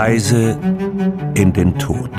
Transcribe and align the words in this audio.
Reise 0.00 0.56
in 1.34 1.52
den 1.52 1.76
Tod. 1.76 2.12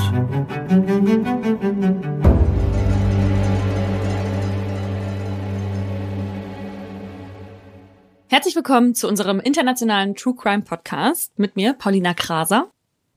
Herzlich 8.28 8.58
willkommen 8.58 8.96
zu 8.96 9.08
unserem 9.08 9.40
internationalen 9.40 10.14
True 10.16 10.36
Crime 10.36 10.64
Podcast 10.64 11.40
mit 11.40 11.56
mir, 11.56 11.72
Paulina 11.72 12.14
Kraser. 12.14 12.70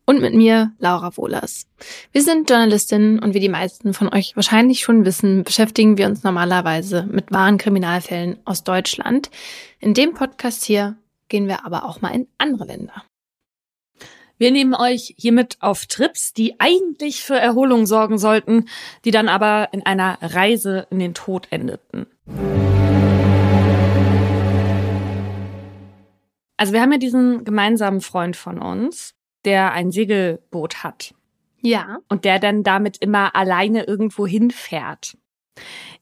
Und 0.07 0.21
mit 0.21 0.33
mir, 0.33 0.71
Laura 0.79 1.17
Wohlers. 1.17 1.67
Wir 2.13 2.23
sind 2.23 2.49
Journalistinnen 2.49 3.19
und 3.19 3.35
wie 3.35 3.41
die 3.41 3.49
meisten 3.49 3.95
von 3.95 4.15
euch 4.15 4.37
wahrscheinlich 4.37 4.83
schon 4.83 5.05
wissen, 5.05 5.43
beschäftigen 5.43 5.99
wir 5.99 6.07
uns 6.07 6.23
normalerweise 6.23 7.09
mit 7.11 7.33
wahren 7.33 7.59
Kriminalfällen 7.59 8.39
aus 8.45 8.63
Deutschland. 8.63 9.29
In 9.81 9.93
dem 9.93 10.15
Podcast 10.15 10.63
hier 10.63 10.95
gehen 11.29 11.49
wir 11.49 11.67
aber 11.67 11.85
auch 11.85 12.01
mal 12.01 12.15
in 12.15 12.29
andere 12.39 12.67
Länder. 12.67 13.03
Wir 14.39 14.51
nehmen 14.51 14.75
euch 14.75 15.15
hiermit 15.17 15.57
auf 15.61 15.87
Trips, 15.87 16.33
die 16.33 16.59
eigentlich 16.59 17.23
für 17.23 17.37
Erholung 17.37 17.87
sorgen 17.87 18.19
sollten, 18.19 18.69
die 19.05 19.11
dann 19.11 19.29
aber 19.29 19.69
in 19.73 19.85
einer 19.87 20.19
Reise 20.21 20.87
in 20.91 20.99
den 20.99 21.15
Tod 21.15 21.47
endeten. 21.51 22.07
Also 26.57 26.73
wir 26.73 26.81
haben 26.81 26.93
ja 26.93 26.99
diesen 26.99 27.45
gemeinsamen 27.45 28.01
Freund 28.01 28.37
von 28.37 28.61
uns, 28.61 29.15
der 29.45 29.73
ein 29.73 29.91
Segelboot 29.91 30.85
hat. 30.85 31.15
Ja. 31.61 31.99
Und 32.09 32.25
der 32.25 32.39
dann 32.39 32.63
damit 32.63 32.99
immer 32.99 33.35
alleine 33.35 33.85
irgendwo 33.85 34.27
hinfährt. 34.27 35.17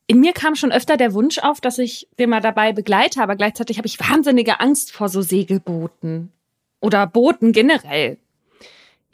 In 0.07 0.21
mir 0.21 0.33
kam 0.33 0.57
schon 0.57 0.73
öfter 0.73 0.97
der 0.97 1.15
Wunsch 1.15 1.39
auf, 1.39 1.61
dass 1.61 1.79
ich 1.79 2.09
den 2.19 2.31
mal 2.31 2.41
dabei 2.41 2.73
begleite, 2.73 3.23
aber 3.23 3.37
gleichzeitig 3.37 3.79
habe 3.79 3.87
ich 3.87 4.01
wahnsinnige 4.01 4.61
Angst 4.61 4.93
vor 4.93 5.09
so 5.09 5.23
Segelbooten. 5.23 6.33
Oder 6.81 7.07
Booten 7.07 7.53
generell. 7.53 8.19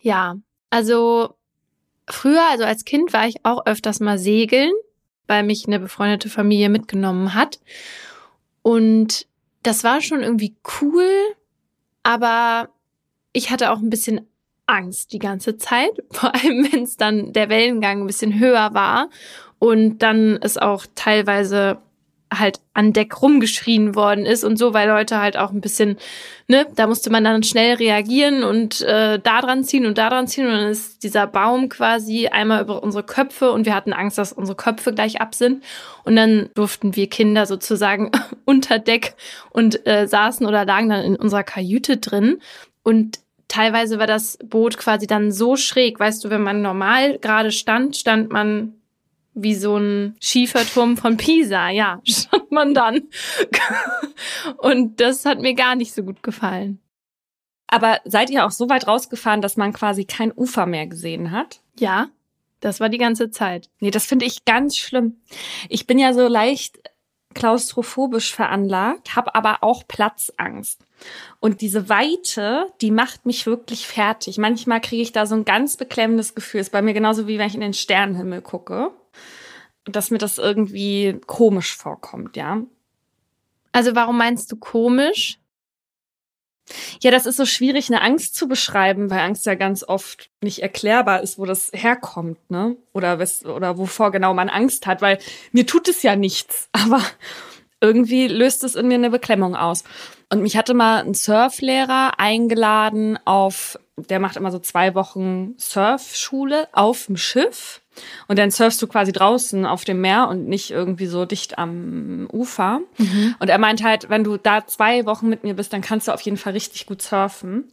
Ja, 0.00 0.36
also 0.70 1.34
früher, 2.08 2.48
also 2.50 2.64
als 2.64 2.84
Kind 2.84 3.12
war 3.12 3.26
ich 3.26 3.44
auch 3.44 3.66
öfters 3.66 4.00
mal 4.00 4.18
segeln, 4.18 4.72
weil 5.26 5.42
mich 5.42 5.66
eine 5.66 5.80
befreundete 5.80 6.28
Familie 6.28 6.68
mitgenommen 6.68 7.34
hat. 7.34 7.60
Und 8.62 9.26
das 9.62 9.84
war 9.84 10.00
schon 10.00 10.22
irgendwie 10.22 10.54
cool, 10.80 11.10
aber 12.02 12.68
ich 13.32 13.50
hatte 13.50 13.72
auch 13.72 13.78
ein 13.78 13.90
bisschen 13.90 14.28
Angst 14.66 15.12
die 15.12 15.18
ganze 15.18 15.56
Zeit, 15.58 15.90
vor 16.10 16.34
allem 16.34 16.72
wenn 16.72 16.84
es 16.84 16.96
dann 16.96 17.32
der 17.32 17.48
Wellengang 17.48 18.02
ein 18.02 18.06
bisschen 18.06 18.38
höher 18.38 18.74
war 18.74 19.10
und 19.58 19.98
dann 19.98 20.38
es 20.40 20.58
auch 20.58 20.86
teilweise 20.94 21.78
halt 22.32 22.60
an 22.74 22.92
Deck 22.92 23.22
rumgeschrien 23.22 23.94
worden 23.94 24.26
ist 24.26 24.44
und 24.44 24.56
so, 24.56 24.74
weil 24.74 24.88
Leute 24.88 25.20
halt 25.20 25.36
auch 25.36 25.52
ein 25.52 25.60
bisschen, 25.60 25.96
ne, 26.48 26.66
da 26.74 26.86
musste 26.86 27.10
man 27.10 27.24
dann 27.24 27.42
schnell 27.42 27.74
reagieren 27.76 28.42
und 28.42 28.80
äh, 28.82 29.18
da 29.20 29.40
dran 29.40 29.64
ziehen 29.64 29.86
und 29.86 29.96
da 29.96 30.10
dran 30.10 30.26
ziehen. 30.26 30.46
Und 30.46 30.52
dann 30.52 30.70
ist 30.70 31.02
dieser 31.02 31.26
Baum 31.26 31.68
quasi 31.68 32.26
einmal 32.26 32.62
über 32.62 32.82
unsere 32.82 33.04
Köpfe 33.04 33.52
und 33.52 33.64
wir 33.64 33.74
hatten 33.74 33.92
Angst, 33.92 34.18
dass 34.18 34.32
unsere 34.32 34.56
Köpfe 34.56 34.92
gleich 34.92 35.20
ab 35.20 35.34
sind. 35.34 35.62
Und 36.04 36.16
dann 36.16 36.50
durften 36.54 36.96
wir 36.96 37.08
Kinder 37.08 37.46
sozusagen 37.46 38.10
unter 38.44 38.78
Deck 38.78 39.14
und 39.50 39.86
äh, 39.86 40.06
saßen 40.06 40.46
oder 40.46 40.64
lagen 40.64 40.88
dann 40.88 41.04
in 41.04 41.16
unserer 41.16 41.44
Kajüte 41.44 41.98
drin. 41.98 42.40
Und 42.82 43.20
teilweise 43.48 43.98
war 43.98 44.06
das 44.06 44.38
Boot 44.44 44.78
quasi 44.78 45.06
dann 45.06 45.30
so 45.30 45.56
schräg, 45.56 46.00
weißt 46.00 46.24
du, 46.24 46.30
wenn 46.30 46.42
man 46.42 46.62
normal 46.62 47.18
gerade 47.18 47.52
stand, 47.52 47.96
stand 47.96 48.32
man 48.32 48.74
wie 49.36 49.54
so 49.54 49.76
ein 49.76 50.16
Schieferturm 50.18 50.96
von 50.96 51.16
Pisa, 51.16 51.68
ja, 51.68 52.00
stand 52.06 52.50
man 52.50 52.74
dann. 52.74 53.02
Und 54.58 54.98
das 55.00 55.24
hat 55.24 55.40
mir 55.40 55.54
gar 55.54 55.76
nicht 55.76 55.92
so 55.92 56.02
gut 56.02 56.22
gefallen. 56.22 56.80
Aber 57.68 58.00
seid 58.04 58.30
ihr 58.30 58.46
auch 58.46 58.50
so 58.50 58.68
weit 58.68 58.88
rausgefahren, 58.88 59.42
dass 59.42 59.56
man 59.56 59.72
quasi 59.72 60.04
kein 60.04 60.32
Ufer 60.32 60.66
mehr 60.66 60.86
gesehen 60.86 61.32
hat? 61.32 61.60
Ja, 61.78 62.08
das 62.60 62.80
war 62.80 62.88
die 62.88 62.98
ganze 62.98 63.30
Zeit. 63.30 63.68
Nee, 63.80 63.90
das 63.90 64.06
finde 64.06 64.24
ich 64.24 64.44
ganz 64.44 64.76
schlimm. 64.76 65.20
Ich 65.68 65.86
bin 65.86 65.98
ja 65.98 66.14
so 66.14 66.26
leicht 66.26 66.78
klaustrophobisch 67.34 68.34
veranlagt, 68.34 69.14
habe 69.14 69.34
aber 69.34 69.58
auch 69.62 69.86
Platzangst. 69.86 70.80
Und 71.38 71.60
diese 71.60 71.90
Weite, 71.90 72.72
die 72.80 72.90
macht 72.90 73.26
mich 73.26 73.44
wirklich 73.44 73.86
fertig. 73.86 74.38
Manchmal 74.38 74.80
kriege 74.80 75.02
ich 75.02 75.12
da 75.12 75.26
so 75.26 75.34
ein 75.34 75.44
ganz 75.44 75.76
beklemmendes 75.76 76.34
Gefühl. 76.34 76.62
Ist 76.62 76.72
bei 76.72 76.80
mir 76.80 76.94
genauso 76.94 77.28
wie 77.28 77.38
wenn 77.38 77.48
ich 77.48 77.54
in 77.54 77.60
den 77.60 77.74
Sternenhimmel 77.74 78.40
gucke 78.40 78.90
dass 79.86 80.10
mir 80.10 80.18
das 80.18 80.38
irgendwie 80.38 81.20
komisch 81.26 81.76
vorkommt, 81.76 82.36
ja. 82.36 82.62
Also 83.72 83.94
warum 83.94 84.18
meinst 84.18 84.50
du 84.50 84.56
komisch? 84.56 85.38
Ja, 87.00 87.12
das 87.12 87.26
ist 87.26 87.36
so 87.36 87.46
schwierig, 87.46 87.88
eine 87.88 88.02
Angst 88.02 88.34
zu 88.34 88.48
beschreiben, 88.48 89.08
weil 89.10 89.20
Angst 89.20 89.46
ja 89.46 89.54
ganz 89.54 89.84
oft 89.84 90.30
nicht 90.40 90.62
erklärbar 90.62 91.22
ist, 91.22 91.38
wo 91.38 91.44
das 91.44 91.70
herkommt, 91.72 92.50
ne? 92.50 92.76
Oder, 92.92 93.20
was, 93.20 93.44
oder 93.44 93.78
wovor 93.78 94.10
genau 94.10 94.34
man 94.34 94.48
Angst 94.48 94.86
hat, 94.86 95.00
weil 95.00 95.18
mir 95.52 95.66
tut 95.66 95.88
es 95.88 96.02
ja 96.02 96.16
nichts, 96.16 96.68
aber 96.72 97.00
irgendwie 97.80 98.26
löst 98.26 98.64
es 98.64 98.74
in 98.74 98.88
mir 98.88 98.94
eine 98.94 99.10
Beklemmung 99.10 99.54
aus. 99.54 99.84
Und 100.28 100.42
mich 100.42 100.56
hatte 100.56 100.74
mal 100.74 101.04
ein 101.04 101.14
Surflehrer 101.14 102.18
eingeladen 102.18 103.18
auf, 103.26 103.78
der 103.96 104.20
macht 104.20 104.36
immer 104.36 104.50
so 104.52 104.58
zwei 104.58 104.94
Wochen 104.94 105.54
Surfschule 105.58 106.68
auf 106.72 107.06
dem 107.06 107.16
Schiff. 107.16 107.80
Und 108.28 108.38
dann 108.38 108.50
surfst 108.50 108.80
du 108.82 108.86
quasi 108.86 109.10
draußen 109.10 109.64
auf 109.64 109.84
dem 109.84 110.02
Meer 110.02 110.28
und 110.28 110.48
nicht 110.48 110.70
irgendwie 110.70 111.06
so 111.06 111.24
dicht 111.24 111.58
am 111.58 112.28
Ufer. 112.30 112.80
Mhm. 112.98 113.34
Und 113.38 113.48
er 113.48 113.58
meint 113.58 113.82
halt, 113.82 114.10
wenn 114.10 114.22
du 114.22 114.36
da 114.36 114.66
zwei 114.66 115.06
Wochen 115.06 115.28
mit 115.28 115.44
mir 115.44 115.54
bist, 115.54 115.72
dann 115.72 115.80
kannst 115.80 116.08
du 116.08 116.12
auf 116.12 116.20
jeden 116.20 116.36
Fall 116.36 116.52
richtig 116.52 116.86
gut 116.86 117.00
surfen. 117.00 117.64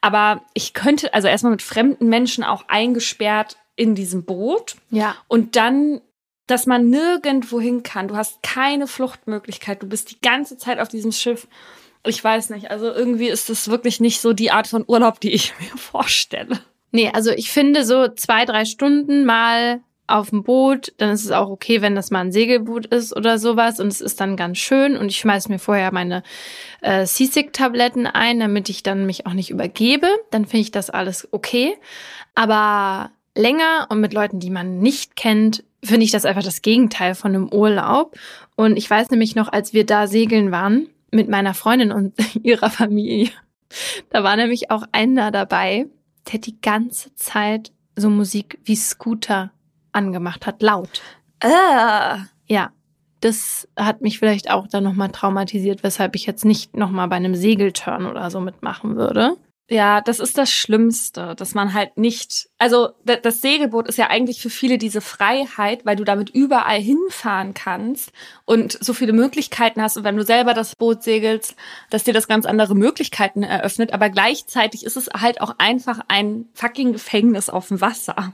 Aber 0.00 0.42
ich 0.54 0.72
könnte, 0.72 1.12
also 1.12 1.28
erstmal 1.28 1.52
mit 1.52 1.62
fremden 1.62 2.08
Menschen 2.08 2.44
auch 2.44 2.64
eingesperrt 2.68 3.56
in 3.76 3.94
diesem 3.94 4.24
Boot. 4.24 4.76
Ja. 4.90 5.16
Und 5.28 5.56
dann, 5.56 6.00
dass 6.46 6.66
man 6.66 6.88
nirgendwo 6.88 7.60
hin 7.60 7.82
kann. 7.82 8.08
Du 8.08 8.16
hast 8.16 8.42
keine 8.42 8.86
Fluchtmöglichkeit. 8.86 9.82
Du 9.82 9.86
bist 9.86 10.10
die 10.10 10.20
ganze 10.20 10.56
Zeit 10.56 10.80
auf 10.80 10.88
diesem 10.88 11.12
Schiff. 11.12 11.46
Ich 12.04 12.22
weiß 12.22 12.50
nicht. 12.50 12.70
Also 12.70 12.86
irgendwie 12.86 13.28
ist 13.28 13.50
das 13.50 13.68
wirklich 13.68 14.00
nicht 14.00 14.20
so 14.20 14.32
die 14.32 14.50
Art 14.50 14.66
von 14.66 14.84
Urlaub, 14.86 15.20
die 15.20 15.32
ich 15.32 15.52
mir 15.60 15.76
vorstelle. 15.76 16.60
Nee, 16.90 17.10
also 17.12 17.30
ich 17.30 17.50
finde 17.50 17.84
so 17.84 18.08
zwei, 18.08 18.44
drei 18.44 18.64
Stunden 18.64 19.24
mal 19.24 19.80
auf 20.06 20.30
dem 20.30 20.42
Boot, 20.42 20.94
dann 20.96 21.10
ist 21.10 21.24
es 21.24 21.30
auch 21.30 21.50
okay, 21.50 21.82
wenn 21.82 21.94
das 21.94 22.10
mal 22.10 22.20
ein 22.20 22.32
Segelboot 22.32 22.86
ist 22.86 23.14
oder 23.14 23.38
sowas 23.38 23.78
und 23.78 23.88
es 23.88 24.00
ist 24.00 24.20
dann 24.20 24.36
ganz 24.36 24.56
schön 24.56 24.96
und 24.96 25.10
ich 25.10 25.18
schmeiß 25.18 25.50
mir 25.50 25.58
vorher 25.58 25.92
meine 25.92 26.22
äh, 26.80 27.04
Seasick-Tabletten 27.04 28.06
ein, 28.06 28.40
damit 28.40 28.70
ich 28.70 28.82
dann 28.82 29.04
mich 29.04 29.26
auch 29.26 29.34
nicht 29.34 29.50
übergebe, 29.50 30.08
dann 30.30 30.46
finde 30.46 30.62
ich 30.62 30.70
das 30.70 30.88
alles 30.88 31.28
okay. 31.30 31.76
Aber 32.34 33.10
länger 33.34 33.86
und 33.90 34.00
mit 34.00 34.14
Leuten, 34.14 34.40
die 34.40 34.50
man 34.50 34.78
nicht 34.78 35.14
kennt, 35.14 35.62
finde 35.84 36.04
ich 36.04 36.10
das 36.10 36.24
einfach 36.24 36.42
das 36.42 36.62
Gegenteil 36.62 37.14
von 37.14 37.34
einem 37.34 37.52
Urlaub. 37.52 38.16
Und 38.56 38.76
ich 38.76 38.88
weiß 38.88 39.10
nämlich 39.10 39.34
noch, 39.34 39.52
als 39.52 39.74
wir 39.74 39.84
da 39.84 40.06
segeln 40.06 40.50
waren 40.50 40.88
mit 41.10 41.28
meiner 41.28 41.54
Freundin 41.54 41.92
und 41.92 42.14
ihrer 42.42 42.70
Familie, 42.70 43.30
da 44.10 44.24
war 44.24 44.36
nämlich 44.36 44.70
auch 44.70 44.84
einer 44.92 45.30
dabei, 45.30 45.86
der 46.32 46.40
die 46.40 46.60
ganze 46.60 47.14
Zeit 47.14 47.72
so 47.96 48.10
Musik 48.10 48.58
wie 48.64 48.76
Scooter 48.76 49.50
angemacht 49.92 50.46
hat, 50.46 50.62
laut. 50.62 51.02
Äh. 51.40 52.18
Ja, 52.46 52.70
das 53.20 53.68
hat 53.76 54.00
mich 54.00 54.18
vielleicht 54.18 54.50
auch 54.50 54.68
dann 54.68 54.84
nochmal 54.84 55.10
traumatisiert, 55.10 55.82
weshalb 55.82 56.14
ich 56.14 56.24
jetzt 56.26 56.44
nicht 56.44 56.76
nochmal 56.76 57.08
bei 57.08 57.16
einem 57.16 57.34
Segelturn 57.34 58.06
oder 58.06 58.30
so 58.30 58.40
mitmachen 58.40 58.96
würde. 58.96 59.36
Ja, 59.70 60.00
das 60.00 60.18
ist 60.18 60.38
das 60.38 60.50
Schlimmste, 60.50 61.34
dass 61.34 61.54
man 61.54 61.74
halt 61.74 61.98
nicht, 61.98 62.48
also 62.56 62.88
das 63.04 63.42
Segelboot 63.42 63.86
ist 63.86 63.98
ja 63.98 64.08
eigentlich 64.08 64.40
für 64.40 64.48
viele 64.48 64.78
diese 64.78 65.02
Freiheit, 65.02 65.84
weil 65.84 65.96
du 65.96 66.04
damit 66.04 66.30
überall 66.30 66.80
hinfahren 66.80 67.52
kannst 67.52 68.12
und 68.46 68.78
so 68.82 68.94
viele 68.94 69.12
Möglichkeiten 69.12 69.82
hast 69.82 69.98
und 69.98 70.04
wenn 70.04 70.16
du 70.16 70.24
selber 70.24 70.54
das 70.54 70.74
Boot 70.74 71.02
segelst, 71.02 71.54
dass 71.90 72.04
dir 72.04 72.14
das 72.14 72.28
ganz 72.28 72.46
andere 72.46 72.74
Möglichkeiten 72.74 73.42
eröffnet, 73.42 73.92
aber 73.92 74.08
gleichzeitig 74.08 74.86
ist 74.86 74.96
es 74.96 75.10
halt 75.14 75.42
auch 75.42 75.56
einfach 75.58 76.00
ein 76.08 76.46
fucking 76.54 76.94
Gefängnis 76.94 77.50
auf 77.50 77.68
dem 77.68 77.82
Wasser. 77.82 78.32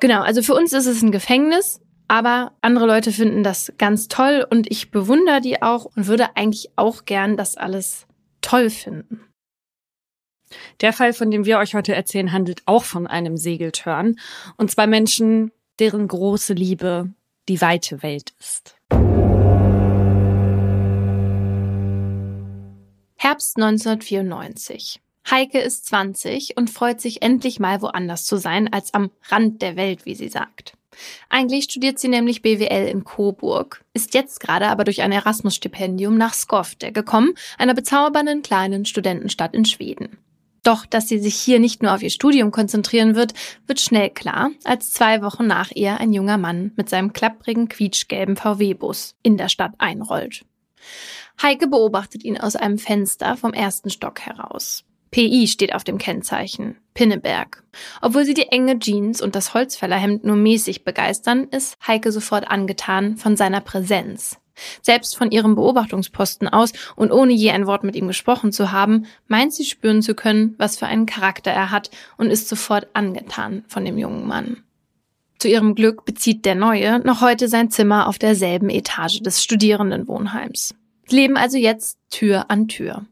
Genau, 0.00 0.22
also 0.22 0.42
für 0.42 0.54
uns 0.54 0.72
ist 0.72 0.86
es 0.86 1.00
ein 1.00 1.12
Gefängnis, 1.12 1.80
aber 2.08 2.56
andere 2.60 2.86
Leute 2.86 3.12
finden 3.12 3.44
das 3.44 3.72
ganz 3.78 4.08
toll 4.08 4.44
und 4.50 4.68
ich 4.68 4.90
bewundere 4.90 5.40
die 5.40 5.62
auch 5.62 5.84
und 5.84 6.08
würde 6.08 6.34
eigentlich 6.34 6.70
auch 6.74 7.04
gern 7.04 7.36
das 7.36 7.56
alles 7.56 8.08
toll 8.40 8.68
finden. 8.68 9.29
Der 10.80 10.92
Fall, 10.92 11.12
von 11.12 11.30
dem 11.30 11.44
wir 11.44 11.58
euch 11.58 11.74
heute 11.74 11.94
erzählen, 11.94 12.32
handelt 12.32 12.62
auch 12.66 12.84
von 12.84 13.06
einem 13.06 13.36
Segeltörn 13.36 14.18
und 14.56 14.70
zwei 14.70 14.86
Menschen, 14.86 15.52
deren 15.78 16.08
große 16.08 16.54
Liebe 16.54 17.10
die 17.48 17.60
weite 17.60 18.02
Welt 18.02 18.32
ist. 18.38 18.76
Herbst 23.16 23.56
1994. 23.56 25.00
Heike 25.30 25.60
ist 25.60 25.86
20 25.86 26.56
und 26.56 26.70
freut 26.70 27.00
sich 27.00 27.22
endlich 27.22 27.60
mal 27.60 27.82
woanders 27.82 28.24
zu 28.24 28.36
sein 28.36 28.72
als 28.72 28.94
am 28.94 29.10
Rand 29.28 29.62
der 29.62 29.76
Welt, 29.76 30.06
wie 30.06 30.14
sie 30.14 30.28
sagt. 30.28 30.74
Eigentlich 31.28 31.64
studiert 31.64 31.98
sie 31.98 32.08
nämlich 32.08 32.42
BWL 32.42 32.88
in 32.88 33.04
Coburg, 33.04 33.84
ist 33.92 34.14
jetzt 34.14 34.40
gerade 34.40 34.68
aber 34.68 34.84
durch 34.84 35.02
ein 35.02 35.12
Erasmus-Stipendium 35.12 36.16
nach 36.16 36.34
Skövde 36.34 36.92
gekommen, 36.92 37.34
einer 37.58 37.74
bezaubernden 37.74 38.42
kleinen 38.42 38.86
Studentenstadt 38.86 39.54
in 39.54 39.64
Schweden. 39.64 40.18
Doch, 40.62 40.84
dass 40.84 41.08
sie 41.08 41.18
sich 41.18 41.36
hier 41.36 41.58
nicht 41.58 41.82
nur 41.82 41.94
auf 41.94 42.02
ihr 42.02 42.10
Studium 42.10 42.50
konzentrieren 42.50 43.14
wird, 43.14 43.32
wird 43.66 43.80
schnell 43.80 44.10
klar, 44.10 44.50
als 44.64 44.92
zwei 44.92 45.22
Wochen 45.22 45.46
nach 45.46 45.70
ihr 45.70 45.98
ein 45.98 46.12
junger 46.12 46.38
Mann 46.38 46.72
mit 46.76 46.88
seinem 46.88 47.12
klapprigen, 47.12 47.68
quietschgelben 47.68 48.36
VW-Bus 48.36 49.16
in 49.22 49.36
der 49.36 49.48
Stadt 49.48 49.72
einrollt. 49.78 50.44
Heike 51.42 51.66
beobachtet 51.66 52.24
ihn 52.24 52.38
aus 52.38 52.56
einem 52.56 52.78
Fenster 52.78 53.36
vom 53.36 53.52
ersten 53.52 53.90
Stock 53.90 54.20
heraus. 54.20 54.84
PI 55.10 55.48
steht 55.48 55.74
auf 55.74 55.82
dem 55.82 55.98
Kennzeichen. 55.98 56.76
Pinneberg. 56.94 57.64
Obwohl 58.00 58.24
sie 58.24 58.34
die 58.34 58.48
enge 58.48 58.78
Jeans 58.78 59.20
und 59.20 59.34
das 59.34 59.54
Holzfällerhemd 59.54 60.24
nur 60.24 60.36
mäßig 60.36 60.84
begeistern, 60.84 61.48
ist 61.50 61.76
Heike 61.86 62.12
sofort 62.12 62.48
angetan 62.48 63.16
von 63.16 63.36
seiner 63.36 63.60
Präsenz. 63.60 64.38
Selbst 64.82 65.16
von 65.16 65.30
ihrem 65.30 65.54
Beobachtungsposten 65.54 66.48
aus 66.48 66.72
und 66.96 67.12
ohne 67.12 67.32
je 67.32 67.50
ein 67.50 67.66
Wort 67.66 67.84
mit 67.84 67.96
ihm 67.96 68.08
gesprochen 68.08 68.52
zu 68.52 68.72
haben, 68.72 69.06
meint 69.28 69.52
sie 69.52 69.64
spüren 69.64 70.02
zu 70.02 70.14
können, 70.14 70.54
was 70.58 70.78
für 70.78 70.86
einen 70.86 71.06
Charakter 71.06 71.50
er 71.50 71.70
hat 71.70 71.90
und 72.16 72.30
ist 72.30 72.48
sofort 72.48 72.88
angetan 72.92 73.64
von 73.68 73.84
dem 73.84 73.98
jungen 73.98 74.26
Mann. 74.26 74.62
Zu 75.38 75.48
ihrem 75.48 75.74
Glück 75.74 76.04
bezieht 76.04 76.44
der 76.44 76.54
Neue 76.54 76.98
noch 77.00 77.22
heute 77.22 77.48
sein 77.48 77.70
Zimmer 77.70 78.06
auf 78.06 78.18
derselben 78.18 78.68
Etage 78.68 79.20
des 79.22 79.42
Studierendenwohnheims. 79.42 80.74
Leben 81.08 81.36
also 81.36 81.56
jetzt 81.56 81.98
Tür 82.10 82.50
an 82.50 82.68
Tür. 82.68 83.06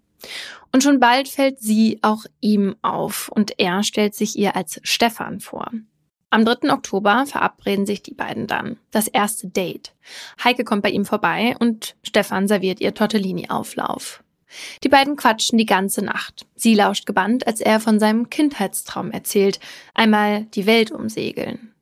Und 0.73 0.83
schon 0.83 1.01
bald 1.01 1.29
fällt 1.29 1.61
sie 1.61 1.99
auch 2.03 2.25
ihm 2.41 2.77
auf 2.83 3.31
und 3.31 3.59
er 3.59 3.83
stellt 3.83 4.15
sich 4.15 4.39
ihr 4.39 4.57
als 4.57 4.81
Stefan 4.83 5.41
vor. 5.41 5.71
Am 6.31 6.45
3. 6.45 6.71
Oktober 6.73 7.25
verabreden 7.27 7.87
sich 7.87 8.03
die 8.03 8.13
beiden 8.13 8.47
dann. 8.47 8.77
Das 8.91 9.09
erste 9.09 9.49
Date. 9.49 9.95
Heike 10.45 10.65
kommt 10.65 10.83
bei 10.83 10.91
ihm 10.91 11.07
vorbei 11.07 11.57
und 11.59 11.97
Stefan 12.03 12.49
serviert 12.49 12.81
ihr 12.81 12.93
Tortellini-Auflauf. 12.95 14.23
Die 14.83 14.91
beiden 14.91 15.17
quatschen 15.17 15.57
die 15.57 15.67
ganze 15.67 16.05
Nacht. 16.05 16.47
Sie 16.55 16.75
lauscht 16.75 17.07
gebannt, 17.07 17.47
als 17.47 17.61
er 17.61 17.81
von 17.81 17.99
seinem 17.99 18.29
Kindheitstraum 18.29 19.11
erzählt, 19.11 19.59
einmal 19.95 20.45
die 20.55 20.67
Welt 20.67 20.91
umsegeln. 20.91 21.73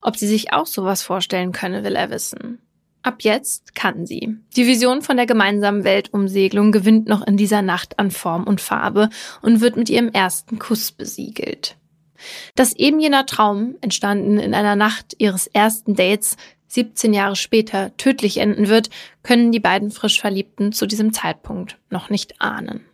Ob 0.00 0.16
sie 0.16 0.26
sich 0.26 0.52
auch 0.52 0.66
sowas 0.66 1.02
vorstellen 1.02 1.52
könne, 1.52 1.82
will 1.82 1.96
er 1.96 2.10
wissen. 2.10 2.60
Ab 3.02 3.16
jetzt 3.20 3.74
kann 3.74 4.06
sie. 4.06 4.36
Die 4.56 4.66
Vision 4.66 5.02
von 5.02 5.16
der 5.16 5.26
gemeinsamen 5.26 5.84
Weltumsegelung 5.84 6.72
gewinnt 6.72 7.08
noch 7.08 7.26
in 7.26 7.36
dieser 7.36 7.60
Nacht 7.60 7.98
an 7.98 8.10
Form 8.10 8.44
und 8.44 8.60
Farbe 8.60 9.10
und 9.42 9.60
wird 9.60 9.76
mit 9.76 9.90
ihrem 9.90 10.08
ersten 10.08 10.58
Kuss 10.58 10.92
besiegelt. 10.92 11.76
Dass 12.54 12.74
eben 12.74 13.00
jener 13.00 13.26
Traum, 13.26 13.76
entstanden 13.80 14.38
in 14.38 14.54
einer 14.54 14.76
Nacht 14.76 15.14
ihres 15.18 15.46
ersten 15.46 15.94
Dates, 15.94 16.36
17 16.68 17.14
Jahre 17.14 17.36
später 17.36 17.96
tödlich 17.96 18.38
enden 18.38 18.68
wird, 18.68 18.90
können 19.22 19.52
die 19.52 19.60
beiden 19.60 19.90
frisch 19.90 20.20
Verliebten 20.20 20.72
zu 20.72 20.86
diesem 20.86 21.12
Zeitpunkt 21.12 21.78
noch 21.88 22.10
nicht 22.10 22.40
ahnen. 22.40 22.84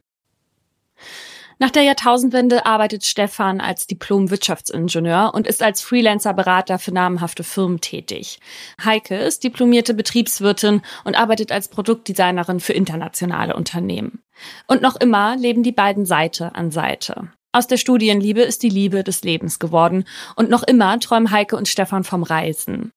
Nach 1.63 1.71
der 1.71 1.83
Jahrtausendwende 1.83 2.65
arbeitet 2.65 3.05
Stefan 3.05 3.61
als 3.61 3.87
Diplom-Wirtschaftsingenieur 3.87 5.33
und 5.35 5.47
ist 5.47 5.63
als 5.63 5.83
Freelancer-Berater 5.83 6.79
für 6.79 6.93
namhafte 6.93 7.45
Firmen 7.45 7.83
tätig. 7.83 8.41
Heike 8.83 9.17
ist 9.17 9.45
diplomierte 9.45 9.93
Betriebswirtin 9.93 10.81
und 11.05 11.17
arbeitet 11.17 11.53
als 11.53 11.69
Produktdesignerin 11.69 12.61
für 12.61 12.73
internationale 12.73 13.55
Unternehmen. 13.55 14.23
Und 14.69 14.81
noch 14.81 14.97
immer 14.97 15.37
leben 15.37 15.63
die 15.63 15.71
beiden 15.71 16.07
Seite 16.07 16.55
an 16.55 16.71
Seite. 16.71 17.29
Aus 17.53 17.67
der 17.67 17.79
Studienliebe 17.79 18.43
ist 18.43 18.63
die 18.63 18.69
Liebe 18.69 19.03
des 19.03 19.23
Lebens 19.23 19.59
geworden 19.59 20.05
und 20.37 20.51
noch 20.51 20.63
immer 20.63 20.99
träumen 21.01 21.33
Heike 21.33 21.57
und 21.57 21.67
Stefan 21.67 22.05
vom 22.05 22.23
Reisen. 22.23 22.93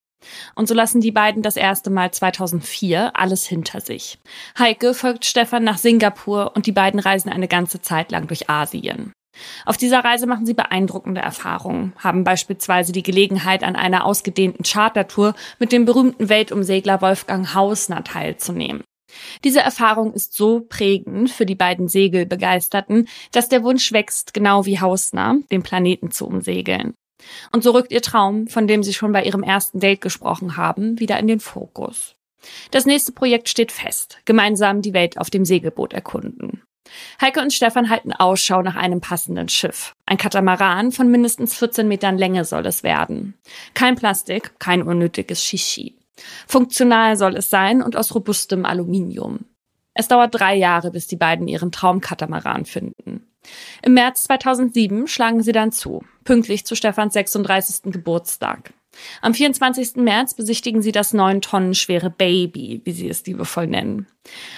Und 0.55 0.67
so 0.67 0.75
lassen 0.75 1.01
die 1.01 1.11
beiden 1.11 1.41
das 1.41 1.57
erste 1.57 1.89
Mal 1.89 2.11
2004 2.11 3.11
alles 3.15 3.45
hinter 3.45 3.81
sich. 3.81 4.19
Heike 4.57 4.93
folgt 4.93 5.25
Stefan 5.25 5.63
nach 5.63 5.79
Singapur 5.79 6.51
und 6.55 6.67
die 6.67 6.71
beiden 6.71 6.99
reisen 6.99 7.31
eine 7.31 7.47
ganze 7.47 7.81
Zeit 7.81 8.11
lang 8.11 8.27
durch 8.27 8.49
Asien. 8.49 9.11
Auf 9.65 9.77
dieser 9.77 10.03
Reise 10.03 10.27
machen 10.27 10.45
sie 10.45 10.53
beeindruckende 10.53 11.19
Erfahrungen, 11.19 11.93
haben 11.97 12.23
beispielsweise 12.23 12.91
die 12.91 13.01
Gelegenheit, 13.01 13.63
an 13.63 13.75
einer 13.75 14.05
ausgedehnten 14.05 14.63
Chartertour 14.63 15.33
mit 15.57 15.71
dem 15.71 15.85
berühmten 15.85 16.29
Weltumsegler 16.29 17.01
Wolfgang 17.01 17.55
Hausner 17.55 18.03
teilzunehmen. 18.03 18.83
Diese 19.43 19.61
Erfahrung 19.61 20.13
ist 20.13 20.33
so 20.33 20.61
prägend 20.61 21.29
für 21.29 21.45
die 21.45 21.55
beiden 21.55 21.87
Segelbegeisterten, 21.87 23.07
dass 23.31 23.49
der 23.49 23.63
Wunsch 23.63 23.91
wächst, 23.91 24.33
genau 24.33 24.65
wie 24.65 24.79
Hausner, 24.79 25.37
den 25.51 25.63
Planeten 25.63 26.11
zu 26.11 26.27
umsegeln. 26.27 26.93
Und 27.51 27.63
so 27.63 27.71
rückt 27.71 27.91
ihr 27.91 28.01
Traum, 28.01 28.47
von 28.47 28.67
dem 28.67 28.83
sie 28.83 28.93
schon 28.93 29.11
bei 29.11 29.23
ihrem 29.23 29.43
ersten 29.43 29.79
Date 29.79 30.01
gesprochen 30.01 30.57
haben, 30.57 30.99
wieder 30.99 31.19
in 31.19 31.27
den 31.27 31.39
Fokus. 31.39 32.15
Das 32.71 32.85
nächste 32.85 33.11
Projekt 33.11 33.47
steht 33.49 33.71
fest. 33.71 34.19
Gemeinsam 34.25 34.81
die 34.81 34.93
Welt 34.93 35.17
auf 35.17 35.29
dem 35.29 35.45
Segelboot 35.45 35.93
erkunden. 35.93 36.61
Heike 37.21 37.41
und 37.41 37.53
Stefan 37.53 37.89
halten 37.89 38.11
Ausschau 38.11 38.61
nach 38.61 38.75
einem 38.75 39.01
passenden 39.01 39.49
Schiff. 39.49 39.95
Ein 40.05 40.17
Katamaran 40.17 40.91
von 40.91 41.09
mindestens 41.09 41.55
14 41.55 41.87
Metern 41.87 42.17
Länge 42.17 42.45
soll 42.45 42.65
es 42.65 42.83
werden. 42.83 43.35
Kein 43.73 43.95
Plastik, 43.95 44.59
kein 44.59 44.83
unnötiges 44.83 45.43
Shishi. 45.43 45.95
Funktional 46.47 47.17
soll 47.17 47.35
es 47.35 47.49
sein 47.49 47.81
und 47.81 47.95
aus 47.95 48.13
robustem 48.13 48.65
Aluminium. 48.65 49.45
Es 49.93 50.07
dauert 50.07 50.33
drei 50.33 50.55
Jahre, 50.55 50.91
bis 50.91 51.07
die 51.07 51.15
beiden 51.15 51.47
ihren 51.47 51.71
Traumkatamaran 51.71 52.65
finden. 52.65 53.27
Im 53.81 53.93
März 53.93 54.23
2007 54.23 55.07
schlagen 55.07 55.43
sie 55.43 55.51
dann 55.51 55.71
zu, 55.71 56.03
pünktlich 56.23 56.65
zu 56.65 56.75
Stefans 56.75 57.13
36. 57.13 57.91
Geburtstag. 57.91 58.73
Am 59.21 59.33
24. 59.33 59.95
März 59.97 60.33
besichtigen 60.35 60.81
sie 60.81 60.91
das 60.91 61.13
neun 61.13 61.41
Tonnen 61.41 61.73
schwere 61.73 62.09
Baby, 62.09 62.81
wie 62.83 62.91
sie 62.91 63.09
es 63.09 63.25
liebevoll 63.25 63.67
nennen. 63.67 64.07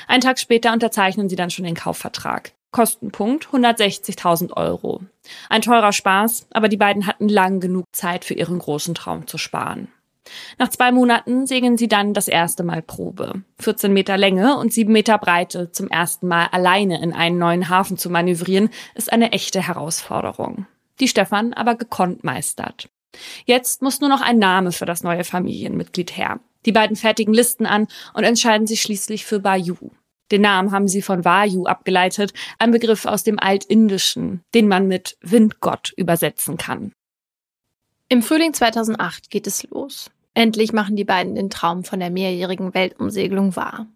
Einen 0.07 0.21
Tag 0.21 0.39
später 0.39 0.73
unterzeichnen 0.73 1.29
sie 1.29 1.35
dann 1.35 1.49
schon 1.49 1.65
den 1.65 1.75
Kaufvertrag. 1.75 2.51
Kostenpunkt 2.71 3.47
160.000 3.47 4.51
Euro. 4.51 5.01
Ein 5.49 5.61
teurer 5.61 5.93
Spaß, 5.93 6.47
aber 6.51 6.67
die 6.67 6.75
beiden 6.75 7.07
hatten 7.07 7.29
lang 7.29 7.61
genug 7.61 7.85
Zeit 7.93 8.25
für 8.25 8.33
ihren 8.33 8.59
großen 8.59 8.93
Traum 8.93 9.27
zu 9.27 9.37
sparen. 9.37 9.87
Nach 10.57 10.69
zwei 10.69 10.91
Monaten 10.91 11.45
segeln 11.47 11.77
sie 11.77 11.87
dann 11.87 12.13
das 12.13 12.27
erste 12.27 12.63
Mal 12.63 12.81
Probe. 12.81 13.43
14 13.59 13.93
Meter 13.93 14.17
Länge 14.17 14.57
und 14.57 14.73
7 14.73 14.91
Meter 14.91 15.17
Breite 15.17 15.71
zum 15.71 15.87
ersten 15.87 16.27
Mal 16.27 16.47
alleine 16.51 17.01
in 17.01 17.13
einen 17.13 17.37
neuen 17.37 17.69
Hafen 17.69 17.97
zu 17.97 18.09
manövrieren, 18.09 18.69
ist 18.95 19.11
eine 19.11 19.31
echte 19.31 19.65
Herausforderung. 19.65 20.67
Die 20.99 21.07
Stefan 21.07 21.53
aber 21.53 21.75
gekonnt 21.75 22.23
meistert. 22.23 22.89
Jetzt 23.45 23.81
muss 23.81 24.01
nur 24.01 24.09
noch 24.09 24.21
ein 24.21 24.39
Name 24.39 24.71
für 24.71 24.85
das 24.85 25.03
neue 25.03 25.23
Familienmitglied 25.23 26.17
her. 26.17 26.39
Die 26.65 26.71
beiden 26.71 26.95
fertigen 26.95 27.33
Listen 27.33 27.65
an 27.65 27.87
und 28.13 28.23
entscheiden 28.23 28.67
sich 28.67 28.81
schließlich 28.81 29.25
für 29.25 29.39
Bayou. 29.39 29.91
Den 30.31 30.41
Namen 30.41 30.71
haben 30.71 30.87
sie 30.87 31.03
von 31.03 31.23
Vayu 31.23 31.65
abgeleitet, 31.65 32.33
ein 32.57 32.71
Begriff 32.71 33.05
aus 33.05 33.23
dem 33.23 33.39
Altindischen, 33.39 34.41
den 34.55 34.67
man 34.67 34.87
mit 34.87 35.17
Windgott 35.21 35.93
übersetzen 35.95 36.57
kann. 36.57 36.93
Im 38.09 38.23
Frühling 38.23 38.53
2008 38.53 39.29
geht 39.29 39.47
es 39.47 39.63
los. 39.69 40.09
Endlich 40.35 40.73
machen 40.73 40.95
die 40.95 41.05
beiden 41.05 41.33
den 41.33 41.49
Traum 41.49 41.83
von 41.83 41.99
der 41.99 42.11
mehrjährigen 42.11 42.73
Weltumsegelung 42.73 43.55
wahr. 43.55 43.87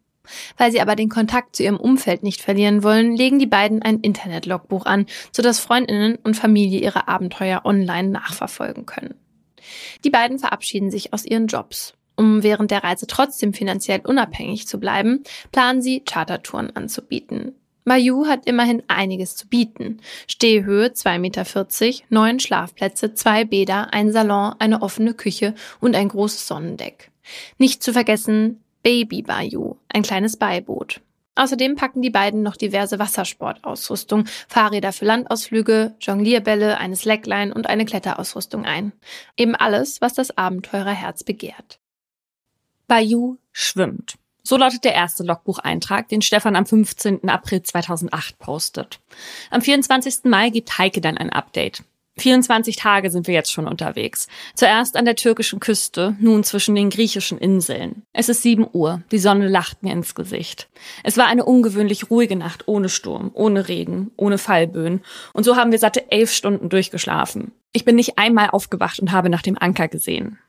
Weil 0.57 0.71
sie 0.71 0.81
aber 0.81 0.95
den 0.95 1.09
Kontakt 1.09 1.55
zu 1.55 1.63
ihrem 1.63 1.77
Umfeld 1.77 2.23
nicht 2.23 2.41
verlieren 2.41 2.81
wollen, 2.81 3.15
legen 3.15 3.39
die 3.39 3.45
beiden 3.45 3.81
ein 3.81 3.99
Internet-Logbuch 3.99 4.85
an, 4.85 5.05
sodass 5.31 5.59
Freundinnen 5.59 6.15
und 6.23 6.35
Familie 6.35 6.79
ihre 6.79 7.07
Abenteuer 7.07 7.61
online 7.65 8.09
nachverfolgen 8.09 8.85
können. 8.85 9.15
Die 10.03 10.09
beiden 10.09 10.39
verabschieden 10.39 10.91
sich 10.91 11.13
aus 11.13 11.25
ihren 11.25 11.47
Jobs. 11.47 11.93
Um 12.15 12.43
während 12.43 12.71
der 12.71 12.83
Reise 12.83 13.07
trotzdem 13.07 13.53
finanziell 13.53 14.01
unabhängig 14.05 14.67
zu 14.67 14.79
bleiben, 14.79 15.23
planen 15.51 15.81
sie 15.81 16.01
Chartertouren 16.01 16.75
anzubieten. 16.75 17.55
Mayu 17.89 18.27
hat 18.27 18.45
immerhin 18.45 18.83
einiges 18.87 19.35
zu 19.35 19.47
bieten. 19.47 19.99
Stehhöhe 20.27 20.89
2,40 20.89 21.17
Meter, 21.17 22.05
neun 22.09 22.39
Schlafplätze, 22.39 23.15
zwei 23.15 23.45
Bäder, 23.45 23.91
ein 23.91 24.11
Salon, 24.11 24.53
eine 24.59 24.83
offene 24.83 25.15
Küche 25.15 25.55
und 25.79 25.95
ein 25.95 26.07
großes 26.07 26.45
Sonnendeck. 26.47 27.09
Nicht 27.57 27.81
zu 27.81 27.91
vergessen 27.91 28.63
Baby 28.83 29.23
Bayou, 29.23 29.77
ein 29.89 30.03
kleines 30.03 30.37
Beiboot. 30.37 31.01
Außerdem 31.33 31.75
packen 31.75 32.03
die 32.03 32.11
beiden 32.11 32.43
noch 32.43 32.57
diverse 32.57 32.99
Wassersportausrüstung, 32.99 34.25
Fahrräder 34.47 34.93
für 34.93 35.05
Landausflüge, 35.05 35.95
Jonglierbälle, 35.99 36.77
eine 36.77 36.95
Slackline 36.95 37.51
und 37.51 37.65
eine 37.65 37.85
Kletterausrüstung 37.85 38.65
ein. 38.65 38.91
Eben 39.35 39.55
alles, 39.55 39.99
was 39.99 40.13
das 40.13 40.37
Abenteurerherz 40.37 41.23
begehrt. 41.23 41.79
Bayou 42.87 43.37
schwimmt. 43.51 44.13
So 44.49 44.57
lautet 44.57 44.83
der 44.83 44.95
erste 44.95 45.21
Logbucheintrag, 45.21 46.07
den 46.07 46.23
Stefan 46.23 46.55
am 46.55 46.65
15. 46.65 47.29
April 47.29 47.61
2008 47.61 48.39
postet. 48.39 48.99
Am 49.51 49.61
24. 49.61 50.23
Mai 50.23 50.49
gibt 50.49 50.79
Heike 50.79 51.01
dann 51.01 51.19
ein 51.19 51.29
Update. 51.29 51.83
24 52.17 52.75
Tage 52.75 53.11
sind 53.11 53.27
wir 53.27 53.35
jetzt 53.35 53.51
schon 53.51 53.67
unterwegs. 53.67 54.27
Zuerst 54.55 54.97
an 54.97 55.05
der 55.05 55.15
türkischen 55.15 55.59
Küste, 55.59 56.15
nun 56.19 56.43
zwischen 56.43 56.73
den 56.73 56.89
griechischen 56.89 57.37
Inseln. 57.37 58.01
Es 58.11 58.27
ist 58.27 58.41
7 58.41 58.65
Uhr, 58.73 59.03
die 59.11 59.19
Sonne 59.19 59.47
lacht 59.47 59.83
mir 59.83 59.93
ins 59.93 60.15
Gesicht. 60.15 60.67
Es 61.03 61.15
war 61.15 61.27
eine 61.27 61.45
ungewöhnlich 61.45 62.09
ruhige 62.09 62.35
Nacht, 62.35 62.67
ohne 62.67 62.89
Sturm, 62.89 63.29
ohne 63.35 63.67
Regen, 63.67 64.09
ohne 64.17 64.39
Fallböen. 64.39 65.01
Und 65.31 65.43
so 65.43 65.57
haben 65.57 65.71
wir 65.71 65.77
satte 65.77 66.11
elf 66.11 66.31
Stunden 66.31 66.69
durchgeschlafen. 66.69 67.51
Ich 67.71 67.85
bin 67.85 67.95
nicht 67.95 68.17
einmal 68.17 68.49
aufgewacht 68.49 68.99
und 68.99 69.11
habe 69.11 69.29
nach 69.29 69.43
dem 69.43 69.59
Anker 69.59 69.87
gesehen. 69.87 70.39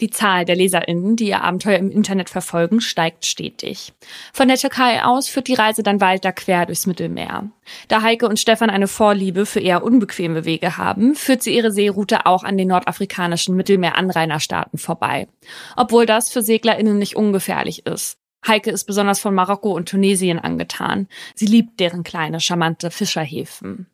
Die 0.00 0.10
Zahl 0.10 0.44
der 0.44 0.56
LeserInnen, 0.56 1.16
die 1.16 1.28
ihr 1.28 1.42
Abenteuer 1.42 1.78
im 1.78 1.90
Internet 1.90 2.30
verfolgen, 2.30 2.80
steigt 2.80 3.26
stetig. 3.26 3.92
Von 4.32 4.48
der 4.48 4.56
Türkei 4.56 5.04
aus 5.04 5.28
führt 5.28 5.48
die 5.48 5.54
Reise 5.54 5.82
dann 5.82 6.00
weiter 6.00 6.32
quer 6.32 6.66
durchs 6.66 6.86
Mittelmeer. 6.86 7.50
Da 7.88 8.02
Heike 8.02 8.28
und 8.28 8.38
Stefan 8.38 8.70
eine 8.70 8.88
Vorliebe 8.88 9.46
für 9.46 9.60
eher 9.60 9.82
unbequeme 9.82 10.44
Wege 10.44 10.76
haben, 10.76 11.14
führt 11.14 11.42
sie 11.42 11.54
ihre 11.54 11.70
Seeroute 11.72 12.26
auch 12.26 12.44
an 12.44 12.58
den 12.58 12.68
nordafrikanischen 12.68 13.56
Mittelmeeranrainerstaaten 13.56 14.78
vorbei. 14.78 15.28
Obwohl 15.76 16.06
das 16.06 16.30
für 16.30 16.42
SeglerInnen 16.42 16.98
nicht 16.98 17.16
ungefährlich 17.16 17.86
ist. 17.86 18.18
Heike 18.46 18.70
ist 18.70 18.84
besonders 18.84 19.20
von 19.20 19.34
Marokko 19.34 19.72
und 19.74 19.88
Tunesien 19.88 20.38
angetan. 20.38 21.08
Sie 21.34 21.46
liebt 21.46 21.80
deren 21.80 22.02
kleine, 22.02 22.40
charmante 22.40 22.90
Fischerhäfen. 22.90 23.86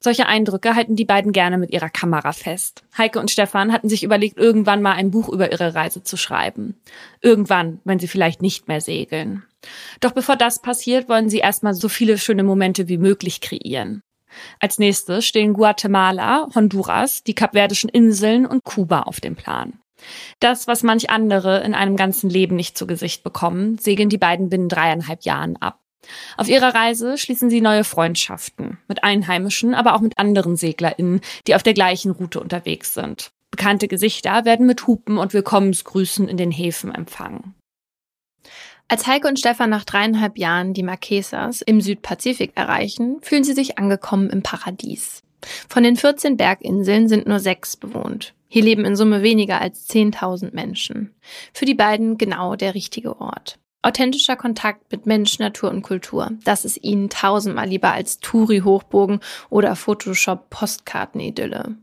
Solche 0.00 0.26
Eindrücke 0.26 0.74
halten 0.74 0.96
die 0.96 1.04
beiden 1.04 1.32
gerne 1.32 1.58
mit 1.58 1.70
ihrer 1.70 1.90
Kamera 1.90 2.32
fest. 2.32 2.84
Heike 2.96 3.18
und 3.18 3.30
Stefan 3.30 3.72
hatten 3.72 3.88
sich 3.88 4.04
überlegt, 4.04 4.38
irgendwann 4.38 4.82
mal 4.82 4.92
ein 4.92 5.10
Buch 5.10 5.28
über 5.28 5.50
ihre 5.50 5.74
Reise 5.74 6.02
zu 6.02 6.16
schreiben. 6.16 6.80
Irgendwann, 7.20 7.80
wenn 7.84 7.98
sie 7.98 8.08
vielleicht 8.08 8.42
nicht 8.42 8.68
mehr 8.68 8.80
segeln. 8.80 9.44
Doch 10.00 10.12
bevor 10.12 10.36
das 10.36 10.60
passiert, 10.60 11.08
wollen 11.08 11.28
sie 11.28 11.38
erstmal 11.38 11.74
so 11.74 11.88
viele 11.88 12.18
schöne 12.18 12.42
Momente 12.42 12.88
wie 12.88 12.98
möglich 12.98 13.40
kreieren. 13.40 14.02
Als 14.60 14.78
nächstes 14.78 15.26
stehen 15.26 15.54
Guatemala, 15.54 16.48
Honduras, 16.54 17.22
die 17.22 17.34
Kapverdischen 17.34 17.88
Inseln 17.88 18.46
und 18.46 18.64
Kuba 18.64 19.02
auf 19.02 19.20
dem 19.20 19.36
Plan. 19.36 19.78
Das, 20.40 20.66
was 20.66 20.82
manch 20.82 21.08
andere 21.08 21.62
in 21.62 21.74
einem 21.74 21.96
ganzen 21.96 22.28
Leben 22.28 22.56
nicht 22.56 22.76
zu 22.76 22.86
Gesicht 22.86 23.22
bekommen, 23.22 23.78
segeln 23.78 24.08
die 24.08 24.18
beiden 24.18 24.48
binnen 24.48 24.68
dreieinhalb 24.68 25.22
Jahren 25.22 25.56
ab. 25.56 25.78
Auf 26.36 26.48
ihrer 26.48 26.74
Reise 26.74 27.18
schließen 27.18 27.50
sie 27.50 27.60
neue 27.60 27.84
Freundschaften 27.84 28.78
mit 28.88 29.04
Einheimischen, 29.04 29.74
aber 29.74 29.94
auch 29.94 30.00
mit 30.00 30.18
anderen 30.18 30.56
SeglerInnen, 30.56 31.20
die 31.46 31.54
auf 31.54 31.62
der 31.62 31.74
gleichen 31.74 32.12
Route 32.12 32.40
unterwegs 32.40 32.94
sind. 32.94 33.30
Bekannte 33.50 33.88
Gesichter 33.88 34.44
werden 34.44 34.66
mit 34.66 34.86
Hupen 34.86 35.18
und 35.18 35.32
Willkommensgrüßen 35.32 36.28
in 36.28 36.36
den 36.36 36.50
Häfen 36.50 36.92
empfangen. 36.92 37.54
Als 38.88 39.06
Heike 39.06 39.28
und 39.28 39.38
Stefan 39.38 39.70
nach 39.70 39.84
dreieinhalb 39.84 40.36
Jahren 40.36 40.74
die 40.74 40.82
Marquesas 40.82 41.62
im 41.62 41.80
Südpazifik 41.80 42.52
erreichen, 42.54 43.18
fühlen 43.22 43.44
sie 43.44 43.54
sich 43.54 43.78
angekommen 43.78 44.28
im 44.28 44.42
Paradies. 44.42 45.22
Von 45.68 45.82
den 45.82 45.96
14 45.96 46.36
Berginseln 46.36 47.08
sind 47.08 47.26
nur 47.26 47.40
sechs 47.40 47.76
bewohnt. 47.76 48.34
Hier 48.48 48.62
leben 48.62 48.84
in 48.84 48.96
Summe 48.96 49.22
weniger 49.22 49.60
als 49.60 49.88
10.000 49.88 50.54
Menschen. 50.54 51.14
Für 51.52 51.64
die 51.64 51.74
beiden 51.74 52.18
genau 52.18 52.56
der 52.56 52.74
richtige 52.74 53.20
Ort. 53.20 53.58
Authentischer 53.84 54.36
Kontakt 54.36 54.90
mit 54.90 55.04
Mensch, 55.04 55.38
Natur 55.38 55.70
und 55.70 55.82
Kultur. 55.82 56.30
Das 56.44 56.64
ist 56.64 56.82
ihnen 56.82 57.10
tausendmal 57.10 57.68
lieber 57.68 57.92
als 57.92 58.18
Touri-Hochbogen 58.18 59.20
oder 59.50 59.76
Photoshop-Postkarten-Idylle. 59.76 61.76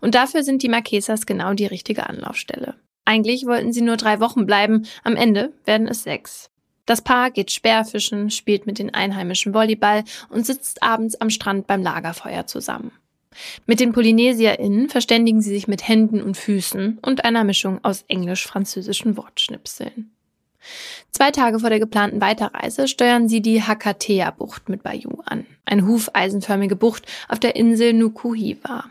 Und 0.00 0.14
dafür 0.14 0.44
sind 0.44 0.62
die 0.62 0.70
Marquesas 0.70 1.26
genau 1.26 1.52
die 1.52 1.66
richtige 1.66 2.08
Anlaufstelle. 2.08 2.76
Eigentlich 3.04 3.44
wollten 3.44 3.74
sie 3.74 3.82
nur 3.82 3.98
drei 3.98 4.18
Wochen 4.18 4.46
bleiben, 4.46 4.86
am 5.04 5.14
Ende 5.14 5.52
werden 5.66 5.88
es 5.88 6.04
sechs. 6.04 6.48
Das 6.86 7.02
Paar 7.02 7.30
geht 7.30 7.52
Speerfischen, 7.52 8.30
spielt 8.30 8.64
mit 8.64 8.78
den 8.78 8.94
Einheimischen 8.94 9.52
Volleyball 9.52 10.04
und 10.30 10.46
sitzt 10.46 10.82
abends 10.82 11.20
am 11.20 11.28
Strand 11.28 11.66
beim 11.66 11.82
Lagerfeuer 11.82 12.46
zusammen. 12.46 12.92
Mit 13.66 13.78
den 13.78 13.92
PolynesierInnen 13.92 14.88
verständigen 14.88 15.42
sie 15.42 15.50
sich 15.50 15.68
mit 15.68 15.86
Händen 15.86 16.22
und 16.22 16.38
Füßen 16.38 16.98
und 17.02 17.26
einer 17.26 17.44
Mischung 17.44 17.78
aus 17.82 18.06
englisch-französischen 18.08 19.18
Wortschnipseln. 19.18 20.12
Zwei 21.10 21.30
Tage 21.30 21.60
vor 21.60 21.70
der 21.70 21.80
geplanten 21.80 22.20
Weiterreise 22.20 22.88
steuern 22.88 23.28
sie 23.28 23.42
die 23.42 23.62
Hakatea-Bucht 23.62 24.68
mit 24.68 24.82
Bayou 24.82 25.22
an, 25.24 25.46
eine 25.64 25.86
hufeisenförmige 25.86 26.76
Bucht 26.76 27.06
auf 27.28 27.38
der 27.38 27.56
Insel 27.56 27.92
Nukuhiva. 27.92 28.84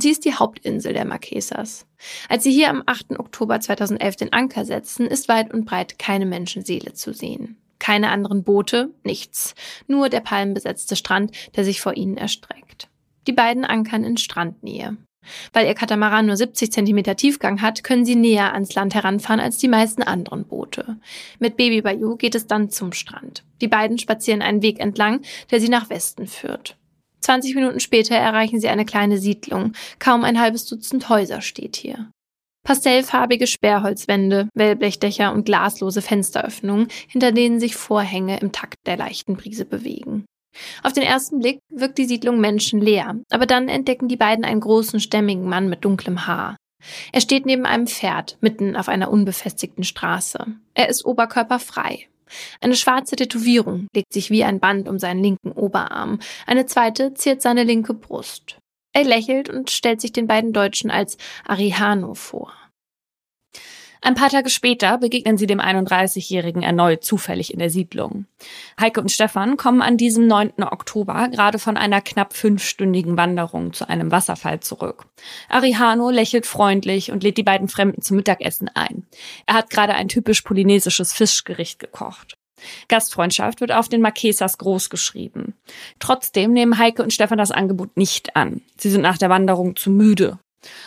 Sie 0.00 0.10
ist 0.10 0.24
die 0.24 0.34
Hauptinsel 0.34 0.92
der 0.92 1.04
Marquesas. 1.04 1.86
Als 2.28 2.44
sie 2.44 2.52
hier 2.52 2.70
am 2.70 2.84
8. 2.86 3.18
Oktober 3.18 3.60
2011 3.60 4.16
den 4.16 4.32
Anker 4.32 4.64
setzen, 4.64 5.06
ist 5.06 5.28
weit 5.28 5.52
und 5.52 5.64
breit 5.64 5.98
keine 5.98 6.26
Menschenseele 6.26 6.92
zu 6.92 7.12
sehen. 7.12 7.56
Keine 7.80 8.10
anderen 8.10 8.44
Boote, 8.44 8.90
nichts. 9.02 9.54
Nur 9.86 10.08
der 10.08 10.20
palmenbesetzte 10.20 10.94
Strand, 10.94 11.32
der 11.56 11.64
sich 11.64 11.80
vor 11.80 11.96
ihnen 11.96 12.16
erstreckt. 12.16 12.88
Die 13.26 13.32
beiden 13.32 13.64
ankern 13.64 14.04
in 14.04 14.16
Strandnähe. 14.16 14.96
Weil 15.52 15.66
ihr 15.66 15.74
Katamaran 15.74 16.26
nur 16.26 16.36
70 16.36 16.72
Zentimeter 16.72 17.16
Tiefgang 17.16 17.60
hat, 17.60 17.84
können 17.84 18.04
sie 18.04 18.16
näher 18.16 18.52
ans 18.54 18.74
Land 18.74 18.94
heranfahren 18.94 19.40
als 19.40 19.58
die 19.58 19.68
meisten 19.68 20.02
anderen 20.02 20.44
Boote. 20.44 20.96
Mit 21.38 21.56
Baby 21.56 21.82
Bayou 21.82 22.16
geht 22.16 22.34
es 22.34 22.46
dann 22.46 22.70
zum 22.70 22.92
Strand. 22.92 23.44
Die 23.60 23.68
beiden 23.68 23.98
spazieren 23.98 24.42
einen 24.42 24.62
Weg 24.62 24.80
entlang, 24.80 25.20
der 25.50 25.60
sie 25.60 25.68
nach 25.68 25.90
Westen 25.90 26.26
führt. 26.26 26.76
20 27.20 27.54
Minuten 27.54 27.80
später 27.80 28.14
erreichen 28.14 28.60
sie 28.60 28.68
eine 28.68 28.84
kleine 28.84 29.18
Siedlung. 29.18 29.72
Kaum 29.98 30.24
ein 30.24 30.40
halbes 30.40 30.66
Dutzend 30.66 31.08
Häuser 31.08 31.40
steht 31.40 31.76
hier. 31.76 32.10
Pastellfarbige 32.64 33.46
Sperrholzwände, 33.46 34.48
Wellblechdächer 34.54 35.32
und 35.32 35.44
glaslose 35.44 36.02
Fensteröffnungen, 36.02 36.88
hinter 37.08 37.32
denen 37.32 37.60
sich 37.60 37.76
Vorhänge 37.76 38.38
im 38.40 38.52
Takt 38.52 38.76
der 38.86 38.96
leichten 38.96 39.36
Brise 39.36 39.64
bewegen. 39.64 40.26
Auf 40.82 40.92
den 40.92 41.02
ersten 41.02 41.40
Blick 41.40 41.60
wirkt 41.70 41.98
die 41.98 42.06
Siedlung 42.06 42.40
menschenleer, 42.40 43.16
aber 43.30 43.46
dann 43.46 43.68
entdecken 43.68 44.08
die 44.08 44.16
beiden 44.16 44.44
einen 44.44 44.60
großen, 44.60 45.00
stämmigen 45.00 45.48
Mann 45.48 45.68
mit 45.68 45.84
dunklem 45.84 46.26
Haar. 46.26 46.56
Er 47.12 47.20
steht 47.20 47.46
neben 47.46 47.66
einem 47.66 47.86
Pferd, 47.86 48.38
mitten 48.40 48.76
auf 48.76 48.88
einer 48.88 49.10
unbefestigten 49.10 49.84
Straße. 49.84 50.46
Er 50.74 50.88
ist 50.88 51.04
oberkörperfrei. 51.04 52.08
Eine 52.60 52.76
schwarze 52.76 53.16
Tätowierung 53.16 53.88
legt 53.94 54.12
sich 54.12 54.30
wie 54.30 54.44
ein 54.44 54.60
Band 54.60 54.88
um 54.88 54.98
seinen 54.98 55.22
linken 55.22 55.52
Oberarm, 55.52 56.20
eine 56.46 56.66
zweite 56.66 57.14
ziert 57.14 57.42
seine 57.42 57.64
linke 57.64 57.94
Brust. 57.94 58.58
Er 58.92 59.04
lächelt 59.04 59.48
und 59.48 59.70
stellt 59.70 60.00
sich 60.00 60.12
den 60.12 60.26
beiden 60.26 60.52
Deutschen 60.52 60.90
als 60.90 61.18
Arihano 61.46 62.14
vor. 62.14 62.52
Ein 64.00 64.14
paar 64.14 64.30
Tage 64.30 64.50
später 64.50 64.98
begegnen 64.98 65.38
sie 65.38 65.46
dem 65.46 65.60
31-Jährigen 65.60 66.62
erneut 66.62 67.04
zufällig 67.04 67.52
in 67.52 67.58
der 67.58 67.70
Siedlung. 67.70 68.26
Heike 68.80 69.00
und 69.00 69.10
Stefan 69.10 69.56
kommen 69.56 69.82
an 69.82 69.96
diesem 69.96 70.26
9. 70.26 70.62
Oktober 70.62 71.28
gerade 71.28 71.58
von 71.58 71.76
einer 71.76 72.00
knapp 72.00 72.32
fünfstündigen 72.34 73.16
Wanderung 73.16 73.72
zu 73.72 73.88
einem 73.88 74.10
Wasserfall 74.10 74.60
zurück. 74.60 75.06
Arihano 75.48 76.10
lächelt 76.10 76.46
freundlich 76.46 77.10
und 77.10 77.22
lädt 77.22 77.38
die 77.38 77.42
beiden 77.42 77.68
Fremden 77.68 78.02
zum 78.02 78.16
Mittagessen 78.16 78.70
ein. 78.72 79.06
Er 79.46 79.54
hat 79.54 79.70
gerade 79.70 79.94
ein 79.94 80.08
typisch 80.08 80.42
polynesisches 80.42 81.12
Fischgericht 81.12 81.78
gekocht. 81.78 82.34
Gastfreundschaft 82.88 83.60
wird 83.60 83.72
auf 83.72 83.88
den 83.88 84.00
Marquesas 84.00 84.58
groß 84.58 84.90
geschrieben. 84.90 85.54
Trotzdem 86.00 86.52
nehmen 86.52 86.78
Heike 86.78 87.02
und 87.02 87.12
Stefan 87.12 87.38
das 87.38 87.52
Angebot 87.52 87.96
nicht 87.96 88.36
an. 88.36 88.62
Sie 88.76 88.90
sind 88.90 89.02
nach 89.02 89.18
der 89.18 89.30
Wanderung 89.30 89.76
zu 89.76 89.90
müde 89.90 90.38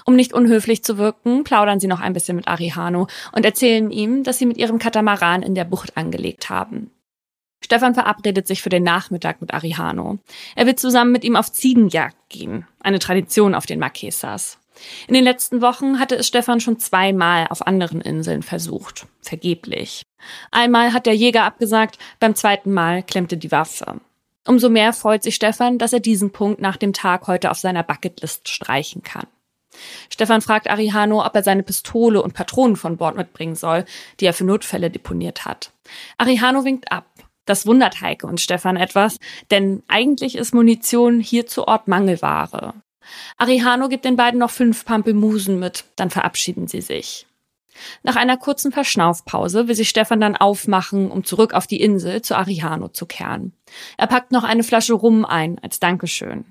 um 0.06 0.16
nicht 0.16 0.34
unhöflich 0.34 0.84
zu 0.84 0.98
wirken, 0.98 1.44
plaudern 1.44 1.80
sie 1.80 1.88
noch 1.88 2.00
ein 2.00 2.14
bisschen 2.14 2.36
mit 2.36 2.48
Arihano 2.48 3.08
und 3.32 3.46
erzählen 3.46 3.92
ihm, 3.92 4.24
dass 4.24 4.38
sie 4.38 4.46
mit 4.46 4.58
ihrem 4.58 4.80
Katamaran 4.80 5.42
in 5.44 5.56
der 5.56 5.66
Bucht 5.66 5.98
angelegt 5.98 6.50
haben. 6.50 6.92
Stefan 7.64 7.94
verabredet 7.94 8.48
sich 8.48 8.62
für 8.62 8.70
den 8.70 8.84
Nachmittag 8.84 9.40
mit 9.40 9.54
Arihano. 9.54 10.18
Er 10.56 10.66
will 10.66 10.76
zusammen 10.76 11.12
mit 11.12 11.24
ihm 11.24 11.36
auf 11.36 11.52
Ziegenjagd 11.52 12.18
gehen, 12.30 12.68
eine 12.80 13.00
Tradition 13.00 13.54
auf 13.54 13.66
den 13.66 13.80
Marquesas. 13.80 14.58
In 15.08 15.14
den 15.14 15.24
letzten 15.24 15.62
Wochen 15.62 16.00
hatte 16.00 16.16
es 16.16 16.28
Stefan 16.28 16.60
schon 16.60 16.80
zweimal 16.80 17.48
auf 17.50 17.68
anderen 17.68 18.02
Inseln 18.02 18.42
versucht. 18.42 19.06
Vergeblich. 19.22 20.02
Einmal 20.50 20.94
hat 20.94 21.06
der 21.06 21.16
Jäger 21.16 21.44
abgesagt, 21.44 22.00
beim 22.20 22.36
zweiten 22.36 22.74
Mal 22.74 23.04
klemmte 23.04 23.38
die 23.38 23.52
Waffe. 23.52 24.02
Umso 24.48 24.70
mehr 24.70 24.92
freut 24.94 25.22
sich 25.22 25.36
Stefan, 25.36 25.78
dass 25.78 25.94
er 25.94 26.00
diesen 26.00 26.32
Punkt 26.32 26.62
nach 26.62 26.78
dem 26.78 26.94
Tag 26.94 27.28
heute 27.28 27.52
auf 27.52 27.60
seiner 27.60 27.84
Bucketlist 27.84 28.50
streichen 28.50 29.04
kann. 29.04 29.28
Stefan 30.10 30.42
fragt 30.42 30.70
Arihano, 30.70 31.26
ob 31.26 31.36
er 31.36 31.44
seine 31.44 31.64
Pistole 31.64 32.22
und 32.22 32.34
Patronen 32.34 32.76
von 32.76 32.98
Bord 32.98 33.16
mitbringen 33.16 33.56
soll, 33.56 33.86
die 34.20 34.26
er 34.26 34.34
für 34.34 34.44
Notfälle 34.44 34.90
deponiert 34.90 35.46
hat. 35.46 35.72
Arihano 36.18 36.66
winkt 36.66 36.92
ab. 36.92 37.06
Das 37.46 37.66
wundert 37.66 38.02
Heike 38.02 38.28
und 38.28 38.40
Stefan 38.40 38.78
etwas, 38.78 39.18
denn 39.50 39.84
eigentlich 39.88 40.38
ist 40.38 40.54
Munition 40.54 41.20
hier 41.20 41.48
zu 41.48 41.68
Ort 41.68 41.88
Mangelware. 41.88 42.76
Arihano 43.38 43.90
gibt 43.90 44.06
den 44.06 44.16
beiden 44.16 44.40
noch 44.40 44.52
fünf 44.52 44.86
Pampelmusen 44.86 45.60
mit, 45.60 45.86
dann 45.96 46.12
verabschieden 46.12 46.68
sie 46.68 46.82
sich. 46.82 47.26
Nach 48.04 48.16
einer 48.16 48.38
kurzen 48.38 48.72
Verschnaufpause 48.72 49.68
will 49.68 49.76
sich 49.76 49.90
Stefan 49.90 50.20
dann 50.20 50.36
aufmachen, 50.36 51.10
um 51.10 51.24
zurück 51.24 51.54
auf 51.54 51.68
die 51.68 51.82
Insel 51.82 52.22
zu 52.22 52.36
Arihano 52.36 52.90
zu 52.90 53.06
kehren. 53.06 53.54
Er 53.98 54.08
packt 54.08 54.32
noch 54.32 54.44
eine 54.44 54.64
Flasche 54.64 54.94
Rum 54.94 55.26
ein 55.26 55.58
als 55.60 55.80
Dankeschön. 55.80 56.46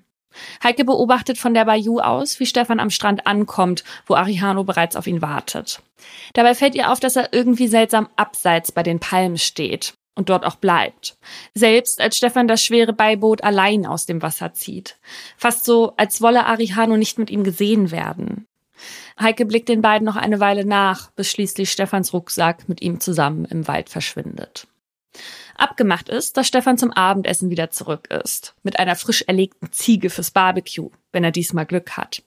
Heike 0.63 0.85
beobachtet 0.85 1.39
von 1.39 1.55
der 1.55 1.65
Bayou 1.65 1.99
aus, 2.01 2.41
wie 2.41 2.47
Stefan 2.47 2.81
am 2.81 2.91
Strand 2.91 3.27
ankommt, 3.27 3.85
wo 4.07 4.15
Arihano 4.15 4.65
bereits 4.65 4.97
auf 4.97 5.07
ihn 5.07 5.23
wartet. 5.23 5.83
Dabei 6.35 6.55
fällt 6.55 6.75
ihr 6.75 6.91
auf, 6.91 7.01
dass 7.01 7.17
er 7.17 7.33
irgendwie 7.33 7.69
seltsam 7.69 8.09
abseits 8.17 8.73
bei 8.73 8.83
den 8.83 9.01
Palmen 9.01 9.39
steht 9.39 9.95
und 10.15 10.29
dort 10.29 10.45
auch 10.45 10.57
bleibt. 10.57 11.17
Selbst 11.55 12.01
als 12.01 12.17
Stefan 12.17 12.49
das 12.49 12.65
schwere 12.65 12.93
Beiboot 12.93 13.43
allein 13.43 13.87
aus 13.87 14.07
dem 14.07 14.23
Wasser 14.23 14.53
zieht. 14.53 14.99
Fast 15.37 15.65
so, 15.65 15.95
als 15.97 16.21
wolle 16.21 16.47
Arihano 16.47 16.97
nicht 16.97 17.19
mit 17.19 17.31
ihm 17.31 17.45
gesehen 17.45 17.91
werden. 17.91 18.47
Heike 19.19 19.45
blickt 19.45 19.69
den 19.69 19.83
beiden 19.83 20.07
noch 20.07 20.17
eine 20.17 20.41
Weile 20.41 20.65
nach, 20.65 21.11
bis 21.13 21.31
schließlich 21.31 21.71
Stefans 21.71 22.13
Rucksack 22.13 22.69
mit 22.69 22.81
ihm 22.81 23.01
zusammen 23.01 23.45
im 23.45 23.69
Wald 23.69 23.91
verschwindet. 23.91 24.67
Abgemacht 25.57 26.09
ist, 26.09 26.37
dass 26.37 26.47
Stefan 26.47 26.79
zum 26.79 26.93
Abendessen 26.93 27.51
wieder 27.51 27.71
zurück 27.71 28.09
ist. 28.11 28.55
Mit 28.63 28.79
einer 28.79 28.97
frisch 28.97 29.23
erlegten 29.23 29.73
Ziege 29.73 30.11
fürs 30.11 30.31
Barbecue, 30.31 30.91
wenn 31.13 31.25
er 31.25 31.33
diesmal 31.33 31.67
Glück 31.67 31.97
hat. 31.97 32.23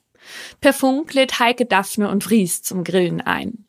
Per 0.62 0.74
Funk 0.74 1.13
lädt 1.13 1.40
Heike 1.40 1.66
Daphne 1.66 2.10
und 2.10 2.24
Vries 2.24 2.62
zum 2.62 2.84
Grillen 2.84 3.22
ein. 3.22 3.66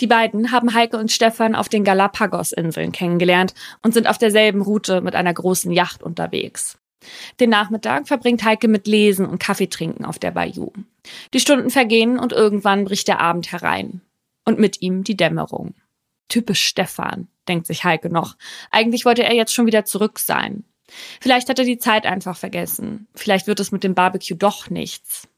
Die 0.00 0.06
beiden 0.06 0.52
haben 0.52 0.72
Heike 0.72 0.96
und 0.96 1.12
Stefan 1.12 1.54
auf 1.54 1.68
den 1.68 1.84
Galapagos-Inseln 1.84 2.92
kennengelernt 2.92 3.54
und 3.82 3.92
sind 3.92 4.06
auf 4.06 4.18
derselben 4.18 4.62
Route 4.62 5.00
mit 5.02 5.14
einer 5.14 5.34
großen 5.34 5.70
Yacht 5.70 6.02
unterwegs. 6.02 6.78
Den 7.40 7.50
Nachmittag 7.50 8.08
verbringt 8.08 8.44
Heike 8.44 8.68
mit 8.68 8.86
Lesen 8.86 9.26
und 9.26 9.38
Kaffeetrinken 9.38 10.04
auf 10.04 10.18
der 10.18 10.30
Bayou. 10.30 10.72
Die 11.32 11.40
Stunden 11.40 11.70
vergehen 11.70 12.18
und 12.18 12.32
irgendwann 12.32 12.84
bricht 12.84 13.08
der 13.08 13.20
Abend 13.20 13.52
herein. 13.52 14.00
Und 14.44 14.58
mit 14.58 14.80
ihm 14.80 15.04
die 15.04 15.16
Dämmerung. 15.16 15.74
Typisch 16.28 16.64
Stefan, 16.64 17.28
denkt 17.48 17.66
sich 17.66 17.84
Heike 17.84 18.10
noch. 18.10 18.36
Eigentlich 18.70 19.04
wollte 19.04 19.24
er 19.24 19.34
jetzt 19.34 19.54
schon 19.54 19.66
wieder 19.66 19.84
zurück 19.84 20.18
sein. 20.18 20.64
Vielleicht 21.20 21.48
hat 21.48 21.58
er 21.58 21.64
die 21.64 21.78
Zeit 21.78 22.06
einfach 22.06 22.36
vergessen. 22.36 23.08
Vielleicht 23.14 23.46
wird 23.46 23.60
es 23.60 23.72
mit 23.72 23.84
dem 23.84 23.94
Barbecue 23.94 24.36
doch 24.36 24.70
nichts. 24.70 25.28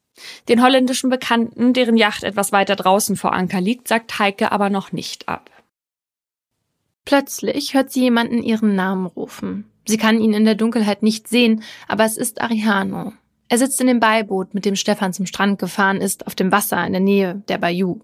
Den 0.49 0.63
holländischen 0.63 1.11
Bekannten, 1.11 1.73
deren 1.73 1.97
Yacht 1.97 2.25
etwas 2.25 2.53
weiter 2.53 2.77
draußen 2.77 3.17
vor 3.17 3.33
Anker 3.33 3.61
liegt, 3.61 3.89
sagt 3.89 4.19
Heike 4.19 4.53
aber 4.53 4.71
noch 4.71 4.93
nicht 4.93 5.29
ab. 5.29 5.51
Plötzlich 7.05 7.75
hört 7.75 7.91
sie 7.91 8.03
jemanden 8.03 8.43
ihren 8.43 8.75
Namen 8.75 9.07
rufen. 9.07 9.71
Sie 9.87 9.97
kann 9.97 10.21
ihn 10.21 10.35
in 10.35 10.45
der 10.45 10.55
Dunkelheit 10.55 11.03
nicht 11.03 11.27
sehen, 11.27 11.63
aber 11.89 12.05
es 12.05 12.17
ist 12.17 12.41
Arihano. 12.41 13.13
Er 13.49 13.59
sitzt 13.59 13.81
in 13.81 13.89
dem 13.89 13.99
Beiboot, 13.99 14.55
mit 14.55 14.65
dem 14.65 14.77
Stefan 14.77 15.13
zum 15.13 15.27
Strand 15.27 15.59
gefahren 15.59 16.01
ist, 16.01 16.27
auf 16.27 16.37
dem 16.37 16.53
Wasser 16.53 16.87
in 16.87 16.93
der 16.93 17.01
Nähe 17.01 17.43
der 17.49 17.59
Bayou. 17.59 18.01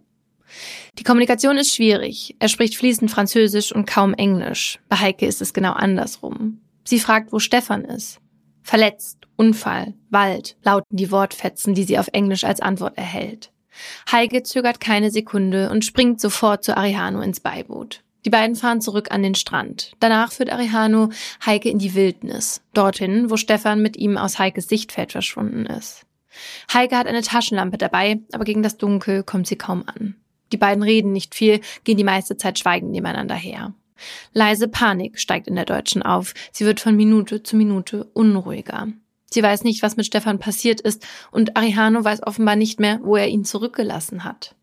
Die 0.99 1.05
Kommunikation 1.05 1.57
ist 1.57 1.75
schwierig. 1.75 2.37
Er 2.39 2.49
spricht 2.49 2.77
fließend 2.77 3.11
Französisch 3.11 3.73
und 3.73 3.87
kaum 3.87 4.15
Englisch. 4.15 4.79
Bei 4.89 4.97
Heike 4.97 5.27
ist 5.27 5.43
es 5.43 5.53
genau 5.53 5.73
andersrum. 5.73 6.61
Sie 6.85 7.01
fragt, 7.01 7.33
wo 7.33 7.39
Stefan 7.39 7.85
ist. 7.85 8.21
Verletzt, 8.63 9.27
Unfall, 9.37 9.95
Wald 10.11 10.57
lauten 10.63 10.97
die 10.97 11.11
Wortfetzen, 11.11 11.75
die 11.75 11.85
sie 11.85 11.99
auf 11.99 12.09
Englisch 12.13 12.45
als 12.45 12.61
Antwort 12.61 12.97
erhält. 12.97 13.53
Heike 14.11 14.43
zögert 14.43 14.81
keine 14.81 15.11
Sekunde 15.11 15.71
und 15.71 15.85
springt 15.85 16.21
sofort 16.21 16.65
zu 16.65 16.77
Arihano 16.77 17.21
ins 17.21 17.41
Beiboot. 17.41 18.03
Die 18.25 18.31
beiden 18.31 18.57
fahren 18.57 18.81
zurück 18.81 19.13
an 19.13 19.23
den 19.23 19.37
Strand. 19.37 19.93
Danach 20.01 20.33
führt 20.33 20.51
Arihano 20.51 21.11
Heike 21.45 21.69
in 21.69 21.79
die 21.79 21.95
Wildnis, 21.95 22.61
dorthin, 22.75 23.31
wo 23.31 23.37
Stefan 23.37 23.83
mit 23.83 23.97
ihm 23.97 24.17
aus 24.17 24.39
Heikes 24.41 24.69
Sichtfeld 24.69 25.13
verschwunden 25.13 25.67
ist. 25.67 26.05
Heike 26.73 26.99
hat 26.99 27.07
eine 27.07 27.23
Taschenlampe 27.23 27.79
dabei, 27.79 28.19
aber 28.33 28.45
gegen 28.45 28.65
das 28.65 28.79
Dunkel 28.79 29.23
kommt 29.23 29.47
sie 29.47 29.57
kaum 29.57 29.85
an. 29.87 30.17
Die 30.53 30.57
beiden 30.57 30.83
reden 30.83 31.13
nicht 31.13 31.35
viel, 31.35 31.61
gehen 31.85 31.97
die 31.97 32.05
meiste 32.05 32.37
Zeit 32.37 32.59
schweigend 32.59 32.93
nebeneinander 32.93 33.35
her. 33.35 33.75
Leise 34.33 34.69
Panik 34.69 35.19
steigt 35.19 35.49
in 35.49 35.55
der 35.55 35.65
Deutschen 35.65 36.03
auf. 36.03 36.35
Sie 36.53 36.67
wird 36.67 36.81
von 36.81 36.97
Minute 36.97 37.43
zu 37.43 37.57
Minute 37.57 38.05
unruhiger. 38.13 38.89
Sie 39.31 39.43
weiß 39.43 39.65
nicht, 39.65 39.83
was 39.83 39.97
mit 39.97 40.07
Stefan 40.07 40.39
passiert 40.39 40.81
ist, 40.81 41.07
und 41.31 41.57
Arihano 41.57 42.05
weiß 42.05 42.23
offenbar 42.23 42.57
nicht 42.57 42.79
mehr, 42.79 43.01
wo 43.03 43.17
er 43.17 43.29
ihn 43.29 43.45
zurückgelassen 43.45 44.25
hat. 44.25 44.55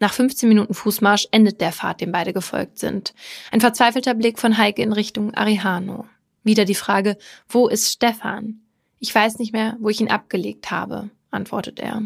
Nach 0.00 0.12
15 0.12 0.48
Minuten 0.48 0.74
Fußmarsch 0.74 1.28
endet 1.30 1.60
der 1.60 1.72
Pfad, 1.72 2.00
dem 2.00 2.12
beide 2.12 2.32
gefolgt 2.32 2.78
sind. 2.78 3.14
Ein 3.50 3.60
verzweifelter 3.60 4.14
Blick 4.14 4.38
von 4.38 4.58
Heike 4.58 4.82
in 4.82 4.92
Richtung 4.92 5.34
Arihano. 5.34 6.06
Wieder 6.42 6.64
die 6.64 6.74
Frage, 6.74 7.16
wo 7.48 7.68
ist 7.68 7.92
Stefan? 7.92 8.60
Ich 8.98 9.14
weiß 9.14 9.38
nicht 9.38 9.52
mehr, 9.52 9.76
wo 9.80 9.88
ich 9.88 10.00
ihn 10.00 10.10
abgelegt 10.10 10.70
habe, 10.70 11.10
antwortet 11.30 11.78
er. 11.78 12.02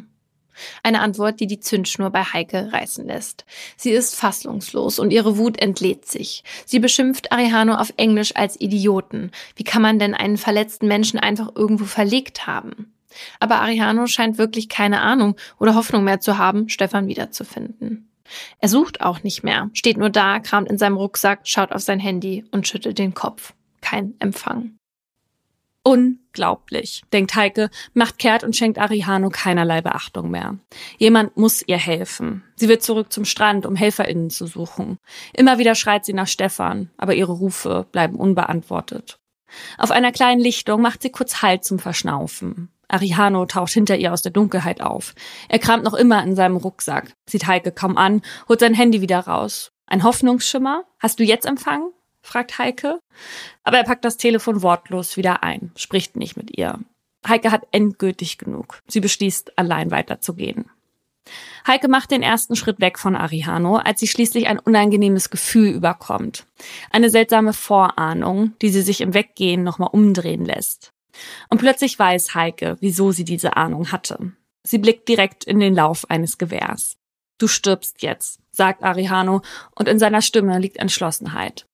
Eine 0.82 1.00
Antwort, 1.00 1.40
die 1.40 1.46
die 1.46 1.60
Zündschnur 1.60 2.10
bei 2.10 2.22
Heike 2.22 2.72
reißen 2.72 3.06
lässt. 3.06 3.44
Sie 3.76 3.90
ist 3.90 4.14
fassungslos 4.14 4.98
und 4.98 5.12
ihre 5.12 5.38
Wut 5.38 5.60
entlädt 5.60 6.06
sich. 6.06 6.44
Sie 6.64 6.78
beschimpft 6.78 7.32
Arihano 7.32 7.75
auf 7.75 7.92
Englisch 7.96 8.34
als 8.36 8.60
Idioten. 8.60 9.30
Wie 9.54 9.64
kann 9.64 9.82
man 9.82 9.98
denn 9.98 10.14
einen 10.14 10.36
verletzten 10.36 10.88
Menschen 10.88 11.18
einfach 11.18 11.50
irgendwo 11.54 11.84
verlegt 11.84 12.46
haben? 12.46 12.92
Aber 13.40 13.60
Ariano 13.60 14.06
scheint 14.06 14.38
wirklich 14.38 14.68
keine 14.68 15.00
Ahnung 15.00 15.36
oder 15.58 15.75
Hoffnung 15.75 16.04
mehr 16.04 16.20
zu 16.20 16.38
haben, 16.38 16.68
Stefan 16.68 17.08
wiederzufinden. 17.08 18.10
Er 18.58 18.68
sucht 18.68 19.00
auch 19.00 19.22
nicht 19.22 19.44
mehr, 19.44 19.70
steht 19.72 19.96
nur 19.96 20.10
da, 20.10 20.40
kramt 20.40 20.68
in 20.68 20.78
seinem 20.78 20.96
Rucksack, 20.96 21.40
schaut 21.44 21.72
auf 21.72 21.82
sein 21.82 22.00
Handy 22.00 22.44
und 22.50 22.66
schüttelt 22.66 22.98
den 22.98 23.14
Kopf. 23.14 23.54
Kein 23.80 24.14
Empfang. 24.18 24.76
Unglaublich, 25.86 27.04
denkt 27.12 27.36
Heike, 27.36 27.70
macht 27.94 28.18
kehrt 28.18 28.42
und 28.42 28.56
schenkt 28.56 28.76
Arihano 28.76 29.30
keinerlei 29.30 29.82
Beachtung 29.82 30.32
mehr. 30.32 30.58
Jemand 30.99 31.36
muss 31.36 31.62
ihr 31.64 31.76
helfen. 31.76 32.42
Sie 32.56 32.68
wird 32.68 32.82
zurück 32.82 33.12
zum 33.12 33.25
Strand, 33.25 33.64
um 33.66 33.76
HelferInnen 33.76 34.28
zu 34.28 34.49
suchen. 34.49 34.99
Immer 35.32 35.58
wieder 35.58 35.76
schreit 35.76 36.04
sie 36.04 36.12
nach 36.12 36.26
Stefan, 36.26 36.90
aber 36.96 37.14
ihre 37.14 37.30
Rufe 37.30 37.86
bleiben 37.92 38.16
unbeantwortet. 38.16 39.20
Auf 39.78 39.92
einer 39.92 40.10
kleinen 40.10 40.40
Lichtung 40.40 40.82
macht 40.82 41.02
sie 41.02 41.10
kurz 41.10 41.40
Halt 41.40 41.62
zum 41.62 41.78
Verschnaufen. 41.78 42.68
Arihano 42.88 43.46
taucht 43.46 43.70
hinter 43.70 43.96
ihr 43.96 44.12
aus 44.12 44.22
der 44.22 44.32
Dunkelheit 44.32 44.80
auf. 44.80 45.14
Er 45.49 45.60
kramt 45.60 45.84
noch 45.84 45.94
immer 45.94 46.20
in 46.25 46.34
seinem 46.34 46.56
Rucksack, 46.56 47.12
sieht 47.26 47.46
Heike 47.46 47.70
kaum 47.70 47.96
an, 47.96 48.22
holt 48.49 48.58
sein 48.58 48.75
Handy 48.75 49.02
wieder 49.02 49.20
raus. 49.20 49.70
Ein 49.86 50.02
Hoffnungsschimmer? 50.02 50.82
Hast 50.99 51.20
du 51.20 51.22
jetzt 51.22 51.46
Empfang? 51.46 51.92
Fragt 52.26 52.58
Heike. 52.58 53.00
Aber 53.65 53.78
er 53.78 53.84
packt 53.84 54.04
das 54.04 54.17
Telefon 54.17 54.62
wortlos 54.62 55.17
wieder 55.17 55.43
ein, 55.43 55.73
spricht 55.76 56.17
nicht 56.17 56.36
mit 56.36 56.56
ihr. 56.56 56.78
Heike 57.26 57.50
hat 57.50 57.67
endgültig 57.73 58.39
genug. 58.39 58.82
Sie 58.86 59.00
beschließt, 59.00 59.58
allein 59.58 59.91
weiterzugehen. 59.91 60.71
Heike 61.67 61.89
macht 61.89 62.12
den 62.12 62.23
ersten 62.23 62.54
Schritt 62.54 62.80
weg 62.80 62.99
von 62.99 63.17
Arihano, 63.17 63.76
als 63.76 63.99
sie 63.99 64.06
schließlich 64.06 64.47
ein 64.47 64.60
unangenehmes 64.60 65.30
Gefühl 65.30 65.71
überkommt. 65.71 66.47
Eine 66.91 67.10
seltsame 67.10 67.52
Vorahnung, 67.52 68.52
die 68.62 68.69
sie 68.69 68.82
sich 68.82 69.00
im 69.00 69.15
Weggehen 69.15 69.65
nochmal 69.65 69.91
umdrehen 69.93 70.45
lässt. 70.45 70.93
Und 71.49 71.58
plötzlich 71.58 71.99
weiß 71.99 72.34
Heike, 72.34 72.76
wieso 72.80 73.10
sie 73.10 73.25
diese 73.25 73.56
Ahnung 73.56 73.91
hatte. 73.91 74.32
Sie 74.62 74.78
blickt 74.78 75.08
direkt 75.08 75.45
in 75.45 75.58
den 75.58 75.75
Lauf 75.75 76.08
eines 76.10 76.39
Gewehrs. 76.39 76.97
Du 77.39 77.49
stirbst 77.49 78.02
jetzt, 78.02 78.41
sagt 78.50 78.82
Arihano, 78.82 79.43
und 79.75 79.89
in 79.89 79.99
seiner 79.99 80.23
Stimme 80.23 80.58
liegt 80.58 80.76
Entschlossenheit. 80.76 81.67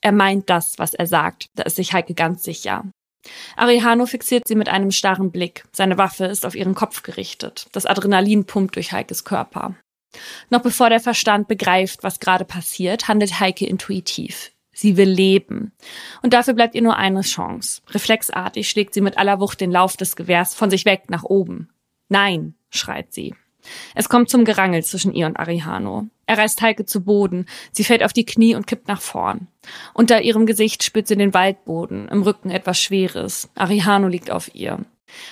Er 0.00 0.12
meint 0.12 0.50
das, 0.50 0.78
was 0.78 0.94
er 0.94 1.06
sagt, 1.06 1.46
da 1.54 1.64
ist 1.64 1.76
sich 1.76 1.92
Heike 1.92 2.14
ganz 2.14 2.42
sicher. 2.42 2.84
Arihano 3.56 4.06
fixiert 4.06 4.48
sie 4.48 4.54
mit 4.54 4.68
einem 4.68 4.90
starren 4.90 5.30
Blick. 5.30 5.64
Seine 5.72 5.98
Waffe 5.98 6.24
ist 6.24 6.46
auf 6.46 6.54
ihren 6.54 6.74
Kopf 6.74 7.02
gerichtet. 7.02 7.66
Das 7.72 7.86
Adrenalin 7.86 8.46
pumpt 8.46 8.76
durch 8.76 8.92
Heikes 8.92 9.24
Körper. 9.24 9.74
Noch 10.48 10.62
bevor 10.62 10.90
der 10.90 11.00
Verstand 11.00 11.46
begreift, 11.46 12.02
was 12.02 12.20
gerade 12.20 12.44
passiert, 12.44 13.08
handelt 13.08 13.38
Heike 13.38 13.66
intuitiv. 13.66 14.52
Sie 14.72 14.96
will 14.96 15.10
leben. 15.10 15.72
Und 16.22 16.32
dafür 16.32 16.54
bleibt 16.54 16.74
ihr 16.74 16.82
nur 16.82 16.96
eine 16.96 17.20
Chance. 17.20 17.82
Reflexartig 17.90 18.68
schlägt 18.68 18.94
sie 18.94 19.02
mit 19.02 19.18
aller 19.18 19.38
Wucht 19.40 19.60
den 19.60 19.70
Lauf 19.70 19.96
des 19.96 20.16
Gewehrs 20.16 20.54
von 20.54 20.70
sich 20.70 20.84
weg 20.84 21.10
nach 21.10 21.24
oben. 21.24 21.68
Nein, 22.08 22.54
schreit 22.70 23.12
sie. 23.12 23.34
Es 23.94 24.08
kommt 24.08 24.30
zum 24.30 24.44
Gerangel 24.44 24.82
zwischen 24.82 25.12
ihr 25.12 25.26
und 25.26 25.38
Arihano. 25.38 26.08
Er 26.26 26.38
reißt 26.38 26.62
Heike 26.62 26.86
zu 26.86 27.02
Boden. 27.02 27.46
Sie 27.72 27.84
fällt 27.84 28.02
auf 28.02 28.12
die 28.12 28.24
Knie 28.24 28.54
und 28.54 28.66
kippt 28.66 28.88
nach 28.88 29.00
vorn. 29.00 29.48
Unter 29.94 30.22
ihrem 30.22 30.46
Gesicht 30.46 30.84
spürt 30.84 31.08
sie 31.08 31.16
den 31.16 31.34
Waldboden, 31.34 32.08
im 32.08 32.22
Rücken 32.22 32.50
etwas 32.50 32.80
Schweres. 32.80 33.50
Arihano 33.54 34.08
liegt 34.08 34.30
auf 34.30 34.54
ihr. 34.54 34.84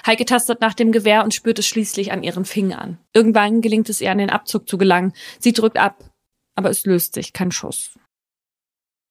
Heike 0.07 0.25
tastet 0.25 0.61
nach 0.61 0.75
dem 0.75 0.93
Gewehr 0.93 1.25
und 1.25 1.35
spürt 1.35 1.59
es 1.59 1.67
schließlich 1.67 2.13
an 2.13 2.23
ihren 2.23 2.45
Fingern. 2.45 2.99
Irgendwann 3.13 3.61
gelingt 3.61 3.89
es 3.89 4.01
ihr, 4.01 4.11
an 4.11 4.19
den 4.19 4.31
Abzug 4.31 4.69
zu 4.69 4.79
gelangen. 4.79 5.13
Sie 5.39 5.53
drückt 5.53 5.79
ab, 5.79 6.05
aber 6.55 6.71
es 6.71 6.85
löst 6.85 7.15
sich 7.15 7.33
kein 7.33 7.53
Schuss. 7.53 7.99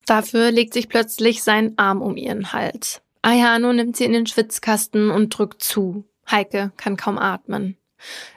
Dafür 0.06 0.52
legt 0.52 0.74
sich 0.74 0.88
plötzlich 0.88 1.44
sein 1.44 1.78
Arm 1.78 2.02
um 2.02 2.18
ihren 2.18 2.54
Hals. 2.54 3.02
Ayano 3.22 3.74
nimmt 3.74 3.98
sie 3.98 4.06
in 4.06 4.14
den 4.14 4.26
Schwitzkasten 4.26 5.10
und 5.10 5.30
drückt 5.30 5.62
zu. 5.62 6.06
Heike 6.30 6.72
kann 6.78 6.98
kaum 6.98 7.18
atmen. 7.18 7.78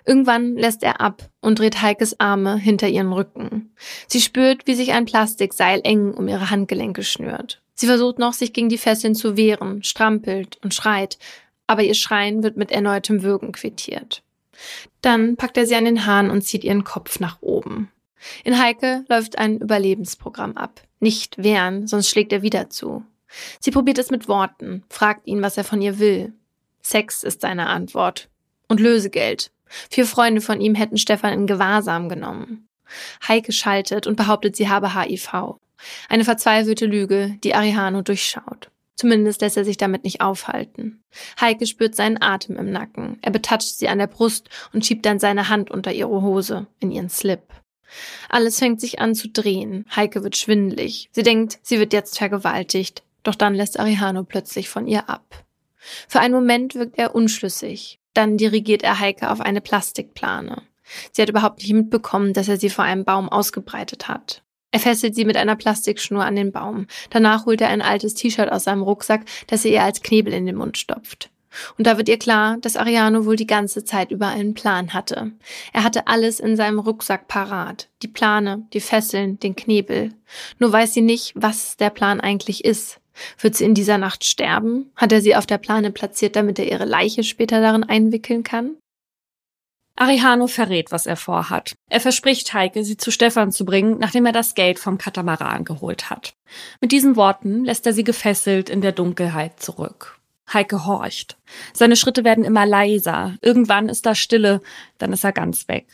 Irgendwann 0.05 0.57
lässt 0.57 0.83
er 0.83 1.01
ab 1.01 1.29
und 1.41 1.59
dreht 1.59 1.83
Heikes 1.83 2.19
Arme 2.19 2.57
hinter 2.57 2.89
ihren 2.89 3.13
Rücken. 3.13 3.75
Sie 4.07 4.21
spürt, 4.21 4.67
wie 4.67 4.75
sich 4.75 4.93
ein 4.93 5.05
Plastikseil 5.05 5.81
eng 5.85 6.13
um 6.13 6.29
ihre 6.29 6.51
Handgelenke 6.51 7.03
schnürt. 7.03 7.61
Sie 7.75 7.87
versucht 7.87 8.19
noch, 8.19 8.33
sich 8.33 8.53
gegen 8.53 8.69
die 8.69 8.79
Fesseln 8.79 9.15
zu 9.15 9.37
wehren, 9.37 9.83
strampelt 9.83 10.59
und 10.63 10.75
schreit, 10.75 11.19
aber 11.67 11.83
ihr 11.83 11.95
Schreien 11.95 12.43
wird 12.43 12.57
mit 12.57 12.71
erneutem 12.71 13.23
Würgen 13.23 13.53
quittiert. 13.53 14.23
Dann 15.01 15.37
packt 15.37 15.57
er 15.57 15.67
sie 15.67 15.77
an 15.77 15.85
den 15.85 16.05
Haaren 16.05 16.31
und 16.31 16.43
zieht 16.43 16.65
ihren 16.65 16.85
Kopf 16.85 17.21
nach 17.21 17.39
oben. 17.41 17.91
In 18.45 18.59
Heike 18.59 19.05
läuft 19.09 19.39
ein 19.39 19.59
Überlebensprogramm 19.59 20.57
ab. 20.57 20.83
Nicht 20.99 21.43
wehren, 21.43 21.87
sonst 21.87 22.11
schlägt 22.11 22.33
er 22.33 22.43
wieder 22.43 22.69
zu. 22.69 23.05
Sie 23.61 23.71
probiert 23.71 23.99
es 23.99 24.11
mit 24.11 24.29
Worten, 24.29 24.85
fragt 24.91 25.27
ihn, 25.27 25.41
was 25.41 25.57
er 25.57 25.65
von 25.65 25.81
ihr 25.81 25.99
will. 25.99 26.33
Sex 26.83 27.23
ist 27.23 27.41
seine 27.41 27.69
Antwort. 27.69 28.29
Und 28.71 28.79
Lösegeld. 28.79 29.51
Vier 29.91 30.07
Freunde 30.07 30.41
von 30.41 30.61
ihm 30.61 30.77
hätten 30.77 30.97
Stefan 30.97 31.33
in 31.33 31.47
Gewahrsam 31.49 32.09
genommen. 32.09 32.69
Heike 33.27 33.51
schaltet 33.51 34.07
und 34.07 34.15
behauptet, 34.15 34.55
sie 34.55 34.69
habe 34.69 34.95
HIV. 34.95 35.57
Eine 36.09 36.25
verzweifelte 36.25 36.87
Lüge, 36.87 37.37
die 37.43 37.57
Arihano 37.57 38.03
durchschaut. 38.03 38.71
Zumindest 38.95 39.41
lässt 39.41 39.57
er 39.57 39.65
sich 39.65 39.77
damit 39.77 40.05
nicht 40.05 40.21
aufhalten. 40.21 41.03
Heike 41.41 41.67
spürt 41.67 41.97
seinen 41.97 42.23
Atem 42.23 42.57
im 42.57 42.71
Nacken. 42.71 43.19
Er 43.23 43.33
betatscht 43.33 43.77
sie 43.77 43.89
an 43.89 43.99
der 43.99 44.07
Brust 44.07 44.49
und 44.73 44.87
schiebt 44.87 45.05
dann 45.05 45.19
seine 45.19 45.49
Hand 45.49 45.73
unter 45.73 45.93
ihre 45.93 46.23
Hose, 46.23 46.69
in 46.79 46.93
ihren 46.93 47.09
Slip. 47.09 47.43
Alles 48.29 48.61
fängt 48.61 48.81
sich 48.81 49.01
an 49.01 49.17
zu 49.17 49.29
drehen. 49.29 49.85
Heike 49.97 50.23
wird 50.23 50.37
schwindelig. 50.37 51.09
Sie 51.11 51.25
denkt, 51.25 51.59
sie 51.63 51.81
wird 51.81 51.93
jetzt 51.93 52.19
vergewaltigt. 52.19 53.03
Doch 53.25 53.35
dann 53.35 53.55
lässt 53.55 53.81
Arihano 53.81 54.23
plötzlich 54.23 54.69
von 54.69 54.87
ihr 54.87 55.09
ab. 55.11 55.45
Für 56.09 56.21
einen 56.21 56.35
Moment 56.35 56.75
wirkt 56.77 56.99
er 56.99 57.15
unschlüssig. 57.15 58.00
Dann 58.15 58.37
dirigiert 58.37 58.83
er 58.83 58.99
Heike 58.99 59.31
auf 59.31 59.41
eine 59.41 59.61
Plastikplane. 59.61 60.63
Sie 61.13 61.23
hat 61.23 61.29
überhaupt 61.29 61.61
nicht 61.61 61.73
mitbekommen, 61.73 62.33
dass 62.33 62.49
er 62.49 62.57
sie 62.57 62.71
vor 62.71 62.85
einem 62.85 63.05
Baum 63.05 63.29
ausgebreitet 63.29 64.09
hat. 64.09 64.43
Er 64.73 64.81
fesselt 64.81 65.15
sie 65.15 65.25
mit 65.25 65.37
einer 65.37 65.57
Plastikschnur 65.57 66.25
an 66.25 66.37
den 66.37 66.53
Baum. 66.53 66.87
Danach 67.11 67.47
holt 67.47 67.61
er 67.61 67.69
ein 67.69 67.83
altes 67.83 68.15
T-Shirt 68.15 68.51
aus 68.51 68.65
seinem 68.65 68.83
Rucksack, 68.83 69.23
das 69.49 69.65
er 69.65 69.73
ihr 69.73 69.83
als 69.83 70.03
Knebel 70.03 70.33
in 70.33 70.47
den 70.47 70.57
Mund 70.57 70.79
stopft. 70.79 71.31
Und 71.77 71.87
da 71.87 71.99
wird 71.99 72.09
ihr 72.09 72.19
klar, 72.19 72.59
dass 72.61 72.77
Ariano 72.77 73.25
wohl 73.25 73.35
die 73.35 73.47
ganze 73.47 73.85
Zeit 73.85 74.13
über 74.13 74.29
einen 74.29 74.55
Plan 74.55 74.93
hatte. 74.93 75.33
Er 75.73 75.83
hatte 75.83 76.07
alles 76.07 76.39
in 76.39 76.57
seinem 76.57 76.79
Rucksack 76.79 77.27
parat. 77.27 77.89
Die 78.03 78.09
Plane, 78.09 78.67
die 78.73 78.81
Fesseln, 78.81 79.41
den 79.41 79.57
Knebel. 79.57 80.13
Nur 80.61 80.73
weiß 80.73 80.95
sie 80.95 81.01
nicht, 81.01 81.33
was 81.35 81.77
der 81.77 81.91
Plan 81.91 82.21
eigentlich 82.21 82.65
ist. 82.65 83.01
Wird 83.39 83.55
sie 83.55 83.65
in 83.65 83.75
dieser 83.75 83.99
Nacht 83.99 84.25
sterben? 84.25 84.91
Hat 84.97 85.13
er 85.13 85.21
sie 85.21 85.37
auf 85.37 85.47
der 85.47 85.59
Plane 85.59 85.91
platziert, 85.91 86.37
damit 86.37 86.59
er 86.59 86.71
ihre 86.71 86.85
Leiche 86.85 87.23
später 87.23 87.61
darin 87.61 87.85
einwickeln 87.85 88.43
kann? 88.43 88.77
Arihano 89.97 90.47
verrät, 90.47 90.93
was 90.93 91.05
er 91.05 91.17
vorhat. 91.17 91.75
Er 91.91 92.01
verspricht 92.01 92.55
Heike, 92.55 92.85
sie 92.85 92.97
zu 92.97 93.11
Stefan 93.11 93.53
zu 93.53 93.67
bringen, 93.67 93.99
nachdem 93.99 94.25
er 94.25 94.33
das 94.33 94.55
Geld 94.55 94.79
vom 94.79 94.97
Katamaran 94.97 95.65
geholt 95.65 96.09
hat. 96.09 96.33
Mit 96.81 96.91
diesen 96.91 97.17
Worten 97.17 97.65
lässt 97.67 97.87
er 97.87 97.93
sie 97.93 98.05
gefesselt 98.05 98.71
in 98.71 98.81
der 98.81 98.93
Dunkelheit 98.93 99.61
zurück. 99.61 100.19
Heike 100.53 100.87
horcht. 100.87 101.37
Seine 101.75 101.97
Schritte 101.97 102.25
werden 102.25 102.45
immer 102.45 102.65
leiser. 102.65 103.37
Irgendwann 103.43 103.89
ist 103.91 104.07
da 104.07 104.15
Stille, 104.15 104.63
dann 104.99 105.13
ist 105.13 105.23
er 105.23 105.33
ganz 105.33 105.69
weg. 105.69 105.87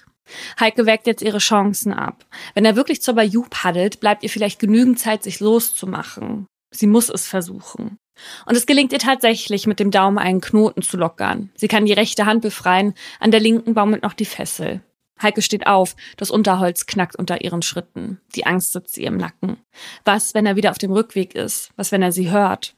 Heike 0.58 0.86
wägt 0.86 1.06
jetzt 1.06 1.22
ihre 1.22 1.38
Chancen 1.38 1.92
ab. 1.92 2.24
Wenn 2.54 2.64
er 2.64 2.76
wirklich 2.76 3.02
zur 3.02 3.14
Bayou 3.14 3.44
paddelt, 3.48 4.00
bleibt 4.00 4.22
ihr 4.22 4.30
vielleicht 4.30 4.58
genügend 4.58 4.98
Zeit, 4.98 5.22
sich 5.22 5.40
loszumachen. 5.40 6.46
Sie 6.76 6.86
muss 6.86 7.08
es 7.08 7.26
versuchen. 7.26 7.98
Und 8.46 8.56
es 8.56 8.66
gelingt 8.66 8.92
ihr 8.92 8.98
tatsächlich, 8.98 9.66
mit 9.66 9.80
dem 9.80 9.90
Daumen 9.90 10.18
einen 10.18 10.40
Knoten 10.40 10.82
zu 10.82 10.96
lockern. 10.96 11.50
Sie 11.54 11.68
kann 11.68 11.86
die 11.86 11.92
rechte 11.92 12.26
Hand 12.26 12.42
befreien, 12.42 12.94
an 13.20 13.30
der 13.30 13.40
linken 13.40 13.74
baumelt 13.74 14.02
noch 14.02 14.14
die 14.14 14.24
Fessel. 14.24 14.82
Heike 15.20 15.40
steht 15.40 15.66
auf, 15.66 15.96
das 16.18 16.30
Unterholz 16.30 16.84
knackt 16.84 17.16
unter 17.16 17.42
ihren 17.42 17.62
Schritten. 17.62 18.20
Die 18.34 18.44
Angst 18.44 18.72
sitzt 18.72 18.98
ihr 18.98 19.06
im 19.06 19.16
Nacken. 19.16 19.56
Was, 20.04 20.34
wenn 20.34 20.44
er 20.44 20.56
wieder 20.56 20.70
auf 20.70 20.78
dem 20.78 20.92
Rückweg 20.92 21.34
ist? 21.34 21.70
Was, 21.76 21.92
wenn 21.92 22.02
er 22.02 22.12
sie 22.12 22.30
hört? 22.30 22.74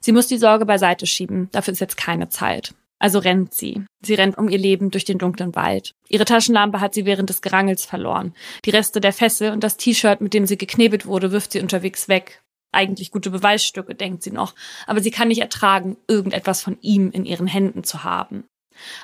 Sie 0.00 0.12
muss 0.12 0.28
die 0.28 0.38
Sorge 0.38 0.66
beiseite 0.66 1.06
schieben, 1.06 1.48
dafür 1.52 1.72
ist 1.72 1.80
jetzt 1.80 1.96
keine 1.96 2.28
Zeit. 2.28 2.74
Also 3.00 3.18
rennt 3.18 3.54
sie. 3.54 3.82
Sie 4.02 4.14
rennt 4.14 4.36
um 4.36 4.48
ihr 4.48 4.58
Leben 4.58 4.90
durch 4.90 5.04
den 5.04 5.18
dunklen 5.18 5.54
Wald. 5.56 5.94
Ihre 6.08 6.26
Taschenlampe 6.26 6.80
hat 6.80 6.94
sie 6.94 7.06
während 7.06 7.30
des 7.30 7.40
Gerangels 7.40 7.86
verloren. 7.86 8.34
Die 8.66 8.70
Reste 8.70 9.00
der 9.00 9.14
Fessel 9.14 9.52
und 9.52 9.64
das 9.64 9.78
T-Shirt, 9.78 10.20
mit 10.20 10.34
dem 10.34 10.46
sie 10.46 10.58
geknebelt 10.58 11.06
wurde, 11.06 11.32
wirft 11.32 11.52
sie 11.52 11.60
unterwegs 11.60 12.08
weg 12.08 12.42
eigentlich 12.72 13.10
gute 13.10 13.30
Beweisstücke, 13.30 13.94
denkt 13.94 14.22
sie 14.22 14.30
noch, 14.30 14.54
aber 14.86 15.00
sie 15.00 15.10
kann 15.10 15.28
nicht 15.28 15.40
ertragen, 15.40 15.96
irgendetwas 16.08 16.62
von 16.62 16.78
ihm 16.80 17.10
in 17.10 17.24
ihren 17.24 17.46
Händen 17.46 17.84
zu 17.84 18.04
haben. 18.04 18.44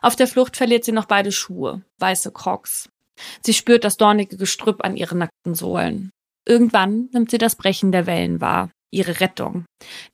Auf 0.02 0.16
der 0.16 0.26
Flucht 0.26 0.56
verliert 0.56 0.84
sie 0.84 0.92
noch 0.92 1.06
beide 1.06 1.32
Schuhe, 1.32 1.82
weiße 1.98 2.32
Crocs. 2.32 2.88
Sie 3.42 3.54
spürt 3.54 3.84
das 3.84 3.96
dornige 3.96 4.36
Gestrüpp 4.36 4.84
an 4.84 4.96
ihren 4.96 5.18
nackten 5.18 5.54
Sohlen. 5.54 6.10
Irgendwann 6.46 7.08
nimmt 7.12 7.30
sie 7.30 7.38
das 7.38 7.56
Brechen 7.56 7.92
der 7.92 8.06
Wellen 8.06 8.40
wahr, 8.40 8.70
ihre 8.90 9.20
Rettung. 9.20 9.64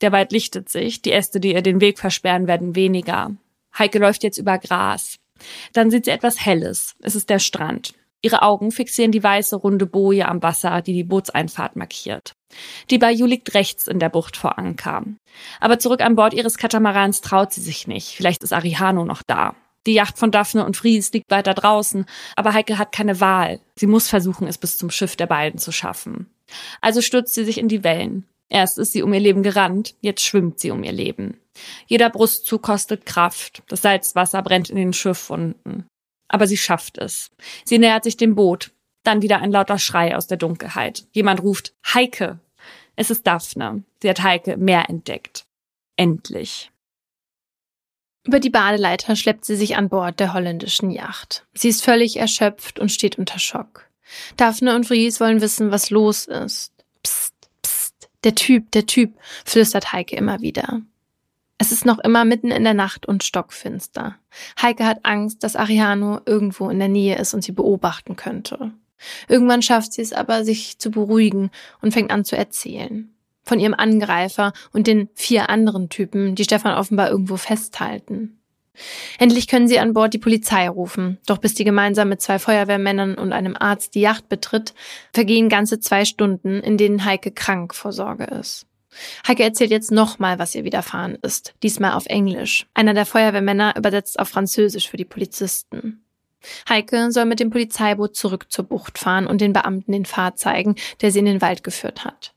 Der 0.01 0.11
Wald 0.11 0.31
lichtet 0.31 0.69
sich, 0.69 1.01
die 1.01 1.11
Äste, 1.11 1.39
die 1.39 1.53
ihr 1.53 1.61
den 1.61 1.81
Weg 1.81 1.99
versperren, 1.99 2.47
werden 2.47 2.75
weniger. 2.75 3.35
Heike 3.77 3.99
läuft 3.99 4.23
jetzt 4.23 4.37
über 4.37 4.57
Gras. 4.57 5.17
Dann 5.73 5.91
sieht 5.91 6.05
sie 6.05 6.11
etwas 6.11 6.43
Helles. 6.43 6.95
Es 7.01 7.15
ist 7.15 7.29
der 7.29 7.39
Strand. 7.39 7.93
Ihre 8.21 8.41
Augen 8.41 8.71
fixieren 8.71 9.11
die 9.11 9.23
weiße 9.23 9.57
runde 9.57 9.85
Boje 9.85 10.27
am 10.27 10.41
Wasser, 10.41 10.81
die 10.81 10.93
die 10.93 11.03
Bootseinfahrt 11.03 11.75
markiert. 11.75 12.33
Die 12.89 12.97
Bayou 12.97 13.25
liegt 13.25 13.53
rechts 13.53 13.87
in 13.87 13.99
der 13.99 14.09
Bucht 14.09 14.37
vor 14.37 14.57
Anker. 14.57 15.03
Aber 15.59 15.79
zurück 15.79 16.01
an 16.01 16.15
Bord 16.15 16.33
ihres 16.33 16.57
Katamarans 16.57 17.21
traut 17.21 17.53
sie 17.53 17.61
sich 17.61 17.87
nicht. 17.87 18.09
Vielleicht 18.09 18.43
ist 18.43 18.53
Arihano 18.53 19.05
noch 19.05 19.23
da. 19.23 19.55
Die 19.85 19.93
Yacht 19.93 20.17
von 20.17 20.31
Daphne 20.31 20.65
und 20.65 20.77
Fries 20.77 21.11
liegt 21.11 21.29
weiter 21.29 21.53
draußen, 21.53 22.05
aber 22.35 22.53
Heike 22.53 22.77
hat 22.77 22.93
keine 22.93 23.19
Wahl. 23.19 23.59
Sie 23.75 23.87
muss 23.87 24.07
versuchen, 24.07 24.47
es 24.47 24.57
bis 24.57 24.77
zum 24.77 24.89
Schiff 24.89 25.15
der 25.15 25.27
beiden 25.27 25.59
zu 25.59 25.71
schaffen. 25.71 26.29
Also 26.79 27.01
stürzt 27.01 27.33
sie 27.33 27.43
sich 27.43 27.57
in 27.57 27.67
die 27.67 27.83
Wellen. 27.83 28.25
Erst 28.49 28.77
ist 28.77 28.93
sie 28.93 29.03
um 29.03 29.13
ihr 29.13 29.19
Leben 29.19 29.43
gerannt, 29.43 29.95
jetzt 29.99 30.23
schwimmt 30.23 30.59
sie 30.59 30.71
um 30.71 30.83
ihr 30.83 30.91
Leben. 30.91 31.39
Jeder 31.87 32.09
Brustzug 32.09 32.61
kostet 32.61 33.05
Kraft. 33.05 33.63
Das 33.67 33.81
Salzwasser 33.81 34.41
brennt 34.41 34.69
in 34.69 34.77
den 34.77 34.93
Schiffwunden 34.93 35.85
aber 36.33 36.47
sie 36.47 36.57
schafft 36.57 36.97
es. 36.97 37.29
Sie 37.63 37.77
nähert 37.77 38.03
sich 38.03 38.17
dem 38.17 38.33
Boot. 38.33 38.71
Dann 39.03 39.21
wieder 39.21 39.39
ein 39.39 39.51
lauter 39.51 39.77
Schrei 39.77 40.17
aus 40.17 40.25
der 40.25 40.37
Dunkelheit. 40.37 41.05
Jemand 41.11 41.43
ruft 41.43 41.73
Heike. 41.93 42.39
Es 42.95 43.09
ist 43.09 43.25
Daphne. 43.25 43.83
Sie 44.01 44.09
hat 44.09 44.21
Heike 44.21 44.57
mehr 44.57 44.89
entdeckt. 44.89 45.45
Endlich. 45.95 46.71
Über 48.25 48.39
die 48.39 48.49
Badeleiter 48.49 49.15
schleppt 49.15 49.45
sie 49.45 49.55
sich 49.55 49.75
an 49.75 49.89
Bord 49.89 50.19
der 50.19 50.33
holländischen 50.33 50.91
Yacht. 50.91 51.45
Sie 51.53 51.69
ist 51.69 51.83
völlig 51.83 52.17
erschöpft 52.17 52.79
und 52.79 52.91
steht 52.91 53.17
unter 53.17 53.39
Schock. 53.39 53.89
Daphne 54.37 54.75
und 54.75 54.85
Fries 54.85 55.19
wollen 55.19 55.41
wissen, 55.41 55.71
was 55.71 55.89
los 55.89 56.25
ist. 56.25 56.71
Psst, 57.03 57.33
psst, 57.61 58.09
der 58.23 58.35
Typ, 58.35 58.71
der 58.71 58.85
Typ, 58.85 59.13
flüstert 59.43 59.91
Heike 59.91 60.15
immer 60.15 60.41
wieder. 60.41 60.81
Es 61.57 61.71
ist 61.71 61.85
noch 61.85 61.99
immer 61.99 62.25
mitten 62.25 62.51
in 62.51 62.63
der 62.63 62.73
Nacht 62.73 63.05
und 63.05 63.23
stockfinster. 63.23 64.15
Heike 64.61 64.85
hat 64.85 65.05
Angst, 65.05 65.43
dass 65.43 65.55
Ariano 65.55 66.21
irgendwo 66.25 66.69
in 66.69 66.79
der 66.79 66.89
Nähe 66.89 67.17
ist 67.17 67.33
und 67.33 67.43
sie 67.43 67.51
beobachten 67.51 68.15
könnte. 68.15 68.71
Irgendwann 69.27 69.61
schafft 69.61 69.93
sie 69.93 70.01
es 70.01 70.13
aber, 70.13 70.43
sich 70.43 70.79
zu 70.79 70.91
beruhigen 70.91 71.51
und 71.81 71.93
fängt 71.93 72.11
an 72.11 72.25
zu 72.25 72.37
erzählen. 72.37 73.13
Von 73.43 73.59
ihrem 73.59 73.73
Angreifer 73.73 74.53
und 74.71 74.87
den 74.87 75.09
vier 75.15 75.49
anderen 75.49 75.89
Typen, 75.89 76.35
die 76.35 76.45
Stefan 76.45 76.77
offenbar 76.77 77.09
irgendwo 77.09 77.37
festhalten. 77.37 78.39
Endlich 79.19 79.47
können 79.47 79.67
sie 79.67 79.79
an 79.79 79.93
Bord 79.93 80.13
die 80.13 80.19
Polizei 80.19 80.67
rufen, 80.67 81.19
doch 81.27 81.37
bis 81.37 81.53
die 81.53 81.63
gemeinsam 81.63 82.09
mit 82.09 82.21
zwei 82.21 82.39
Feuerwehrmännern 82.39 83.15
und 83.15 83.31
einem 83.31 83.55
Arzt 83.57 83.93
die 83.93 84.01
Yacht 84.01 84.29
betritt, 84.29 84.73
vergehen 85.13 85.49
ganze 85.49 85.79
zwei 85.79 86.05
Stunden, 86.05 86.59
in 86.59 86.77
denen 86.77 87.05
Heike 87.05 87.31
krank 87.31 87.75
vor 87.75 87.91
Sorge 87.91 88.23
ist. 88.23 88.65
Heike 89.27 89.43
erzählt 89.43 89.71
jetzt 89.71 89.91
nochmal, 89.91 90.39
was 90.39 90.55
ihr 90.55 90.63
widerfahren 90.63 91.17
ist, 91.21 91.53
diesmal 91.63 91.93
auf 91.93 92.05
Englisch. 92.05 92.67
Einer 92.73 92.93
der 92.93 93.05
Feuerwehrmänner 93.05 93.75
übersetzt 93.75 94.19
auf 94.19 94.29
Französisch 94.29 94.89
für 94.89 94.97
die 94.97 95.05
Polizisten. 95.05 96.02
Heike 96.67 97.11
soll 97.11 97.25
mit 97.25 97.39
dem 97.39 97.49
Polizeiboot 97.49 98.15
zurück 98.15 98.47
zur 98.49 98.65
Bucht 98.65 98.97
fahren 98.97 99.27
und 99.27 99.41
den 99.41 99.53
Beamten 99.53 99.91
den 99.91 100.05
Pfad 100.05 100.39
zeigen, 100.39 100.75
der 101.01 101.11
sie 101.11 101.19
in 101.19 101.25
den 101.25 101.41
Wald 101.41 101.63
geführt 101.63 102.05
hat. 102.05 102.33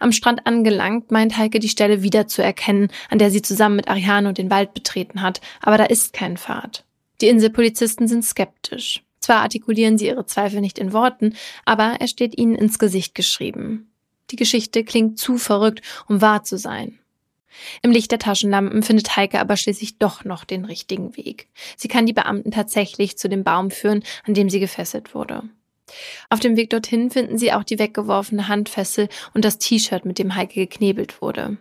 Am 0.00 0.12
Strand 0.12 0.46
angelangt, 0.46 1.10
meint 1.10 1.36
Heike 1.36 1.60
die 1.60 1.68
Stelle 1.68 2.02
wieder 2.02 2.26
zu 2.26 2.42
erkennen, 2.42 2.88
an 3.08 3.18
der 3.18 3.30
sie 3.30 3.42
zusammen 3.42 3.76
mit 3.76 3.88
Ariano 3.88 4.32
den 4.32 4.50
Wald 4.50 4.74
betreten 4.74 5.22
hat, 5.22 5.40
aber 5.60 5.78
da 5.78 5.84
ist 5.84 6.12
kein 6.12 6.36
Pfad. 6.36 6.84
Die 7.20 7.28
Inselpolizisten 7.28 8.08
sind 8.08 8.24
skeptisch. 8.24 9.02
Zwar 9.20 9.42
artikulieren 9.42 9.98
sie 9.98 10.06
ihre 10.06 10.26
Zweifel 10.26 10.60
nicht 10.60 10.78
in 10.78 10.92
Worten, 10.92 11.36
aber 11.64 11.96
er 12.00 12.08
steht 12.08 12.38
ihnen 12.38 12.54
ins 12.54 12.78
Gesicht 12.78 13.14
geschrieben. 13.14 13.92
Die 14.30 14.36
Geschichte 14.36 14.84
klingt 14.84 15.18
zu 15.18 15.36
verrückt, 15.36 15.82
um 16.08 16.20
wahr 16.22 16.42
zu 16.42 16.56
sein. 16.56 16.98
Im 17.82 17.90
Licht 17.90 18.10
der 18.10 18.18
Taschenlampen 18.18 18.82
findet 18.82 19.16
Heike 19.16 19.40
aber 19.40 19.56
schließlich 19.56 19.98
doch 19.98 20.24
noch 20.24 20.44
den 20.44 20.64
richtigen 20.64 21.16
Weg. 21.16 21.48
Sie 21.76 21.88
kann 21.88 22.06
die 22.06 22.12
Beamten 22.12 22.50
tatsächlich 22.50 23.18
zu 23.18 23.28
dem 23.28 23.44
Baum 23.44 23.70
führen, 23.70 24.02
an 24.24 24.34
dem 24.34 24.48
sie 24.48 24.60
gefesselt 24.60 25.14
wurde. 25.14 25.42
Auf 26.28 26.40
dem 26.40 26.56
Weg 26.56 26.70
dorthin 26.70 27.10
finden 27.10 27.38
sie 27.38 27.52
auch 27.52 27.64
die 27.64 27.78
weggeworfene 27.78 28.48
Handfessel 28.48 29.08
und 29.34 29.44
das 29.44 29.58
T-Shirt, 29.58 30.04
mit 30.04 30.18
dem 30.18 30.34
Heike 30.34 30.54
geknebelt 30.54 31.20
wurde. 31.20 31.58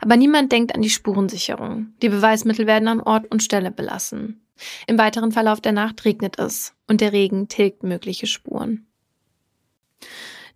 Aber 0.00 0.16
niemand 0.16 0.52
denkt 0.52 0.74
an 0.74 0.82
die 0.82 0.90
Spurensicherung. 0.90 1.94
Die 2.02 2.08
Beweismittel 2.08 2.66
werden 2.66 2.88
an 2.88 3.00
Ort 3.00 3.30
und 3.30 3.42
Stelle 3.42 3.70
belassen. 3.70 4.44
Im 4.86 4.98
weiteren 4.98 5.32
Verlauf 5.32 5.60
der 5.60 5.72
Nacht 5.72 6.04
regnet 6.04 6.38
es 6.38 6.74
und 6.86 7.00
der 7.00 7.12
Regen 7.12 7.48
tilgt 7.48 7.82
mögliche 7.82 8.26
Spuren. 8.26 8.86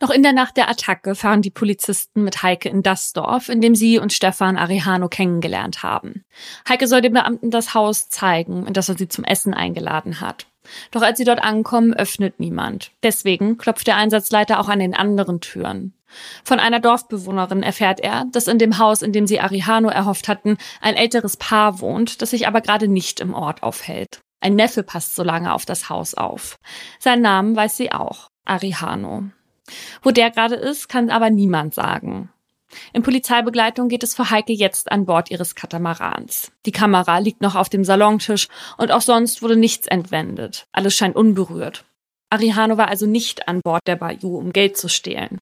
Noch 0.01 0.11
in 0.11 0.23
der 0.23 0.33
Nacht 0.33 0.57
der 0.57 0.69
Attacke 0.69 1.15
fahren 1.15 1.43
die 1.43 1.51
Polizisten 1.51 2.25
mit 2.25 2.43
Heike 2.43 2.69
in 2.69 2.83
das 2.83 3.13
Dorf, 3.13 3.49
in 3.49 3.61
dem 3.61 3.75
sie 3.75 3.99
und 3.99 4.13
Stefan 4.13 4.57
Arihano 4.57 5.09
kennengelernt 5.09 5.83
haben. 5.83 6.25
Heike 6.69 6.87
soll 6.87 7.01
den 7.01 7.13
Beamten 7.13 7.51
das 7.51 7.75
Haus 7.75 8.09
zeigen, 8.09 8.67
in 8.67 8.73
das 8.73 8.89
er 8.89 8.99
sie 8.99 9.09
zum 9.09 9.25
Essen 9.25 9.55
eingeladen 9.55 10.21
hat. 10.21 10.47
Doch 10.91 11.03
als 11.03 11.19
sie 11.19 11.25
dort 11.25 11.43
ankommen, 11.43 11.95
öffnet 11.95 12.41
niemand. 12.41 12.93
Deswegen 13.03 13.59
klopft 13.59 13.87
der 13.87 13.97
Einsatzleiter 13.97 14.61
auch 14.61 14.69
an 14.69 14.79
den 14.79 14.95
anderen 14.95 15.41
Türen. 15.41 15.95
Von 16.45 16.61
einer 16.61 16.81
Dorfbewohnerin 16.81 17.63
erfährt 17.63 18.01
er, 18.01 18.25
dass 18.31 18.47
in 18.47 18.59
dem 18.59 18.79
Haus, 18.79 19.03
in 19.03 19.13
dem 19.13 19.27
sie 19.27 19.41
Arihano 19.41 19.89
erhofft 19.89 20.29
hatten, 20.29 20.57
ein 20.81 20.95
älteres 20.95 21.37
Paar 21.37 21.81
wohnt, 21.81 22.23
das 22.23 22.31
sich 22.31 22.47
aber 22.47 22.61
gerade 22.61 22.89
nicht 22.89 23.21
im 23.21 23.35
Ort 23.35 23.63
aufhält. 23.63 24.21
Ein 24.41 24.57
Neffe 24.57 24.83
passt 24.83 25.15
so 25.15 25.23
lange 25.23 25.53
auf 25.53 25.65
das 25.65 25.89
Haus 25.89 26.15
auf. 26.15 26.57
Seinen 26.99 27.23
Namen 27.23 27.57
weiß 27.57 27.77
sie 27.77 27.93
auch. 27.93 28.29
Arihano. 28.45 29.31
Wo 30.03 30.11
der 30.11 30.31
gerade 30.31 30.57
ist, 30.57 30.89
kann 30.89 31.11
aber 31.11 31.31
niemand 31.31 31.75
sagen. 31.75 32.31
In 32.93 33.03
Polizeibegleitung 33.03 33.89
geht 33.89 34.03
es 34.03 34.15
für 34.15 34.31
Heike 34.31 34.53
jetzt 34.53 34.91
an 34.91 35.07
Bord 35.07 35.31
ihres 35.31 35.55
Katamarans. 35.55 36.53
Die 36.67 36.73
Kamera 36.73 37.19
liegt 37.19 37.41
noch 37.41 37.55
auf 37.55 37.69
dem 37.69 37.85
Salontisch 37.85 38.49
und 38.79 38.91
auch 38.91 39.01
sonst 39.01 39.43
wurde 39.43 39.57
nichts 39.57 39.87
entwendet. 39.87 40.67
Alles 40.73 40.95
scheint 40.95 41.17
unberührt. 41.17 41.85
Arihano 42.31 42.77
war 42.77 42.89
also 42.89 43.07
nicht 43.07 43.47
an 43.47 43.61
Bord 43.63 43.83
der 43.87 43.95
Bayou, 43.95 44.39
um 44.39 44.53
Geld 44.53 44.77
zu 44.77 44.89
stehlen. 44.89 45.39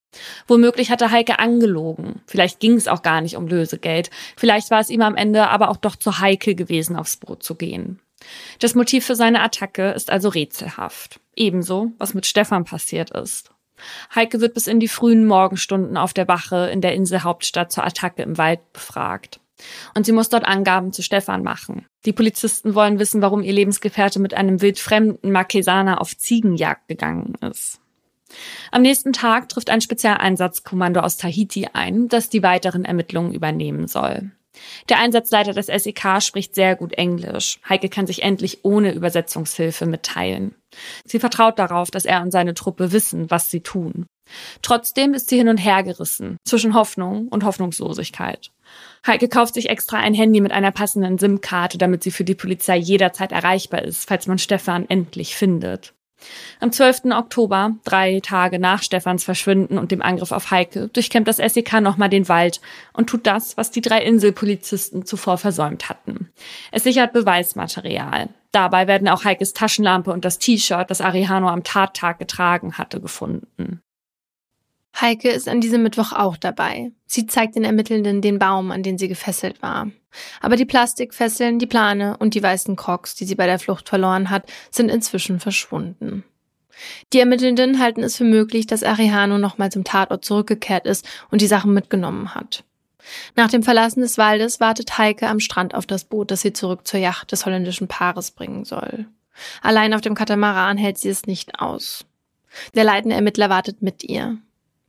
Womöglich 0.47 0.91
hatte 0.91 1.11
Heike 1.11 1.39
angelogen. 1.39 2.21
Vielleicht 2.27 2.61
ging 2.61 2.75
es 2.75 2.87
auch 2.87 3.01
gar 3.01 3.23
nicht 3.23 3.37
um 3.37 3.47
Lösegeld. 3.47 4.11
Vielleicht 4.37 4.71
war 4.71 4.81
es 4.81 4.91
ihm 4.91 5.01
am 5.01 5.15
Ende 5.15 5.49
aber 5.49 5.71
auch 5.71 5.79
doch 5.79 5.97
zu 5.97 6.19
heikel 6.19 6.55
gewesen, 6.55 6.97
aufs 6.97 7.17
Boot 7.17 7.43
zu 7.43 7.55
gehen. 7.55 7.99
Das 8.59 8.75
Motiv 8.75 9.07
für 9.07 9.17
seine 9.17 9.41
Attacke 9.41 9.93
ist 9.93 10.11
also 10.11 10.29
rätselhaft. 10.29 11.19
Ebenso, 11.35 11.93
was 11.97 12.13
mit 12.13 12.27
Stefan 12.27 12.65
passiert 12.65 13.11
ist. 13.11 13.52
Heike 14.15 14.41
wird 14.41 14.55
bis 14.55 14.67
in 14.67 14.81
die 14.81 14.89
frühen 14.89 15.27
Morgenstunden 15.27 15.97
auf 15.97 16.13
der 16.13 16.29
Wache 16.29 16.69
in 16.71 16.81
der 16.81 16.95
Inselhauptstadt 16.95 17.73
zur 17.73 17.85
Attacke 17.85 18.23
im 18.23 18.39
Wald 18.39 18.61
befragt. 18.73 19.41
Und 19.95 20.07
sie 20.07 20.13
muss 20.13 20.29
dort 20.29 20.45
Angaben 20.45 20.93
zu 20.93 21.03
Stefan 21.03 21.43
machen. 21.43 21.87
Die 22.05 22.13
Polizisten 22.13 22.75
wollen 22.75 22.99
wissen, 22.99 23.23
warum 23.23 23.43
ihr 23.43 23.53
Lebensgefährte 23.53 24.19
mit 24.19 24.35
einem 24.35 24.61
wildfremden 24.61 25.31
Marquesaner 25.31 26.01
auf 26.01 26.17
Ziegenjagd 26.17 26.89
gegangen 26.89 27.35
ist. 27.41 27.81
Am 28.71 28.83
nächsten 28.83 29.13
Tag 29.13 29.49
trifft 29.49 29.71
ein 29.71 29.81
Spezialeinsatzkommando 29.81 31.01
aus 31.01 31.17
Tahiti 31.17 31.69
ein, 31.73 32.09
das 32.09 32.31
die 32.31 32.43
weiteren 32.43 32.85
Ermittlungen 32.85 33.35
übernehmen 33.35 33.87
soll. 33.87 34.33
Der 34.89 34.99
Einsatzleiter 34.99 35.53
des 35.53 35.67
SEK 35.67 36.21
spricht 36.21 36.55
sehr 36.55 36.77
gut 36.77 36.93
Englisch. 36.93 37.59
Heike 37.69 37.89
kann 37.89 38.07
sich 38.07 38.23
endlich 38.23 38.65
ohne 38.65 38.93
Übersetzungshilfe 38.93 39.87
mitteilen. 39.87 40.55
Sie 41.05 41.19
vertraut 41.19 41.59
darauf, 41.59 41.91
dass 41.91 42.05
er 42.05 42.23
und 42.23 42.31
seine 42.31 42.55
Truppe 42.55 42.93
wissen, 42.93 43.31
was 43.31 43.51
sie 43.51 43.61
tun. 43.61 44.07
Trotzdem 44.63 45.15
ist 45.15 45.29
sie 45.29 45.37
hin 45.37 45.49
und 45.49 45.59
her 45.59 45.83
gerissen 45.83 46.37
zwischen 46.45 46.75
Hoffnung 46.75 47.29
und 47.29 47.45
Hoffnungslosigkeit. 47.45 48.51
Heike 49.07 49.29
kauft 49.29 49.55
sich 49.55 49.69
extra 49.69 49.99
ein 49.99 50.15
Handy 50.15 50.41
mit 50.41 50.53
einer 50.53 50.71
passenden 50.71 51.19
SIM-Karte, 51.19 51.77
damit 51.79 52.03
sie 52.03 52.11
für 52.11 52.25
die 52.25 52.35
Polizei 52.35 52.77
jederzeit 52.77 53.33
erreichbar 53.33 53.83
ist, 53.83 54.09
falls 54.09 54.27
man 54.27 54.39
Stefan 54.39 54.89
endlich 54.89 55.37
findet. 55.37 55.93
Am 56.61 56.73
12. 56.73 57.07
Oktober, 57.13 57.77
drei 57.85 58.21
Tage 58.21 58.59
nach 58.59 58.83
Stefans 58.83 59.25
Verschwinden 59.25 59.79
und 59.79 59.91
dem 59.91 60.03
Angriff 60.03 60.33
auf 60.33 60.51
Heike, 60.51 60.89
durchkämmt 60.89 61.29
das 61.29 61.39
SEK 61.39 61.81
nochmal 61.81 62.09
den 62.09 62.29
Wald 62.29 62.61
und 62.93 63.09
tut 63.09 63.27
das, 63.27 63.57
was 63.57 63.71
die 63.71 63.81
drei 63.81 64.03
Inselpolizisten 64.03 65.05
zuvor 65.05 65.39
versäumt 65.39 65.89
hatten. 65.89 66.31
Es 66.71 66.85
sichert 66.85 67.13
Beweismaterial. 67.13 68.29
Dabei 68.53 68.87
werden 68.87 69.09
auch 69.09 69.25
Heikes 69.25 69.55
Taschenlampe 69.55 70.13
und 70.13 70.25
das 70.25 70.39
T-Shirt, 70.39 70.91
das 70.91 71.01
Arihano 71.01 71.49
am 71.49 71.65
Tattag 71.65 72.19
getragen 72.19 72.77
hatte, 72.77 73.01
gefunden. 73.01 73.81
Heike 75.01 75.31
ist 75.31 75.49
an 75.49 75.61
diesem 75.61 75.83
Mittwoch 75.83 76.13
auch 76.13 76.37
dabei. 76.37 76.93
Sie 77.07 77.27
zeigt 77.27 77.57
den 77.57 77.65
Ermittelnden 77.65 78.21
den 78.21 78.39
Baum, 78.39 78.71
an 78.71 78.83
den 78.83 78.99
sie 78.99 79.09
gefesselt 79.09 79.63
war. 79.63 79.91
Aber 80.41 80.57
die 80.57 80.67
Plastikfesseln, 80.67 81.59
die 81.59 81.67
Plane 81.67 82.17
und 82.19 82.35
die 82.35 82.43
weißen 82.43 82.77
Crocs, 82.77 83.15
die 83.15 83.25
sie 83.25 83.35
bei 83.35 83.47
der 83.47 83.59
Flucht 83.59 83.89
verloren 83.89 84.31
hat, 84.31 84.51
sind 84.71 84.91
inzwischen 84.91 85.41
verschwunden. 85.41 86.25
Die 87.13 87.21
Ermittelnden 87.21 87.79
halten 87.79 88.03
es 88.03 88.17
für 88.17 88.25
möglich, 88.25 88.67
dass 88.67 88.83
Arihano 88.83 89.39
nochmal 89.39 89.71
zum 89.71 89.85
Tatort 89.85 90.25
zurückgekehrt 90.25 90.87
ist 90.87 91.07
und 91.31 91.41
die 91.41 91.47
Sachen 91.47 91.73
mitgenommen 91.75 92.35
hat. 92.35 92.65
Nach 93.35 93.51
dem 93.51 93.63
Verlassen 93.63 94.01
des 94.01 94.19
Waldes 94.19 94.61
wartet 94.61 94.97
Heike 94.99 95.29
am 95.29 95.41
Strand 95.41 95.75
auf 95.75 95.87
das 95.87 96.05
Boot, 96.05 96.31
das 96.31 96.41
sie 96.41 96.53
zurück 96.53 96.87
zur 96.87 97.01
Yacht 97.01 97.33
des 97.33 97.47
holländischen 97.47 97.89
Paares 97.89 98.31
bringen 98.31 98.65
soll. 98.65 99.07
Allein 99.61 99.95
auf 99.95 100.01
dem 100.01 100.15
Katamaran 100.15 100.77
hält 100.77 100.99
sie 100.99 101.09
es 101.09 101.27
nicht 101.27 101.61
aus. 101.61 102.05
Der 102.75 102.85
leitende 102.85 103.17
Ermittler 103.17 103.51
wartet 103.51 103.83
mit 103.83 104.05
ihr. 104.05 104.39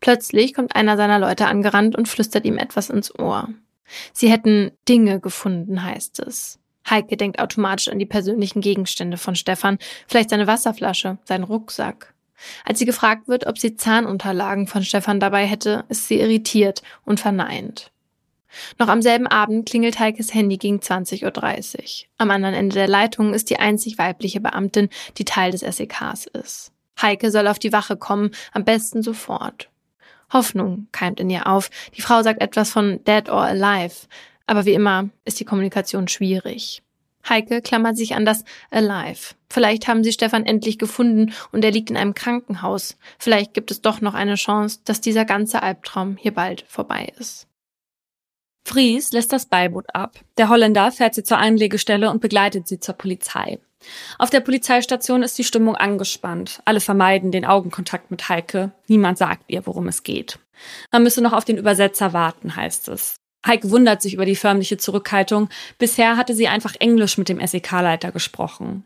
Plötzlich 0.04 0.54
kommt 0.54 0.76
einer 0.76 0.98
seiner 0.98 1.18
Leute 1.18 1.46
angerannt 1.46 1.96
und 1.96 2.10
flüstert 2.10 2.44
ihm 2.44 2.58
etwas 2.58 2.90
ins 2.90 3.18
Ohr. 3.18 3.48
Sie 4.12 4.30
hätten 4.30 4.72
Dinge 4.90 5.22
gefunden, 5.22 5.82
heißt 5.82 6.20
es. 6.20 6.60
Heike 6.90 7.16
denkt 7.16 7.40
automatisch 7.40 7.88
an 7.88 8.00
die 8.00 8.06
persönlichen 8.06 8.60
Gegenstände 8.60 9.16
von 9.16 9.38
Stefan, 9.38 9.78
vielleicht 10.06 10.32
seine 10.32 10.46
Wasserflasche, 10.46 11.20
seinen 11.24 11.46
Rucksack. 11.46 12.14
Als 12.66 12.80
sie 12.80 12.86
gefragt 12.86 13.30
wird, 13.30 13.48
ob 13.48 13.58
sie 13.58 13.78
Zahnunterlagen 13.78 14.68
von 14.68 14.84
Stefan 14.84 15.22
dabei 15.22 15.46
hätte, 15.46 15.86
ist 15.88 16.10
sie 16.10 16.20
irritiert 16.20 16.82
und 17.06 17.22
verneint. 17.22 17.90
Noch 18.80 18.90
am 18.90 19.02
selben 19.02 19.28
Abend 19.28 19.70
klingelt 19.70 20.00
Heikes 20.00 20.34
Handy 20.34 20.58
gegen 20.58 20.80
20.30 20.80 21.24
Uhr. 21.24 22.10
Am 22.18 22.30
anderen 22.30 22.56
Ende 22.56 22.74
der 22.74 22.90
Leitung 22.90 23.34
ist 23.34 23.50
die 23.50 23.60
einzig 23.60 23.98
weibliche 23.98 24.42
Beamtin, 24.42 24.90
die 25.18 25.24
Teil 25.24 25.52
des 25.52 25.62
SEKs 25.62 26.26
ist. 26.26 26.74
Heike 27.02 27.32
soll 27.32 27.48
auf 27.48 27.58
die 27.58 27.72
Wache 27.72 27.96
kommen, 27.96 28.32
am 28.52 28.66
besten 28.66 29.02
sofort. 29.02 29.70
Hoffnung 30.34 30.88
keimt 30.92 31.20
in 31.20 31.30
ihr 31.30 31.48
auf. 31.48 31.70
Die 31.96 32.02
Frau 32.02 32.22
sagt 32.24 32.42
etwas 32.42 32.72
von 32.72 33.04
dead 33.06 33.30
or 33.30 33.42
alive. 33.42 34.08
Aber 34.48 34.66
wie 34.66 34.74
immer 34.74 35.10
ist 35.26 35.40
die 35.40 35.46
Kommunikation 35.46 36.08
schwierig. 36.08 36.84
Heike 37.28 37.62
klammert 37.62 37.96
sich 37.96 38.16
an 38.16 38.26
das 38.26 38.44
Alive. 38.70 39.36
Vielleicht 39.50 39.88
haben 39.88 40.04
sie 40.04 40.12
Stefan 40.12 40.46
endlich 40.46 40.78
gefunden 40.78 41.34
und 41.52 41.64
er 41.64 41.72
liegt 41.72 41.90
in 41.90 41.96
einem 41.96 42.14
Krankenhaus. 42.14 42.98
Vielleicht 43.18 43.54
gibt 43.54 43.72
es 43.72 43.82
doch 43.82 44.02
noch 44.02 44.14
eine 44.14 44.36
Chance, 44.36 44.82
dass 44.84 45.00
dieser 45.00 45.24
ganze 45.24 45.64
Albtraum 45.64 46.18
hier 46.18 46.34
bald 46.34 46.66
vorbei 46.68 47.14
ist. 47.18 47.48
Fries 48.66 49.12
lässt 49.12 49.34
das 49.34 49.46
Beiboot 49.46 49.86
ab. 49.94 50.20
Der 50.38 50.50
Holländer 50.50 50.92
fährt 50.92 51.16
sie 51.16 51.24
zur 51.24 51.38
Einlegestelle 51.38 52.10
und 52.10 52.22
begleitet 52.22 52.68
sie 52.68 52.80
zur 52.80 52.96
Polizei. 52.96 53.60
Auf 54.18 54.30
der 54.30 54.40
Polizeistation 54.40 55.24
ist 55.24 55.38
die 55.38 55.44
Stimmung 55.44 55.76
angespannt. 55.76 56.62
Alle 56.66 56.80
vermeiden 56.80 57.32
den 57.32 57.46
Augenkontakt 57.46 58.12
mit 58.12 58.30
Heike. 58.30 58.72
Niemand 58.88 59.18
sagt 59.18 59.44
ihr, 59.48 59.66
worum 59.66 59.88
es 59.88 60.04
geht. 60.04 60.40
Man 60.92 61.04
müsse 61.04 61.22
noch 61.22 61.34
auf 61.34 61.46
den 61.46 61.58
Übersetzer 61.58 62.14
warten, 62.14 62.56
heißt 62.56 62.88
es. 62.88 63.18
Heike 63.46 63.72
wundert 63.72 64.02
sich 64.02 64.14
über 64.14 64.26
die 64.26 64.38
förmliche 64.38 64.78
Zurückhaltung. 64.78 65.50
Bisher 65.78 66.16
hatte 66.16 66.34
sie 66.34 66.48
einfach 66.48 66.76
Englisch 66.80 67.18
mit 67.18 67.28
dem 67.28 67.46
SEK-Leiter 67.46 68.12
gesprochen. 68.12 68.86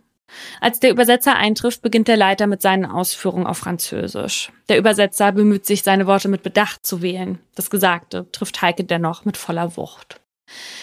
Als 0.60 0.80
der 0.80 0.92
Übersetzer 0.92 1.36
eintrifft, 1.36 1.82
beginnt 1.82 2.08
der 2.08 2.18
Leiter 2.18 2.48
mit 2.48 2.62
seinen 2.62 2.86
Ausführungen 2.86 3.48
auf 3.48 3.58
Französisch. 3.58 4.52
Der 4.70 4.78
Übersetzer 4.78 5.32
bemüht 5.32 5.66
sich, 5.66 5.84
seine 5.84 6.08
Worte 6.08 6.28
mit 6.28 6.44
Bedacht 6.44 6.86
zu 6.86 7.02
wählen. 7.02 7.40
Das 7.56 7.70
Gesagte 7.70 8.28
trifft 8.32 8.62
Heike 8.62 8.84
dennoch 8.84 9.26
mit 9.26 9.38
voller 9.38 9.78
Wucht. 9.78 10.20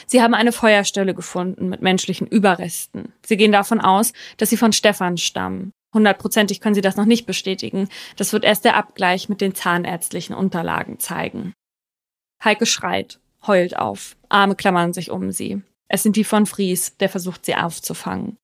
Sie 0.07 0.22
haben 0.22 0.35
eine 0.35 0.52
Feuerstelle 0.52 1.14
gefunden 1.14 1.68
mit 1.68 1.83
menschlichen 1.83 2.26
Überresten. 2.26 3.12
Sie 3.24 3.37
gehen 3.37 3.52
davon 3.52 3.80
aus, 3.80 4.12
dass 4.37 4.50
sie 4.50 4.57
von 4.57 4.72
Stefan 4.72 5.16
stammen. 5.16 5.72
Hundertprozentig 5.94 6.61
können 6.61 6.74
sie 6.74 6.80
das 6.80 6.96
noch 6.96 7.04
nicht 7.04 7.24
bestätigen. 7.24 7.88
Das 8.16 8.33
wird 8.33 8.44
erst 8.44 8.64
der 8.64 8.76
Abgleich 8.76 9.28
mit 9.28 9.40
den 9.40 9.54
zahnärztlichen 9.54 10.35
Unterlagen 10.35 10.98
zeigen. 10.98 11.54
Heike 12.42 12.66
schreit, 12.66 13.20
heult 13.46 13.76
auf. 13.76 14.16
Arme 14.28 14.57
klammern 14.57 14.92
sich 14.92 15.11
um 15.11 15.30
sie. 15.30 15.62
Es 15.88 16.02
sind 16.02 16.16
die 16.16 16.24
von 16.24 16.46
Fries, 16.46 16.96
der 16.96 17.09
versucht, 17.09 17.46
sie 17.46 17.54
aufzufangen. 17.54 18.37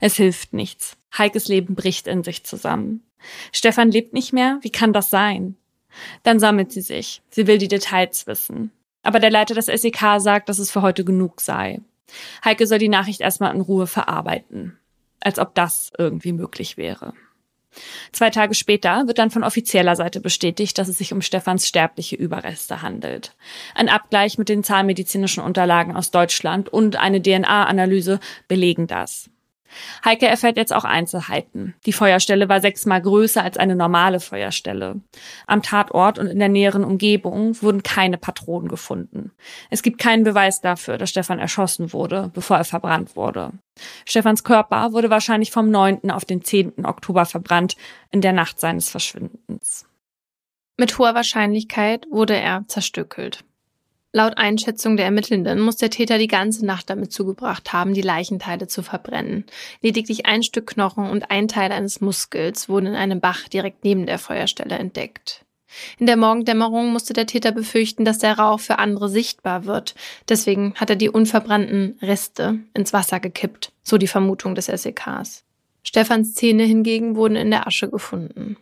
Es 0.00 0.16
hilft 0.16 0.52
nichts. 0.52 0.96
Heikes 1.16 1.48
Leben 1.48 1.74
bricht 1.74 2.06
in 2.06 2.22
sich 2.24 2.44
zusammen. 2.44 3.04
Stefan 3.52 3.90
lebt 3.90 4.12
nicht 4.12 4.32
mehr? 4.32 4.58
Wie 4.62 4.70
kann 4.70 4.92
das 4.92 5.10
sein? 5.10 5.56
Dann 6.22 6.38
sammelt 6.38 6.72
sie 6.72 6.80
sich. 6.80 7.22
Sie 7.30 7.46
will 7.46 7.58
die 7.58 7.68
Details 7.68 8.26
wissen. 8.26 8.70
Aber 9.02 9.18
der 9.18 9.30
Leiter 9.30 9.54
des 9.54 9.66
SEK 9.66 10.18
sagt, 10.18 10.48
dass 10.48 10.58
es 10.58 10.70
für 10.70 10.82
heute 10.82 11.04
genug 11.04 11.40
sei. 11.40 11.80
Heike 12.44 12.66
soll 12.66 12.78
die 12.78 12.88
Nachricht 12.88 13.20
erstmal 13.20 13.54
in 13.54 13.60
Ruhe 13.60 13.86
verarbeiten. 13.86 14.78
Als 15.20 15.38
ob 15.38 15.54
das 15.54 15.92
irgendwie 15.98 16.32
möglich 16.32 16.76
wäre. 16.76 17.14
Zwei 18.12 18.30
Tage 18.30 18.54
später 18.54 19.06
wird 19.06 19.18
dann 19.18 19.30
von 19.30 19.44
offizieller 19.44 19.94
Seite 19.94 20.20
bestätigt, 20.20 20.76
dass 20.76 20.88
es 20.88 20.98
sich 20.98 21.12
um 21.12 21.22
Stefans 21.22 21.68
sterbliche 21.68 22.16
Überreste 22.16 22.82
handelt. 22.82 23.36
Ein 23.74 23.88
Abgleich 23.88 24.38
mit 24.38 24.48
den 24.48 24.64
zahnmedizinischen 24.64 25.42
Unterlagen 25.42 25.94
aus 25.94 26.10
Deutschland 26.10 26.68
und 26.68 26.96
eine 26.96 27.22
DNA-Analyse 27.22 28.18
belegen 28.48 28.88
das. 28.88 29.30
Heike 30.04 30.26
erfährt 30.26 30.56
jetzt 30.56 30.72
auch 30.72 30.84
Einzelheiten. 30.84 31.74
Die 31.86 31.92
Feuerstelle 31.92 32.48
war 32.48 32.60
sechsmal 32.60 33.00
größer 33.00 33.42
als 33.42 33.56
eine 33.56 33.76
normale 33.76 34.20
Feuerstelle. 34.20 35.00
Am 35.46 35.62
Tatort 35.62 36.18
und 36.18 36.26
in 36.26 36.38
der 36.38 36.48
näheren 36.48 36.84
Umgebung 36.84 37.60
wurden 37.62 37.82
keine 37.82 38.18
Patronen 38.18 38.68
gefunden. 38.68 39.32
Es 39.70 39.82
gibt 39.82 39.98
keinen 39.98 40.24
Beweis 40.24 40.60
dafür, 40.60 40.98
dass 40.98 41.10
Stefan 41.10 41.38
erschossen 41.38 41.92
wurde, 41.92 42.30
bevor 42.34 42.56
er 42.56 42.64
verbrannt 42.64 43.16
wurde. 43.16 43.52
Stefans 44.04 44.44
Körper 44.44 44.92
wurde 44.92 45.10
wahrscheinlich 45.10 45.50
vom 45.50 45.70
9. 45.70 46.10
auf 46.10 46.24
den 46.24 46.44
10. 46.44 46.84
Oktober 46.84 47.24
verbrannt, 47.24 47.76
in 48.10 48.20
der 48.20 48.32
Nacht 48.32 48.60
seines 48.60 48.88
Verschwindens. 48.88 49.86
Mit 50.76 50.98
hoher 50.98 51.14
Wahrscheinlichkeit 51.14 52.06
wurde 52.10 52.36
er 52.36 52.64
zerstückelt. 52.66 53.44
Laut 54.12 54.38
Einschätzung 54.38 54.96
der 54.96 55.06
Ermittelnden 55.06 55.60
muss 55.60 55.76
der 55.76 55.90
Täter 55.90 56.18
die 56.18 56.26
ganze 56.26 56.66
Nacht 56.66 56.90
damit 56.90 57.12
zugebracht 57.12 57.72
haben, 57.72 57.94
die 57.94 58.02
Leichenteile 58.02 58.66
zu 58.66 58.82
verbrennen. 58.82 59.44
Lediglich 59.82 60.26
ein 60.26 60.42
Stück 60.42 60.66
Knochen 60.66 61.08
und 61.08 61.30
ein 61.30 61.46
Teil 61.46 61.70
eines 61.70 62.00
Muskels 62.00 62.68
wurden 62.68 62.86
in 62.86 62.96
einem 62.96 63.20
Bach 63.20 63.46
direkt 63.46 63.84
neben 63.84 64.06
der 64.06 64.18
Feuerstelle 64.18 64.76
entdeckt. 64.76 65.44
In 65.98 66.06
der 66.06 66.16
Morgendämmerung 66.16 66.92
musste 66.92 67.12
der 67.12 67.26
Täter 67.26 67.52
befürchten, 67.52 68.04
dass 68.04 68.18
der 68.18 68.36
Rauch 68.36 68.58
für 68.58 68.80
andere 68.80 69.08
sichtbar 69.08 69.64
wird. 69.64 69.94
Deswegen 70.28 70.74
hat 70.74 70.90
er 70.90 70.96
die 70.96 71.08
unverbrannten 71.08 71.96
Reste 72.02 72.58
ins 72.74 72.92
Wasser 72.92 73.20
gekippt, 73.20 73.70
so 73.84 73.96
die 73.96 74.08
Vermutung 74.08 74.56
des 74.56 74.66
SEKs. 74.66 75.44
Stefans 75.84 76.34
Zähne 76.34 76.64
hingegen 76.64 77.14
wurden 77.14 77.36
in 77.36 77.50
der 77.50 77.68
Asche 77.68 77.88
gefunden. 77.88 78.56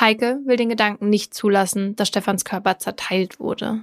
Heike 0.00 0.40
will 0.44 0.56
den 0.56 0.68
Gedanken 0.68 1.10
nicht 1.10 1.34
zulassen, 1.34 1.94
dass 1.96 2.08
Stefans 2.08 2.44
Körper 2.44 2.78
zerteilt 2.78 3.38
wurde. 3.38 3.82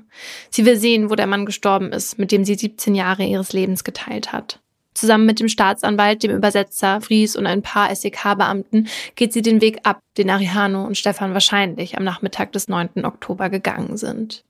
Sie 0.50 0.66
will 0.66 0.78
sehen, 0.78 1.10
wo 1.10 1.16
der 1.16 1.28
Mann 1.28 1.46
gestorben 1.46 1.92
ist, 1.92 2.18
mit 2.18 2.32
dem 2.32 2.44
sie 2.44 2.56
17 2.56 2.96
Jahre 2.96 3.24
ihres 3.24 3.54
Lebens 3.54 3.84
geteilt 3.84 4.34
hat. 4.34 4.60
Zusammen 4.94 5.28
mit 5.28 5.40
dem 5.40 5.48
Staatsanwalt, 5.48 6.24
dem 6.24 6.32
Übersetzer, 6.32 7.02
Fries 7.02 7.36
und 7.36 7.46
ein 7.46 7.62
paar 7.62 7.94
SEK-Beamten 7.96 8.88
geht 9.16 9.32
sie 9.32 9.44
den 9.44 9.62
Weg 9.62 9.82
ab, 9.84 10.00
den 10.18 10.32
Arihano 10.32 10.86
und 10.86 10.98
Stefan 10.98 11.34
wahrscheinlich 11.34 11.98
am 11.98 12.04
Nachmittag 12.04 12.52
des 12.52 12.68
9. 12.68 13.06
Oktober 13.06 13.52
gegangen 13.52 13.98
sind. 13.98 14.44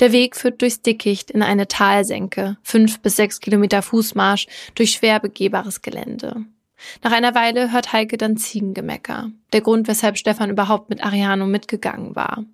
Der 0.00 0.12
Weg 0.12 0.36
führt 0.36 0.60
durchs 0.60 0.82
Dickicht 0.82 1.30
in 1.30 1.42
eine 1.42 1.68
Talsenke, 1.68 2.58
fünf 2.62 3.00
bis 3.00 3.16
sechs 3.16 3.40
Kilometer 3.40 3.80
Fußmarsch 3.80 4.46
durch 4.74 4.92
schwer 4.92 5.20
begehbares 5.20 5.80
Gelände. 5.80 6.44
Nach 7.02 7.12
einer 7.12 7.34
Weile 7.34 7.72
hört 7.72 7.92
Heike 7.92 8.16
dann 8.16 8.36
Ziegengemecker. 8.36 9.30
Der 9.52 9.60
Grund, 9.60 9.88
weshalb 9.88 10.18
Stefan 10.18 10.50
überhaupt 10.50 10.90
mit 10.90 11.04
Ariano 11.04 11.46
mitgegangen 11.46 12.14
war. 12.14 12.44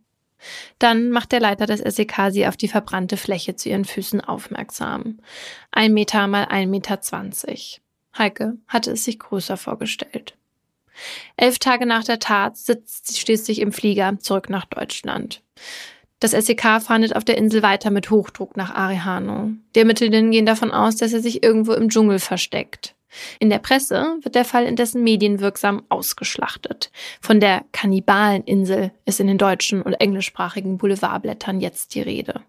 Dann 0.79 1.11
macht 1.11 1.33
der 1.33 1.41
Leiter 1.41 1.67
des 1.67 1.81
SEK 1.81 2.31
sie 2.31 2.47
auf 2.47 2.57
die 2.57 2.69
verbrannte 2.69 3.17
Fläche 3.17 3.57
zu 3.57 3.69
ihren 3.69 3.85
Füßen 3.85 4.21
aufmerksam. 4.21 5.19
Ein 5.71 5.95
Meter 5.95 6.27
mal 6.27 6.47
ein 6.47 6.71
Meter 6.71 7.01
zwanzig. 7.01 7.81
Heike 8.17 8.59
hatte 8.69 8.93
es 8.93 9.05
sich 9.05 9.19
größer 9.19 9.57
vorgestellt. 9.57 10.37
Elf 11.37 11.59
Tage 11.59 11.87
nach 11.87 12.05
der 12.05 12.19
Tat 12.19 12.57
sitzt 12.57 13.09
sie 13.09 13.19
schließlich 13.19 13.61
im 13.61 13.73
Flieger 13.73 14.19
zurück 14.21 14.49
nach 14.49 14.65
Deutschland. 14.65 15.43
Das 16.21 16.31
SEK 16.31 16.81
fahndet 16.81 17.17
auf 17.17 17.25
der 17.25 17.37
Insel 17.37 17.63
weiter 17.63 17.91
mit 17.91 18.11
Hochdruck 18.11 18.57
nach 18.57 18.75
Arihano. 18.75 19.51
Die 19.75 19.81
Ermittelnden 19.81 20.31
gehen 20.31 20.47
davon 20.47 20.71
aus, 20.71 20.97
dass 20.97 21.13
er 21.13 21.21
sich 21.21 21.43
irgendwo 21.43 21.73
im 21.73 21.89
Dschungel 21.89 22.19
versteckt. 22.19 22.94
In 23.39 23.51
der 23.51 23.59
Presse 23.59 24.19
wird 24.23 24.35
der 24.35 24.45
Fall 24.45 24.65
indessen 24.65 25.03
medienwirksam 25.03 25.83
ausgeschlachtet. 25.89 26.91
Von 27.21 27.41
der 27.41 27.65
Kannibaleninsel 27.73 28.93
ist 29.05 29.21
in 29.21 29.27
den 29.27 29.39
deutschen 29.39 29.83
und 29.83 29.95
englischsprachigen 29.95 30.79
Boulevardblättern 30.79 31.61
jetzt 31.61 31.95
die 31.95 32.03
Rede. 32.03 32.43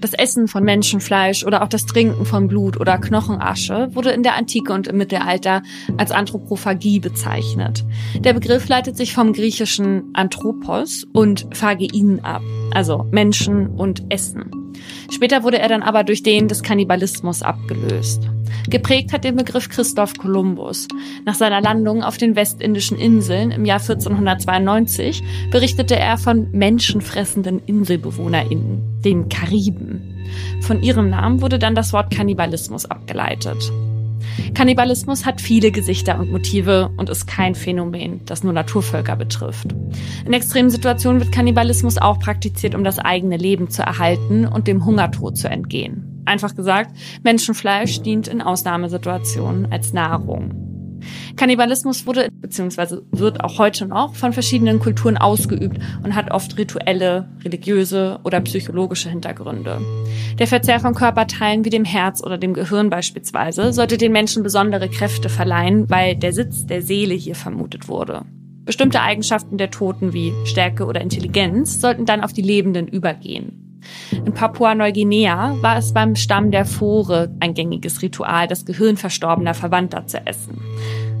Das 0.00 0.14
Essen 0.14 0.48
von 0.48 0.64
Menschenfleisch 0.64 1.44
oder 1.44 1.62
auch 1.62 1.68
das 1.68 1.84
Trinken 1.84 2.24
von 2.24 2.48
Blut 2.48 2.80
oder 2.80 2.96
Knochenasche 2.98 3.90
wurde 3.92 4.10
in 4.10 4.22
der 4.22 4.34
Antike 4.34 4.72
und 4.72 4.88
im 4.88 4.96
Mittelalter 4.96 5.62
als 5.98 6.10
Anthropophagie 6.10 7.00
bezeichnet. 7.00 7.84
Der 8.18 8.32
Begriff 8.32 8.66
leitet 8.68 8.96
sich 8.96 9.12
vom 9.12 9.32
griechischen 9.32 10.10
Anthropos 10.14 11.06
und 11.12 11.46
Phagein 11.52 12.20
ab, 12.24 12.42
also 12.72 13.06
Menschen 13.10 13.68
und 13.68 14.10
Essen. 14.10 14.59
Später 15.10 15.42
wurde 15.42 15.58
er 15.58 15.68
dann 15.68 15.82
aber 15.82 16.04
durch 16.04 16.22
den 16.22 16.48
des 16.48 16.62
Kannibalismus 16.62 17.42
abgelöst. 17.42 18.28
Geprägt 18.68 19.12
hat 19.12 19.24
den 19.24 19.36
Begriff 19.36 19.68
Christoph 19.68 20.14
Kolumbus. 20.14 20.88
Nach 21.24 21.34
seiner 21.34 21.60
Landung 21.60 22.02
auf 22.02 22.16
den 22.16 22.36
westindischen 22.36 22.98
Inseln 22.98 23.50
im 23.50 23.64
Jahr 23.64 23.80
1492 23.80 25.22
berichtete 25.50 25.96
er 25.96 26.18
von 26.18 26.50
menschenfressenden 26.52 27.60
InselbewohnerInnen, 27.64 29.00
den 29.04 29.28
Kariben. 29.28 30.16
Von 30.60 30.82
ihrem 30.82 31.10
Namen 31.10 31.40
wurde 31.40 31.58
dann 31.58 31.74
das 31.74 31.92
Wort 31.92 32.14
Kannibalismus 32.14 32.86
abgeleitet. 32.86 33.72
Kannibalismus 34.54 35.26
hat 35.26 35.40
viele 35.40 35.70
Gesichter 35.70 36.18
und 36.18 36.30
Motive 36.30 36.90
und 36.96 37.10
ist 37.10 37.26
kein 37.26 37.54
Phänomen, 37.54 38.20
das 38.26 38.42
nur 38.44 38.52
Naturvölker 38.52 39.16
betrifft. 39.16 39.74
In 40.24 40.32
extremen 40.32 40.70
Situationen 40.70 41.20
wird 41.20 41.32
Kannibalismus 41.32 41.98
auch 41.98 42.18
praktiziert, 42.18 42.74
um 42.74 42.84
das 42.84 42.98
eigene 42.98 43.36
Leben 43.36 43.70
zu 43.70 43.82
erhalten 43.82 44.46
und 44.46 44.66
dem 44.66 44.84
Hungertod 44.84 45.36
zu 45.36 45.48
entgehen. 45.48 46.22
Einfach 46.26 46.54
gesagt, 46.54 46.96
Menschenfleisch 47.22 48.02
dient 48.02 48.28
in 48.28 48.42
Ausnahmesituationen 48.42 49.72
als 49.72 49.92
Nahrung. 49.92 50.69
Kannibalismus 51.36 52.06
wurde 52.06 52.28
bzw. 52.32 52.98
wird 53.10 53.42
auch 53.42 53.58
heute 53.58 53.86
noch 53.86 54.14
von 54.14 54.32
verschiedenen 54.32 54.78
Kulturen 54.78 55.16
ausgeübt 55.16 55.78
und 56.02 56.14
hat 56.14 56.30
oft 56.30 56.56
rituelle, 56.58 57.28
religiöse 57.44 58.20
oder 58.24 58.40
psychologische 58.40 59.10
Hintergründe. 59.10 59.80
Der 60.38 60.46
Verzehr 60.46 60.80
von 60.80 60.94
Körperteilen 60.94 61.64
wie 61.64 61.70
dem 61.70 61.84
Herz 61.84 62.22
oder 62.22 62.38
dem 62.38 62.54
Gehirn 62.54 62.90
beispielsweise 62.90 63.72
sollte 63.72 63.98
den 63.98 64.12
Menschen 64.12 64.42
besondere 64.42 64.88
Kräfte 64.88 65.28
verleihen, 65.28 65.88
weil 65.90 66.16
der 66.16 66.32
Sitz 66.32 66.66
der 66.66 66.82
Seele 66.82 67.14
hier 67.14 67.34
vermutet 67.34 67.88
wurde. 67.88 68.22
Bestimmte 68.64 69.00
Eigenschaften 69.00 69.58
der 69.58 69.70
Toten 69.70 70.12
wie 70.12 70.32
Stärke 70.44 70.84
oder 70.84 71.00
Intelligenz 71.00 71.80
sollten 71.80 72.06
dann 72.06 72.22
auf 72.22 72.32
die 72.32 72.42
Lebenden 72.42 72.86
übergehen. 72.86 73.69
In 74.12 74.32
Papua-Neuguinea 74.34 75.56
war 75.60 75.76
es 75.76 75.92
beim 75.92 76.16
Stamm 76.16 76.50
der 76.50 76.64
Fore 76.64 77.34
ein 77.40 77.54
gängiges 77.54 78.02
Ritual, 78.02 78.46
das 78.46 78.64
Gehirn 78.64 78.96
verstorbener 78.96 79.54
Verwandter 79.54 80.06
zu 80.06 80.26
essen, 80.26 80.60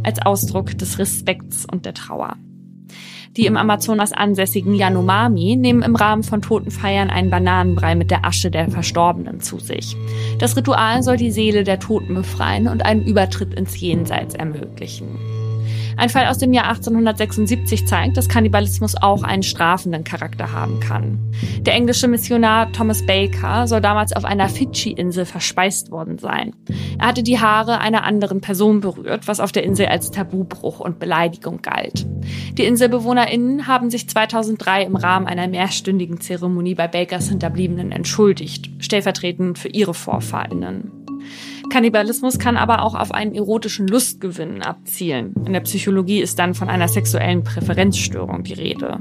als 0.02 0.20
Ausdruck 0.20 0.76
des 0.78 0.98
Respekts 0.98 1.66
und 1.70 1.86
der 1.86 1.94
Trauer. 1.94 2.36
Die 3.36 3.46
im 3.46 3.56
Amazonas 3.56 4.12
ansässigen 4.12 4.74
Yanomami 4.74 5.54
nehmen 5.56 5.82
im 5.82 5.94
Rahmen 5.94 6.24
von 6.24 6.42
Totenfeiern 6.42 7.10
einen 7.10 7.30
Bananenbrei 7.30 7.94
mit 7.94 8.10
der 8.10 8.24
Asche 8.24 8.50
der 8.50 8.68
Verstorbenen 8.68 9.40
zu 9.40 9.60
sich. 9.60 9.96
Das 10.38 10.56
Ritual 10.56 11.04
soll 11.04 11.16
die 11.16 11.30
Seele 11.30 11.62
der 11.62 11.78
Toten 11.78 12.14
befreien 12.14 12.66
und 12.66 12.84
einen 12.84 13.06
Übertritt 13.06 13.54
ins 13.54 13.78
Jenseits 13.80 14.34
ermöglichen. 14.34 15.06
Ein 16.00 16.08
Fall 16.08 16.28
aus 16.28 16.38
dem 16.38 16.54
Jahr 16.54 16.66
1876 16.68 17.86
zeigt, 17.86 18.16
dass 18.16 18.26
Kannibalismus 18.26 18.96
auch 18.96 19.22
einen 19.22 19.42
strafenden 19.42 20.02
Charakter 20.02 20.50
haben 20.50 20.80
kann. 20.80 21.18
Der 21.60 21.74
englische 21.74 22.08
Missionar 22.08 22.72
Thomas 22.72 23.04
Baker 23.04 23.66
soll 23.66 23.82
damals 23.82 24.14
auf 24.14 24.24
einer 24.24 24.48
Fidschi-Insel 24.48 25.26
verspeist 25.26 25.90
worden 25.90 26.16
sein. 26.16 26.54
Er 26.98 27.08
hatte 27.08 27.22
die 27.22 27.38
Haare 27.38 27.80
einer 27.80 28.04
anderen 28.04 28.40
Person 28.40 28.80
berührt, 28.80 29.28
was 29.28 29.40
auf 29.40 29.52
der 29.52 29.64
Insel 29.64 29.88
als 29.88 30.10
Tabubruch 30.10 30.80
und 30.80 31.00
Beleidigung 31.00 31.60
galt. 31.60 32.06
Die 32.56 32.64
InselbewohnerInnen 32.64 33.66
haben 33.66 33.90
sich 33.90 34.08
2003 34.08 34.84
im 34.84 34.96
Rahmen 34.96 35.26
einer 35.26 35.48
mehrstündigen 35.48 36.18
Zeremonie 36.18 36.76
bei 36.76 36.88
Bakers 36.88 37.28
Hinterbliebenen 37.28 37.92
entschuldigt, 37.92 38.70
stellvertretend 38.78 39.58
für 39.58 39.68
ihre 39.68 39.92
VorfahrInnen. 39.92 40.92
Kannibalismus 41.70 42.38
kann 42.38 42.56
aber 42.56 42.82
auch 42.82 42.94
auf 42.94 43.12
einen 43.12 43.34
erotischen 43.34 43.86
Lustgewinn 43.86 44.62
abzielen. 44.62 45.34
In 45.46 45.52
der 45.52 45.60
Psychologie 45.60 46.20
ist 46.20 46.38
dann 46.38 46.54
von 46.54 46.68
einer 46.68 46.88
sexuellen 46.88 47.44
Präferenzstörung 47.44 48.42
die 48.42 48.54
Rede. 48.54 49.00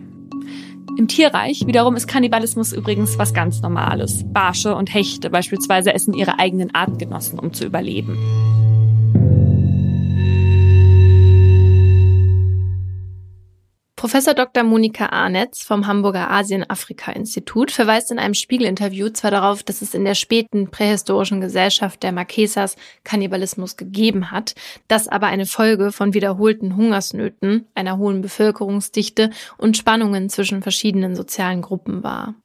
Im 0.98 1.08
Tierreich 1.08 1.66
wiederum 1.66 1.96
ist 1.96 2.08
Kannibalismus 2.08 2.72
übrigens 2.74 3.18
was 3.18 3.34
ganz 3.34 3.62
Normales. 3.62 4.24
Barsche 4.28 4.76
und 4.76 4.94
Hechte 4.94 5.30
beispielsweise 5.30 5.94
essen 5.94 6.14
ihre 6.14 6.40
eigenen 6.40 6.74
Artgenossen, 6.74 7.40
um 7.40 7.54
zu 7.54 7.66
überleben. 7.66 8.18
Professor 14.00 14.34
Dr. 14.34 14.64
Monika 14.64 15.08
Arnetz 15.08 15.62
vom 15.62 15.86
Hamburger 15.86 16.32
Asien-Afrika-Institut 16.32 17.70
verweist 17.70 18.12
in 18.12 18.18
einem 18.18 18.34
Spiegelinterview 18.34 19.10
zwar 19.10 19.30
darauf, 19.30 19.62
dass 19.62 19.82
es 19.82 19.94
in 19.94 20.06
der 20.06 20.16
späten 20.16 20.72
prähistorischen 20.72 21.42
Gesellschaft 21.42 22.02
der 22.02 22.14
Marquesas 22.14 22.78
Kannibalismus 23.04 23.76
gegeben 23.76 24.32
hat, 24.32 24.56
das 24.88 25.10
aber 25.10 25.28
eine 25.28 25.46
Folge 25.46 25.92
von 25.92 26.14
wiederholten 26.14 26.78
Hungersnöten, 26.78 27.68
einer 27.76 27.98
hohen 27.98 28.22
Bevölkerungsdichte 28.22 29.32
und 29.58 29.76
Spannungen 29.76 30.30
zwischen 30.30 30.62
verschiedenen 30.62 31.18
sozialen 31.18 31.62
Gruppen 31.62 32.02
war. 32.02 32.36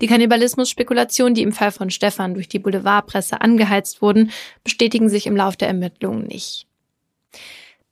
Die 0.00 0.06
Kannibalismus-Spekulationen, 0.06 1.34
die 1.34 1.42
im 1.42 1.52
Fall 1.52 1.72
von 1.72 1.90
Stefan 1.90 2.32
durch 2.32 2.48
die 2.48 2.58
Boulevardpresse 2.58 3.42
angeheizt 3.42 4.00
wurden, 4.00 4.30
bestätigen 4.62 5.10
sich 5.10 5.26
im 5.26 5.36
Lauf 5.36 5.58
der 5.58 5.68
Ermittlungen 5.68 6.26
nicht. 6.26 6.66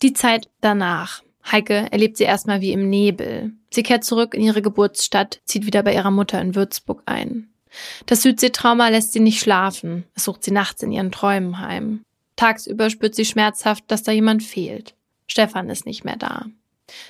Die 0.00 0.14
Zeit 0.14 0.48
danach 0.62 1.22
Heike 1.50 1.88
erlebt 1.90 2.16
sie 2.16 2.24
erstmal 2.24 2.60
wie 2.60 2.72
im 2.72 2.88
Nebel. 2.88 3.52
Sie 3.70 3.82
kehrt 3.82 4.04
zurück 4.04 4.34
in 4.34 4.42
ihre 4.42 4.62
Geburtsstadt, 4.62 5.40
zieht 5.44 5.66
wieder 5.66 5.82
bei 5.82 5.94
ihrer 5.94 6.10
Mutter 6.10 6.40
in 6.40 6.54
Würzburg 6.54 7.02
ein. 7.06 7.48
Das 8.06 8.22
Südseetrauma 8.22 8.88
lässt 8.88 9.12
sie 9.12 9.20
nicht 9.20 9.40
schlafen. 9.40 10.04
Es 10.14 10.24
sucht 10.24 10.44
sie 10.44 10.50
nachts 10.50 10.82
in 10.82 10.92
ihren 10.92 11.10
Träumen 11.10 11.58
heim. 11.58 12.04
Tagsüber 12.36 12.90
spürt 12.90 13.14
sie 13.14 13.24
schmerzhaft, 13.24 13.84
dass 13.88 14.02
da 14.02 14.12
jemand 14.12 14.42
fehlt. 14.42 14.94
Stefan 15.26 15.70
ist 15.70 15.86
nicht 15.86 16.04
mehr 16.04 16.16
da. 16.16 16.46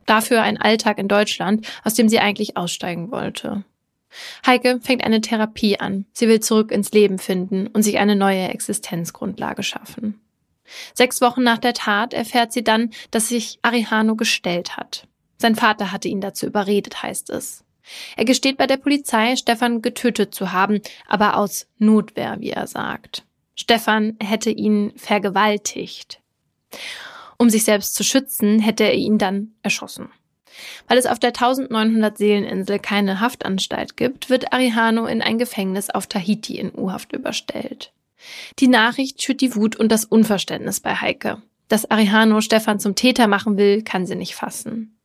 Dafür 0.07 0.43
ein 0.43 0.61
Alltag 0.61 0.99
in 0.99 1.09
Deutschland, 1.09 1.67
aus 1.85 1.95
dem 1.95 2.09
sie 2.09 2.21
eigentlich 2.21 2.57
aussteigen 2.57 3.11
wollte. 3.11 3.65
Heike 4.47 4.81
fängt 4.83 5.05
eine 5.05 5.21
Therapie 5.21 5.81
an. 5.81 6.05
Sie 6.13 6.29
will 6.29 6.41
zurück 6.41 6.71
ins 6.71 6.93
Leben 6.93 7.19
finden 7.19 7.67
und 7.67 7.83
sich 7.83 7.99
eine 7.99 8.15
neue 8.15 8.49
Existenzgrundlage 8.49 9.63
schaffen. 9.63 10.21
Sechs 10.95 11.21
Wochen 11.21 11.43
nach 11.43 11.59
der 11.59 11.75
Tat 11.75 12.15
erfährt 12.15 12.53
sie 12.53 12.65
dann, 12.65 12.91
dass 13.11 13.29
sich 13.29 13.59
Arihano 13.63 14.17
gestellt 14.17 14.77
hat. 14.77 15.09
Sein 15.39 15.57
Vater 15.57 15.93
hatte 15.93 16.09
ihn 16.09 16.21
dazu 16.21 16.47
überredet, 16.47 17.03
heißt 17.03 17.31
es. 17.31 17.65
Er 18.17 18.25
gesteht 18.25 18.57
bei 18.57 18.67
der 18.67 18.77
Polizei, 18.77 19.35
Stefan 19.37 19.83
getötet 19.83 20.35
zu 20.35 20.53
haben, 20.53 20.81
aber 21.09 21.37
aus 21.37 21.67
Notwehr, 21.79 22.37
wie 22.39 22.51
er 22.51 22.67
sagt. 22.67 23.25
Stefan 23.55 24.17
hätte 24.23 24.51
ihn 24.51 24.93
vergewaltigt. 24.97 26.21
Um 27.39 27.51
sich 27.51 27.65
selbst 27.65 27.95
zu 27.95 28.05
schützen, 28.05 28.61
hätte 28.61 28.85
er 28.85 28.95
ihn 28.95 29.19
dann 29.19 29.55
erschossen. 29.63 30.11
Weil 30.87 30.99
es 30.99 31.07
auf 31.07 31.19
der 31.19 31.31
1900 31.31 32.17
Seeleninsel 32.17 32.79
keine 32.79 33.21
Haftanstalt 33.21 33.97
gibt, 33.97 34.31
wird 34.31 34.53
Arihano 34.53 35.07
in 35.07 35.23
ein 35.23 35.39
Gefängnis 35.39 35.91
auf 35.91 36.07
Tahiti 36.07 36.59
in 36.59 36.73
U-Haft 36.73 37.13
überstellt. 37.13 37.93
Die 38.59 38.69
Nachricht 38.69 39.23
schürt 39.23 39.41
die 39.41 39.55
Wut 39.55 39.77
und 39.77 39.91
das 39.91 40.05
Unverständnis 40.05 40.81
bei 40.81 40.95
Heike. 40.95 41.43
Dass 41.69 41.91
Arihano 41.91 42.41
Stefan 42.41 42.81
zum 42.81 42.95
Täter 42.95 43.27
machen 43.27 43.57
will, 43.57 43.83
kann 43.83 44.07
sie 44.07 44.17
nicht 44.17 44.35
fassen. 44.35 44.99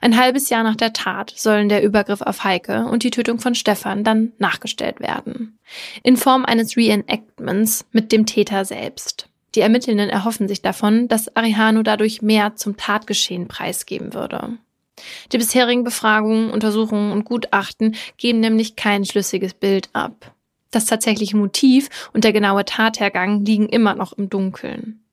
Ein 0.00 0.18
halbes 0.18 0.50
Jahr 0.50 0.62
nach 0.62 0.76
der 0.76 0.92
Tat 0.92 1.32
sollen 1.36 1.68
der 1.68 1.82
Übergriff 1.82 2.22
auf 2.22 2.44
Heike 2.44 2.86
und 2.86 3.02
die 3.02 3.10
Tötung 3.10 3.38
von 3.38 3.54
Stefan 3.54 4.04
dann 4.04 4.32
nachgestellt 4.38 5.00
werden. 5.00 5.58
In 6.02 6.16
Form 6.16 6.44
eines 6.44 6.76
Reenactments 6.76 7.86
mit 7.92 8.12
dem 8.12 8.26
Täter 8.26 8.64
selbst. 8.64 9.28
Die 9.54 9.60
Ermittelnden 9.60 10.10
erhoffen 10.10 10.48
sich 10.48 10.62
davon, 10.62 11.08
dass 11.08 11.34
Arihano 11.36 11.82
dadurch 11.82 12.22
mehr 12.22 12.56
zum 12.56 12.76
Tatgeschehen 12.76 13.48
preisgeben 13.48 14.14
würde. 14.14 14.58
Die 15.32 15.38
bisherigen 15.38 15.84
Befragungen, 15.84 16.50
Untersuchungen 16.50 17.12
und 17.12 17.24
Gutachten 17.24 17.96
geben 18.16 18.40
nämlich 18.40 18.76
kein 18.76 19.04
schlüssiges 19.04 19.54
Bild 19.54 19.88
ab. 19.92 20.34
Das 20.70 20.86
tatsächliche 20.86 21.36
Motiv 21.36 21.88
und 22.12 22.24
der 22.24 22.32
genaue 22.32 22.64
Tathergang 22.64 23.44
liegen 23.44 23.68
immer 23.68 23.94
noch 23.94 24.12
im 24.12 24.28
Dunkeln. 24.30 25.04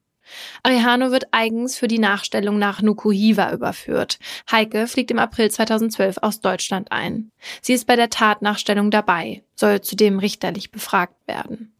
Arihano 0.63 1.11
wird 1.11 1.27
eigens 1.31 1.77
für 1.77 1.87
die 1.87 1.99
Nachstellung 1.99 2.59
nach 2.59 2.81
Nukuhiva 2.81 3.51
überführt. 3.51 4.19
Heike 4.51 4.87
fliegt 4.87 5.11
im 5.11 5.19
April 5.19 5.49
2012 5.49 6.17
aus 6.21 6.41
Deutschland 6.41 6.91
ein. 6.91 7.31
Sie 7.61 7.73
ist 7.73 7.87
bei 7.87 7.95
der 7.95 8.09
Tatnachstellung 8.09 8.91
dabei, 8.91 9.43
soll 9.55 9.81
zudem 9.81 10.19
richterlich 10.19 10.71
befragt 10.71 11.15
werden. 11.27 11.73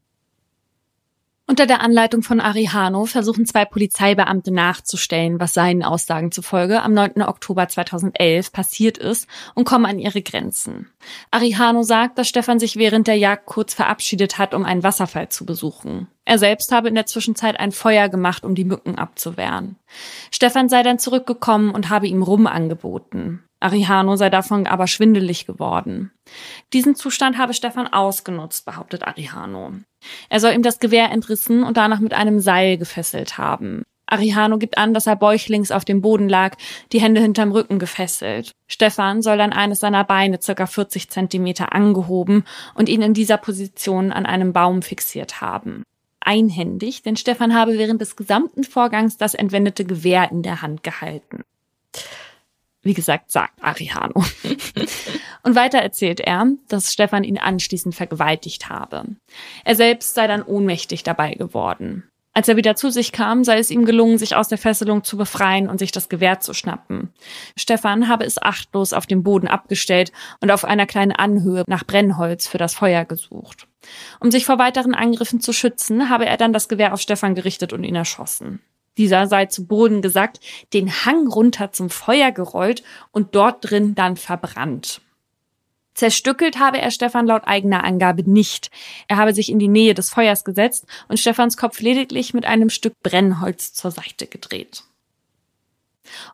Unter 1.50 1.66
der 1.66 1.80
Anleitung 1.80 2.24
von 2.24 2.42
Arihano 2.42 3.06
versuchen 3.06 3.46
zwei 3.46 3.64
Polizeibeamte 3.64 4.52
nachzustellen, 4.52 5.40
was 5.40 5.54
seinen 5.54 5.82
Aussagen 5.82 6.34
zufolge 6.34 6.82
am 6.82 6.94
9. 6.94 7.22
Oktober 7.22 7.70
2011 7.70 8.52
passiert 8.52 8.98
ist 8.98 9.30
und 9.56 9.64
kommen 9.64 9.86
an 9.86 9.98
ihre 9.98 10.22
Grenzen. 10.22 10.92
Arihano 11.32 11.84
sagt, 11.84 12.18
dass 12.18 12.28
Stefan 12.28 12.60
sich 12.60 12.76
während 12.76 13.08
der 13.08 13.16
Jagd 13.16 13.46
kurz 13.46 13.74
verabschiedet 13.74 14.38
hat, 14.38 14.54
um 14.54 14.66
einen 14.66 14.84
Wasserfall 14.84 15.30
zu 15.30 15.46
besuchen. 15.46 16.08
Er 16.26 16.38
selbst 16.38 16.74
habe 16.74 16.90
in 16.90 16.96
der 16.96 17.06
Zwischenzeit 17.06 17.58
ein 17.58 17.72
Feuer 17.72 18.10
gemacht, 18.10 18.44
um 18.44 18.54
die 18.54 18.66
Mücken 18.66 18.98
abzuwehren. 18.98 19.78
Stefan 20.32 20.68
sei 20.68 20.84
dann 20.84 21.00
zurückgekommen 21.00 21.72
und 21.74 21.90
habe 21.90 22.08
ihm 22.08 22.24
Rum 22.24 22.46
angeboten. 22.46 23.47
Arihano 23.60 24.16
sei 24.16 24.30
davon 24.30 24.68
aber 24.68 24.88
schwindelig 24.88 25.46
geworden. 25.46 26.12
Diesen 26.74 26.96
Zustand 26.96 27.38
habe 27.38 27.54
Stefan 27.54 27.88
ausgenutzt, 27.88 28.66
behauptet 28.66 29.08
Arihano. 29.08 29.74
Er 30.30 30.40
soll 30.40 30.54
ihm 30.54 30.62
das 30.62 30.80
Gewehr 30.80 31.12
entrissen 31.12 31.64
und 31.64 31.78
danach 31.78 32.00
mit 32.00 32.14
einem 32.14 32.40
Seil 32.40 32.78
gefesselt 32.78 33.38
haben. 33.38 33.84
Arihano 34.06 34.58
gibt 34.58 34.78
an, 34.78 34.94
dass 34.94 35.08
er 35.08 35.18
bäuchlings 35.18 35.72
auf 35.72 35.84
dem 35.84 36.02
Boden 36.02 36.30
lag, 36.30 36.56
die 36.94 37.02
Hände 37.02 37.20
hinterm 37.20 37.52
Rücken 37.52 37.78
gefesselt. 37.78 38.52
Stefan 38.68 39.22
soll 39.22 39.38
dann 39.38 39.52
eines 39.52 39.82
seiner 39.82 40.04
Beine 40.06 40.42
circa 40.42 40.66
40 40.66 41.10
Zentimeter 41.10 41.74
angehoben 41.74 42.46
und 42.74 42.90
ihn 42.90 43.02
in 43.02 43.14
dieser 43.14 43.38
Position 43.38 44.14
an 44.14 44.26
einem 44.26 44.54
Baum 44.54 44.82
fixiert 44.82 45.42
haben. 45.42 45.84
Einhändig, 46.22 47.04
denn 47.04 47.18
Stefan 47.18 47.54
habe 47.54 47.78
während 47.78 48.02
des 48.02 48.16
gesamten 48.16 48.64
Vorgangs 48.64 49.18
das 49.18 49.34
entwendete 49.34 49.84
Gewehr 49.84 50.32
in 50.32 50.42
der 50.42 50.62
Hand 50.62 50.84
gehalten. 50.84 51.44
Wie 52.88 52.94
gesagt, 52.94 53.32
sagt 53.34 53.62
Arihano. 53.62 54.24
Und 55.44 55.56
weiter 55.56 55.80
erzählt 55.80 56.22
er, 56.22 56.48
dass 56.70 56.94
Stefan 56.94 57.26
ihn 57.26 57.38
anschließend 57.38 57.94
vergewaltigt 57.94 58.70
habe. 58.70 59.04
Er 59.66 59.76
selbst 59.76 60.16
sei 60.16 60.26
dann 60.26 60.42
ohnmächtig 60.42 61.04
dabei 61.04 61.34
geworden. 61.34 62.10
Als 62.34 62.48
er 62.48 62.56
wieder 62.56 62.78
zu 62.78 62.90
sich 62.90 63.12
kam, 63.12 63.44
sei 63.44 63.60
es 63.60 63.72
ihm 63.72 63.84
gelungen, 63.84 64.18
sich 64.18 64.38
aus 64.38 64.48
der 64.48 64.58
Fesselung 64.58 65.04
zu 65.04 65.18
befreien 65.18 65.68
und 65.68 65.80
sich 65.80 65.92
das 65.92 66.08
Gewehr 66.08 66.40
zu 66.40 66.54
schnappen. 66.54 67.12
Stefan 67.58 68.08
habe 68.08 68.24
es 68.24 68.42
achtlos 68.42 68.94
auf 68.94 69.06
dem 69.06 69.22
Boden 69.22 69.50
abgestellt 69.50 70.14
und 70.40 70.50
auf 70.50 70.64
einer 70.64 70.86
kleinen 70.86 71.12
Anhöhe 71.12 71.66
nach 71.68 71.84
Brennholz 71.84 72.48
für 72.48 72.58
das 72.58 72.74
Feuer 72.74 73.04
gesucht. 73.04 73.68
Um 74.22 74.32
sich 74.32 74.46
vor 74.46 74.60
weiteren 74.60 74.96
Angriffen 74.96 75.42
zu 75.42 75.52
schützen, 75.52 76.10
habe 76.10 76.26
er 76.26 76.38
dann 76.38 76.54
das 76.54 76.70
Gewehr 76.70 76.94
auf 76.94 77.02
Stefan 77.02 77.36
gerichtet 77.36 77.74
und 77.74 77.84
ihn 77.84 77.96
erschossen. 77.96 78.62
Dieser 78.98 79.28
sei 79.28 79.46
zu 79.46 79.66
Boden 79.68 80.02
gesackt, 80.02 80.40
den 80.74 80.92
Hang 81.06 81.28
runter 81.28 81.72
zum 81.72 81.90
Feuer 81.90 82.32
gerollt 82.32 82.84
und 83.12 83.36
dort 83.36 83.70
drin 83.70 83.96
dann 83.96 84.18
verbrannt. 84.18 85.02
Zerstückelt 85.94 86.60
habe 86.60 86.80
er 86.80 86.92
Stefan 86.92 87.26
laut 87.26 87.44
eigener 87.46 87.84
Angabe 87.84 88.30
nicht. 88.30 88.70
Er 89.08 89.18
habe 89.18 89.34
sich 89.34 89.50
in 89.50 89.58
die 89.58 89.68
Nähe 89.68 89.96
des 89.96 90.12
Feuers 90.12 90.46
gesetzt 90.46 90.86
und 91.08 91.20
Stefans 91.20 91.58
Kopf 91.58 91.82
lediglich 91.82 92.36
mit 92.36 92.46
einem 92.46 92.70
Stück 92.70 92.94
Brennholz 93.02 93.74
zur 93.74 93.90
Seite 93.90 94.28
gedreht. 94.28 94.84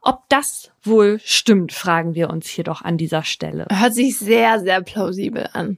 Ob 0.02 0.28
das 0.28 0.72
wohl 0.84 1.20
stimmt, 1.24 1.72
fragen 1.72 2.14
wir 2.14 2.30
uns 2.30 2.48
hier 2.48 2.66
doch 2.66 2.82
an 2.82 2.98
dieser 2.98 3.24
Stelle. 3.24 3.66
Hört 3.72 3.94
sich 3.94 4.18
sehr, 4.18 4.60
sehr 4.60 4.82
plausibel 4.82 5.50
an. 5.54 5.78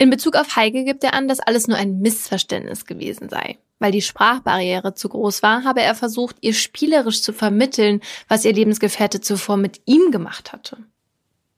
In 0.00 0.08
Bezug 0.08 0.34
auf 0.34 0.56
Heike 0.56 0.84
gibt 0.84 1.04
er 1.04 1.12
an, 1.12 1.28
dass 1.28 1.40
alles 1.40 1.68
nur 1.68 1.76
ein 1.76 2.00
Missverständnis 2.00 2.86
gewesen 2.86 3.28
sei. 3.28 3.58
Weil 3.80 3.92
die 3.92 4.00
Sprachbarriere 4.00 4.94
zu 4.94 5.10
groß 5.10 5.42
war, 5.42 5.62
habe 5.64 5.82
er 5.82 5.94
versucht, 5.94 6.36
ihr 6.40 6.54
spielerisch 6.54 7.20
zu 7.20 7.34
vermitteln, 7.34 8.00
was 8.26 8.46
ihr 8.46 8.54
Lebensgefährte 8.54 9.20
zuvor 9.20 9.58
mit 9.58 9.82
ihm 9.84 10.10
gemacht 10.10 10.54
hatte. 10.54 10.78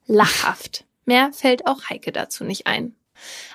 Lachhaft. 0.08 0.84
Mehr 1.04 1.32
fällt 1.32 1.68
auch 1.68 1.88
Heike 1.88 2.10
dazu 2.10 2.42
nicht 2.42 2.66
ein. 2.66 2.96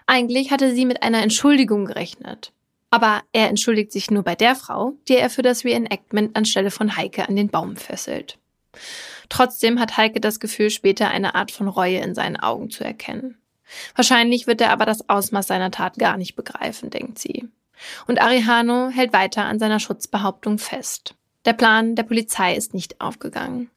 Eigentlich 0.05 0.51
hatte 0.51 0.73
sie 0.73 0.85
mit 0.85 1.03
einer 1.03 1.21
Entschuldigung 1.21 1.83
gerechnet. 1.83 2.53
Aber 2.89 3.23
er 3.33 3.49
entschuldigt 3.49 3.91
sich 3.91 4.09
nur 4.09 4.23
bei 4.23 4.35
der 4.35 4.55
Frau, 4.55 4.93
die 5.09 5.17
er 5.17 5.29
für 5.29 5.41
das 5.41 5.65
Reenactment 5.65 6.33
anstelle 6.37 6.71
von 6.71 6.95
Heike 6.95 7.27
an 7.27 7.35
den 7.35 7.49
Baum 7.49 7.75
fesselt. 7.75 8.37
Trotzdem 9.27 9.81
hat 9.81 9.97
Heike 9.97 10.21
das 10.21 10.39
Gefühl, 10.39 10.69
später 10.69 11.09
eine 11.09 11.35
Art 11.35 11.51
von 11.51 11.67
Reue 11.67 11.97
in 11.97 12.15
seinen 12.15 12.37
Augen 12.37 12.69
zu 12.69 12.85
erkennen. 12.85 13.37
Wahrscheinlich 13.95 14.47
wird 14.47 14.61
er 14.61 14.71
aber 14.71 14.85
das 14.85 15.09
Ausmaß 15.09 15.47
seiner 15.47 15.71
Tat 15.71 15.97
gar 15.97 16.17
nicht 16.17 16.35
begreifen, 16.35 16.89
denkt 16.89 17.19
sie. 17.19 17.47
Und 18.07 18.21
Arihano 18.21 18.89
hält 18.89 19.13
weiter 19.13 19.45
an 19.45 19.59
seiner 19.59 19.79
Schutzbehauptung 19.79 20.57
fest. 20.57 21.15
Der 21.45 21.53
Plan 21.53 21.95
der 21.95 22.03
Polizei 22.03 22.55
ist 22.55 22.73
nicht 22.73 22.99
aufgegangen. 22.99 23.69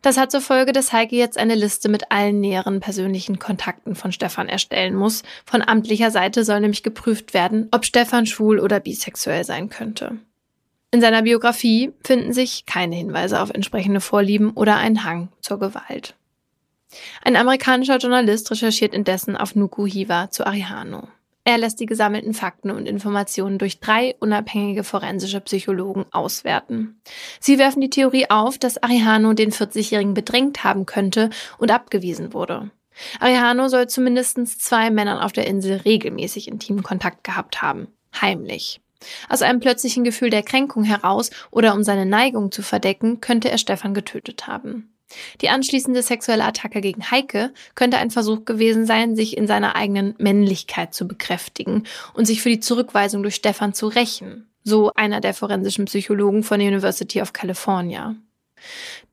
Das 0.00 0.16
hat 0.16 0.32
zur 0.32 0.40
Folge, 0.40 0.72
dass 0.72 0.92
Heike 0.92 1.14
jetzt 1.14 1.38
eine 1.38 1.54
Liste 1.54 1.88
mit 1.88 2.10
allen 2.10 2.40
näheren 2.40 2.80
persönlichen 2.80 3.38
Kontakten 3.38 3.94
von 3.94 4.10
Stefan 4.10 4.48
erstellen 4.48 4.96
muss. 4.96 5.22
Von 5.46 5.62
amtlicher 5.62 6.10
Seite 6.10 6.44
soll 6.44 6.60
nämlich 6.60 6.82
geprüft 6.82 7.32
werden, 7.32 7.68
ob 7.70 7.84
Stefan 7.84 8.26
schwul 8.26 8.58
oder 8.58 8.80
bisexuell 8.80 9.44
sein 9.44 9.68
könnte. 9.68 10.18
In 10.90 11.00
seiner 11.00 11.22
Biografie 11.22 11.92
finden 12.02 12.32
sich 12.32 12.66
keine 12.66 12.96
Hinweise 12.96 13.40
auf 13.40 13.50
entsprechende 13.50 14.00
Vorlieben 14.00 14.50
oder 14.50 14.76
einen 14.76 15.04
Hang 15.04 15.28
zur 15.40 15.58
Gewalt. 15.60 16.14
Ein 17.22 17.36
amerikanischer 17.36 17.98
Journalist 17.98 18.50
recherchiert 18.50 18.94
indessen 18.94 19.36
auf 19.36 19.54
Nuku 19.54 19.86
Hiva 19.86 20.30
zu 20.30 20.46
Arihano. 20.46 21.08
Er 21.44 21.58
lässt 21.58 21.80
die 21.80 21.86
gesammelten 21.86 22.34
Fakten 22.34 22.70
und 22.70 22.86
Informationen 22.86 23.58
durch 23.58 23.80
drei 23.80 24.14
unabhängige 24.20 24.84
forensische 24.84 25.40
Psychologen 25.40 26.06
auswerten. 26.12 27.00
Sie 27.40 27.58
werfen 27.58 27.80
die 27.80 27.90
Theorie 27.90 28.30
auf, 28.30 28.58
dass 28.58 28.80
Arihano 28.80 29.32
den 29.32 29.50
40-Jährigen 29.50 30.14
bedrängt 30.14 30.62
haben 30.62 30.86
könnte 30.86 31.30
und 31.58 31.72
abgewiesen 31.72 32.32
wurde. 32.32 32.70
Arihano 33.18 33.68
soll 33.68 33.88
zumindest 33.88 34.60
zwei 34.60 34.90
Männern 34.90 35.18
auf 35.18 35.32
der 35.32 35.46
Insel 35.46 35.78
regelmäßig 35.78 36.46
intimen 36.46 36.84
Kontakt 36.84 37.24
gehabt 37.24 37.60
haben. 37.60 37.88
Heimlich. 38.20 38.80
Aus 39.28 39.42
einem 39.42 39.58
plötzlichen 39.58 40.04
Gefühl 40.04 40.30
der 40.30 40.44
Kränkung 40.44 40.84
heraus 40.84 41.30
oder 41.50 41.74
um 41.74 41.82
seine 41.82 42.06
Neigung 42.06 42.52
zu 42.52 42.62
verdecken, 42.62 43.20
könnte 43.20 43.50
er 43.50 43.58
Stefan 43.58 43.94
getötet 43.94 44.46
haben. 44.46 44.91
Die 45.40 45.48
anschließende 45.48 46.02
sexuelle 46.02 46.44
Attacke 46.44 46.80
gegen 46.80 47.10
Heike 47.10 47.52
könnte 47.74 47.98
ein 47.98 48.10
Versuch 48.10 48.44
gewesen 48.44 48.86
sein, 48.86 49.16
sich 49.16 49.36
in 49.36 49.46
seiner 49.46 49.76
eigenen 49.76 50.14
Männlichkeit 50.18 50.94
zu 50.94 51.06
bekräftigen 51.06 51.84
und 52.14 52.26
sich 52.26 52.42
für 52.42 52.50
die 52.50 52.60
Zurückweisung 52.60 53.22
durch 53.22 53.34
Stefan 53.36 53.74
zu 53.74 53.88
rächen, 53.88 54.48
so 54.64 54.92
einer 54.94 55.20
der 55.20 55.34
forensischen 55.34 55.86
Psychologen 55.86 56.42
von 56.42 56.58
der 56.58 56.68
University 56.68 57.20
of 57.20 57.32
California. 57.32 58.14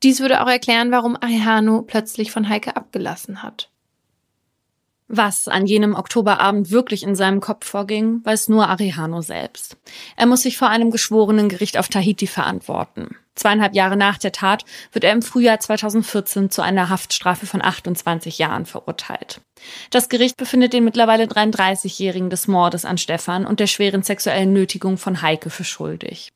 Dies 0.04 0.20
würde 0.20 0.42
auch 0.42 0.50
erklären, 0.50 0.92
warum 0.92 1.18
Arihano 1.20 1.82
plötzlich 1.82 2.32
von 2.32 2.50
Heike 2.50 2.76
abgelassen 2.76 3.44
hat. 3.44 3.70
Was 5.12 5.48
an 5.48 5.66
jenem 5.66 5.96
Oktoberabend 5.96 6.70
wirklich 6.70 7.02
in 7.02 7.16
seinem 7.16 7.42
Kopf 7.42 7.66
vorging, 7.66 8.24
weiß 8.26 8.48
nur 8.48 8.68
Arihano 8.68 9.24
selbst. 9.24 9.76
Er 10.16 10.28
muss 10.28 10.44
sich 10.44 10.56
vor 10.56 10.70
einem 10.70 10.92
geschworenen 10.92 11.50
Gericht 11.50 11.80
auf 11.80 11.88
Tahiti 11.88 12.28
verantworten. 12.28 13.16
Zweieinhalb 13.34 13.74
Jahre 13.74 13.98
nach 13.98 14.20
der 14.20 14.32
Tat 14.32 14.66
wird 14.92 15.04
er 15.04 15.12
im 15.12 15.24
Frühjahr 15.24 15.60
2014 15.60 16.52
zu 16.52 16.62
einer 16.62 16.90
Haftstrafe 16.90 17.48
von 17.48 17.64
28 17.64 18.38
Jahren 18.38 18.68
verurteilt. 18.68 19.42
Das 19.90 20.10
Gericht 20.10 20.38
befindet 20.38 20.74
den 20.74 20.84
mittlerweile 20.84 21.24
33-Jährigen 21.24 22.30
des 22.30 22.48
Mordes 22.48 22.86
an 22.86 23.00
Stefan 23.00 23.48
und 23.48 23.60
der 23.60 23.68
schweren 23.68 24.04
sexuellen 24.04 24.54
Nötigung 24.54 25.00
von 25.00 25.24
Heike 25.24 25.50
für 25.50 25.64
schuldig. 25.64 26.30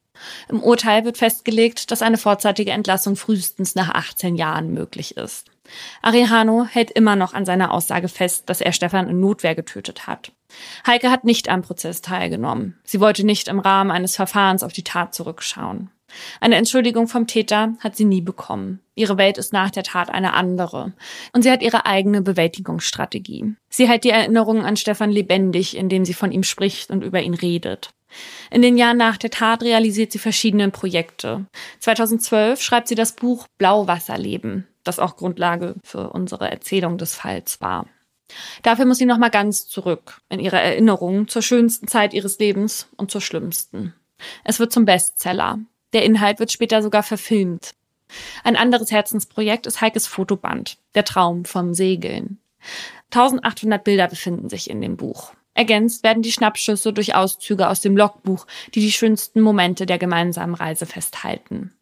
Im 0.49 0.63
Urteil 0.63 1.05
wird 1.05 1.19
festgelegt, 1.19 1.91
dass 1.91 2.01
eine 2.01 2.17
vorzeitige 2.17 2.71
Entlassung 2.71 3.17
frühestens 3.17 3.75
nach 3.75 3.89
18 3.89 4.35
Jahren 4.35 4.73
möglich 4.73 5.15
ist. 5.15 5.52
Arihano 6.01 6.65
hält 6.65 6.91
immer 6.91 7.15
noch 7.15 7.33
an 7.33 7.45
seiner 7.45 7.71
Aussage 7.71 8.07
fest, 8.07 8.49
dass 8.49 8.61
er 8.61 8.73
Stefan 8.73 9.09
in 9.09 9.19
Notwehr 9.19 9.55
getötet 9.55 10.07
hat. 10.07 10.31
Heike 10.85 11.09
hat 11.09 11.23
nicht 11.23 11.49
am 11.49 11.61
Prozess 11.61 12.01
teilgenommen. 12.01 12.79
Sie 12.83 12.99
wollte 12.99 13.25
nicht 13.25 13.47
im 13.47 13.59
Rahmen 13.59 13.91
eines 13.91 14.15
Verfahrens 14.15 14.63
auf 14.63 14.73
die 14.73 14.83
Tat 14.83 15.13
zurückschauen. 15.13 15.89
Eine 16.39 16.55
Entschuldigung 16.57 17.07
vom 17.07 17.27
Täter 17.27 17.73
hat 17.79 17.95
sie 17.95 18.05
nie 18.05 18.21
bekommen. 18.21 18.79
Ihre 18.95 19.17
Welt 19.17 19.37
ist 19.37 19.53
nach 19.53 19.71
der 19.71 19.83
Tat 19.83 20.09
eine 20.09 20.33
andere. 20.33 20.93
Und 21.31 21.41
sie 21.41 21.51
hat 21.51 21.63
ihre 21.63 21.85
eigene 21.85 22.21
Bewältigungsstrategie. 22.21 23.55
Sie 23.69 23.87
hält 23.87 24.03
die 24.03 24.11
Erinnerungen 24.11 24.63
an 24.63 24.77
Stefan 24.77 25.11
lebendig, 25.11 25.75
indem 25.75 26.05
sie 26.05 26.13
von 26.13 26.31
ihm 26.31 26.43
spricht 26.43 26.91
und 26.91 27.03
über 27.03 27.21
ihn 27.21 27.33
redet. 27.33 27.89
In 28.51 28.61
den 28.61 28.77
Jahren 28.77 28.97
nach 28.97 29.17
der 29.17 29.31
Tat 29.31 29.63
realisiert 29.63 30.11
sie 30.11 30.19
verschiedene 30.19 30.69
Projekte. 30.69 31.45
2012 31.79 32.61
schreibt 32.61 32.87
sie 32.87 32.95
das 32.95 33.13
Buch 33.13 33.47
Blauwasserleben, 33.57 34.67
das 34.83 34.99
auch 34.99 35.15
Grundlage 35.15 35.75
für 35.83 36.09
unsere 36.09 36.51
Erzählung 36.51 36.97
des 36.97 37.15
Falls 37.15 37.61
war. 37.61 37.87
Dafür 38.63 38.85
muss 38.85 38.97
sie 38.97 39.05
nochmal 39.05 39.29
ganz 39.29 39.67
zurück 39.67 40.21
in 40.29 40.39
ihre 40.39 40.59
Erinnerungen 40.59 41.27
zur 41.27 41.41
schönsten 41.41 41.87
Zeit 41.87 42.13
ihres 42.13 42.39
Lebens 42.39 42.87
und 42.97 43.11
zur 43.11 43.21
schlimmsten. 43.21 43.93
Es 44.43 44.59
wird 44.59 44.71
zum 44.71 44.85
Bestseller. 44.85 45.59
Der 45.93 46.03
Inhalt 46.03 46.39
wird 46.39 46.51
später 46.51 46.81
sogar 46.81 47.03
verfilmt. 47.03 47.73
Ein 48.43 48.55
anderes 48.55 48.91
Herzensprojekt 48.91 49.65
ist 49.65 49.81
Heikes 49.81 50.07
Fotoband, 50.07 50.77
der 50.95 51.05
Traum 51.05 51.45
vom 51.45 51.73
Segeln. 51.73 52.39
1800 53.11 53.83
Bilder 53.83 54.07
befinden 54.07 54.49
sich 54.49 54.69
in 54.69 54.81
dem 54.81 54.97
Buch. 54.97 55.33
Ergänzt 55.53 56.03
werden 56.03 56.23
die 56.23 56.31
Schnappschüsse 56.31 56.93
durch 56.93 57.15
Auszüge 57.15 57.69
aus 57.69 57.81
dem 57.81 57.95
Logbuch, 57.95 58.47
die 58.73 58.81
die 58.81 58.91
schönsten 58.91 59.41
Momente 59.41 59.85
der 59.85 59.99
gemeinsamen 59.99 60.55
Reise 60.55 60.85
festhalten. 60.85 61.73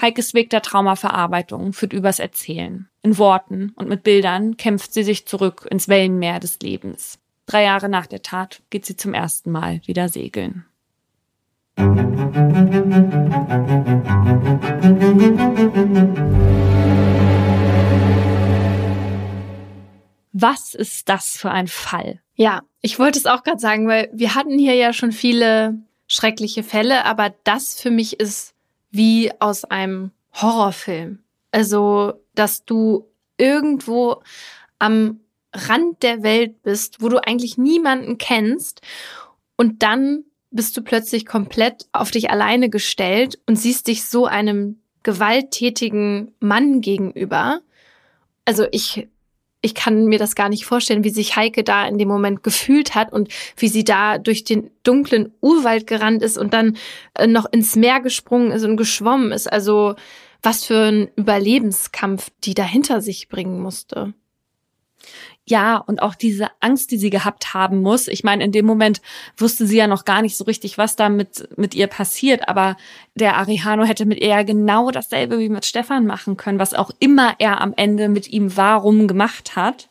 Heikes 0.00 0.34
Weg 0.34 0.50
der 0.50 0.62
Traumaverarbeitung 0.62 1.72
führt 1.72 1.92
übers 1.92 2.18
Erzählen. 2.18 2.88
In 3.02 3.18
Worten 3.18 3.72
und 3.76 3.88
mit 3.88 4.02
Bildern 4.02 4.56
kämpft 4.56 4.92
sie 4.92 5.02
sich 5.02 5.26
zurück 5.26 5.66
ins 5.70 5.88
Wellenmeer 5.88 6.40
des 6.40 6.58
Lebens. 6.60 7.18
Drei 7.46 7.62
Jahre 7.62 7.88
nach 7.88 8.06
der 8.06 8.22
Tat 8.22 8.62
geht 8.70 8.84
sie 8.84 8.96
zum 8.96 9.14
ersten 9.14 9.50
Mal 9.52 9.80
wieder 9.86 10.08
segeln. 10.08 10.66
Was 20.32 20.74
ist 20.74 21.08
das 21.08 21.36
für 21.36 21.50
ein 21.50 21.68
Fall? 21.68 22.20
Ja, 22.34 22.62
ich 22.82 22.98
wollte 22.98 23.18
es 23.18 23.26
auch 23.26 23.42
gerade 23.42 23.58
sagen, 23.58 23.88
weil 23.88 24.10
wir 24.12 24.34
hatten 24.34 24.58
hier 24.58 24.74
ja 24.74 24.92
schon 24.92 25.12
viele 25.12 25.78
schreckliche 26.08 26.62
Fälle, 26.62 27.04
aber 27.04 27.34
das 27.44 27.80
für 27.80 27.90
mich 27.90 28.20
ist 28.20 28.55
wie 28.96 29.30
aus 29.40 29.64
einem 29.64 30.10
Horrorfilm. 30.34 31.20
Also, 31.50 32.14
dass 32.34 32.64
du 32.64 33.08
irgendwo 33.38 34.22
am 34.78 35.20
Rand 35.54 36.02
der 36.02 36.22
Welt 36.22 36.62
bist, 36.62 37.00
wo 37.00 37.08
du 37.08 37.18
eigentlich 37.24 37.56
niemanden 37.56 38.18
kennst 38.18 38.82
und 39.56 39.82
dann 39.82 40.24
bist 40.50 40.76
du 40.76 40.82
plötzlich 40.82 41.26
komplett 41.26 41.86
auf 41.92 42.10
dich 42.10 42.30
alleine 42.30 42.70
gestellt 42.70 43.38
und 43.46 43.56
siehst 43.56 43.88
dich 43.88 44.04
so 44.04 44.26
einem 44.26 44.80
gewalttätigen 45.02 46.34
Mann 46.40 46.80
gegenüber. 46.80 47.60
Also 48.44 48.66
ich 48.70 49.08
ich 49.66 49.74
kann 49.74 50.06
mir 50.06 50.18
das 50.18 50.34
gar 50.34 50.48
nicht 50.48 50.64
vorstellen, 50.64 51.04
wie 51.04 51.10
sich 51.10 51.36
Heike 51.36 51.64
da 51.64 51.86
in 51.86 51.98
dem 51.98 52.08
Moment 52.08 52.42
gefühlt 52.42 52.94
hat 52.94 53.12
und 53.12 53.28
wie 53.56 53.68
sie 53.68 53.84
da 53.84 54.18
durch 54.18 54.44
den 54.44 54.70
dunklen 54.84 55.32
Urwald 55.40 55.86
gerannt 55.86 56.22
ist 56.22 56.38
und 56.38 56.54
dann 56.54 56.76
äh, 57.14 57.26
noch 57.26 57.46
ins 57.50 57.76
Meer 57.76 58.00
gesprungen 58.00 58.52
ist 58.52 58.64
und 58.64 58.76
geschwommen 58.76 59.32
ist. 59.32 59.52
Also 59.52 59.96
was 60.42 60.64
für 60.64 60.86
ein 60.86 61.08
Überlebenskampf 61.16 62.30
die 62.44 62.54
dahinter 62.54 63.00
sich 63.00 63.28
bringen 63.28 63.60
musste. 63.60 64.14
Ja, 65.48 65.76
und 65.76 66.02
auch 66.02 66.16
diese 66.16 66.48
Angst, 66.58 66.90
die 66.90 66.98
sie 66.98 67.08
gehabt 67.08 67.54
haben 67.54 67.80
muss. 67.80 68.08
Ich 68.08 68.24
meine, 68.24 68.42
in 68.42 68.50
dem 68.50 68.66
Moment 68.66 69.00
wusste 69.36 69.64
sie 69.64 69.76
ja 69.76 69.86
noch 69.86 70.04
gar 70.04 70.20
nicht 70.20 70.36
so 70.36 70.42
richtig, 70.42 70.76
was 70.76 70.96
da 70.96 71.08
mit, 71.08 71.48
mit 71.56 71.76
ihr 71.76 71.86
passiert. 71.86 72.48
Aber 72.48 72.76
der 73.14 73.36
Arihano 73.36 73.84
hätte 73.84 74.06
mit 74.06 74.18
ihr 74.18 74.28
ja 74.28 74.42
genau 74.42 74.90
dasselbe 74.90 75.38
wie 75.38 75.48
mit 75.48 75.64
Stefan 75.64 76.04
machen 76.04 76.36
können, 76.36 76.58
was 76.58 76.74
auch 76.74 76.90
immer 76.98 77.36
er 77.38 77.60
am 77.60 77.72
Ende 77.76 78.08
mit 78.08 78.28
ihm 78.28 78.56
warum 78.56 79.06
gemacht 79.06 79.54
hat. 79.54 79.88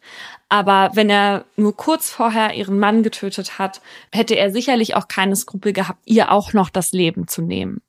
Aber 0.50 0.92
wenn 0.94 1.10
er 1.10 1.46
nur 1.56 1.76
kurz 1.76 2.10
vorher 2.10 2.54
ihren 2.54 2.78
Mann 2.78 3.02
getötet 3.02 3.58
hat, 3.58 3.82
hätte 4.12 4.36
er 4.36 4.52
sicherlich 4.52 4.96
auch 4.96 5.08
keine 5.08 5.38
Skrupel 5.38 5.72
gehabt, 5.72 6.00
ihr 6.04 6.32
auch 6.32 6.52
noch 6.52 6.70
das 6.70 6.92
Leben 6.92 7.30
zu 7.30 7.42
nehmen. 7.42 7.82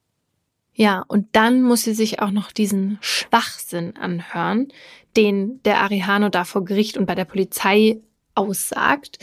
Ja, 0.78 1.04
und 1.08 1.28
dann 1.32 1.62
muss 1.62 1.84
sie 1.84 1.94
sich 1.94 2.20
auch 2.20 2.30
noch 2.30 2.52
diesen 2.52 2.98
Schwachsinn 3.00 3.96
anhören, 3.96 4.68
den 5.16 5.62
der 5.62 5.80
Arihano 5.80 6.28
da 6.28 6.44
vor 6.44 6.66
Gericht 6.66 6.98
und 6.98 7.06
bei 7.06 7.14
der 7.14 7.24
Polizei 7.24 8.00
aussagt, 8.34 9.18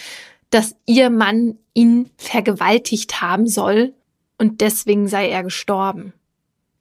dass 0.49 0.75
ihr 0.87 1.11
Mann 1.11 1.59
ihn 1.75 2.09
vergewaltigt 2.17 3.21
haben 3.21 3.45
soll 3.45 3.93
und 4.39 4.61
deswegen 4.61 5.07
sei 5.07 5.29
er 5.29 5.43
gestorben. 5.43 6.13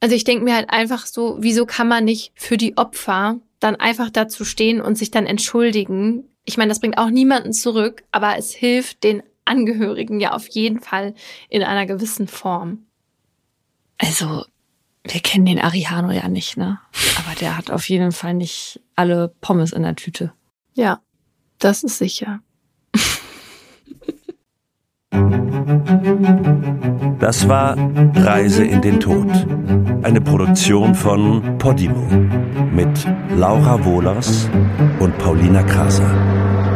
Also 0.00 0.16
ich 0.16 0.24
denke 0.24 0.44
mir 0.44 0.54
halt 0.54 0.70
einfach 0.70 1.06
so, 1.06 1.36
wieso 1.40 1.66
kann 1.66 1.86
man 1.86 2.04
nicht 2.04 2.32
für 2.34 2.56
die 2.56 2.78
Opfer 2.78 3.40
dann 3.60 3.76
einfach 3.76 4.08
dazu 4.08 4.46
stehen 4.46 4.80
und 4.80 4.96
sich 4.96 5.10
dann 5.10 5.26
entschuldigen? 5.26 6.24
Ich 6.46 6.56
meine, 6.56 6.70
das 6.70 6.80
bringt 6.80 6.96
auch 6.96 7.10
niemanden 7.10 7.52
zurück, 7.52 8.04
aber 8.10 8.38
es 8.38 8.52
hilft 8.52 9.04
den 9.04 9.22
Angehörigen 9.44 10.18
ja 10.18 10.32
auf 10.32 10.48
jeden 10.48 10.80
Fall 10.80 11.14
in 11.50 11.62
einer 11.62 11.84
gewissen 11.84 12.26
Form. 12.26 12.86
Also 13.98 14.44
wir 15.04 15.20
kennen 15.20 15.46
den 15.46 15.58
Arihano 15.58 16.10
ja 16.10 16.28
nicht, 16.28 16.56
ne? 16.56 16.78
Aber 17.18 17.34
der 17.34 17.56
hat 17.56 17.70
auf 17.70 17.88
jeden 17.88 18.12
Fall 18.12 18.34
nicht 18.34 18.80
alle 18.94 19.32
Pommes 19.40 19.72
in 19.72 19.82
der 19.82 19.96
Tüte. 19.96 20.32
Ja, 20.74 21.00
das 21.58 21.82
ist 21.82 21.98
sicher. 21.98 22.40
Das 27.18 27.48
war 27.48 27.76
Reise 28.14 28.64
in 28.64 28.80
den 28.80 29.00
Tod. 29.00 29.28
Eine 30.02 30.20
Produktion 30.20 30.94
von 30.94 31.58
Podimo 31.58 32.08
mit 32.72 33.06
Laura 33.36 33.84
Wohlers 33.84 34.48
und 34.98 35.16
Paulina 35.18 35.62
Kraser. 35.62 36.71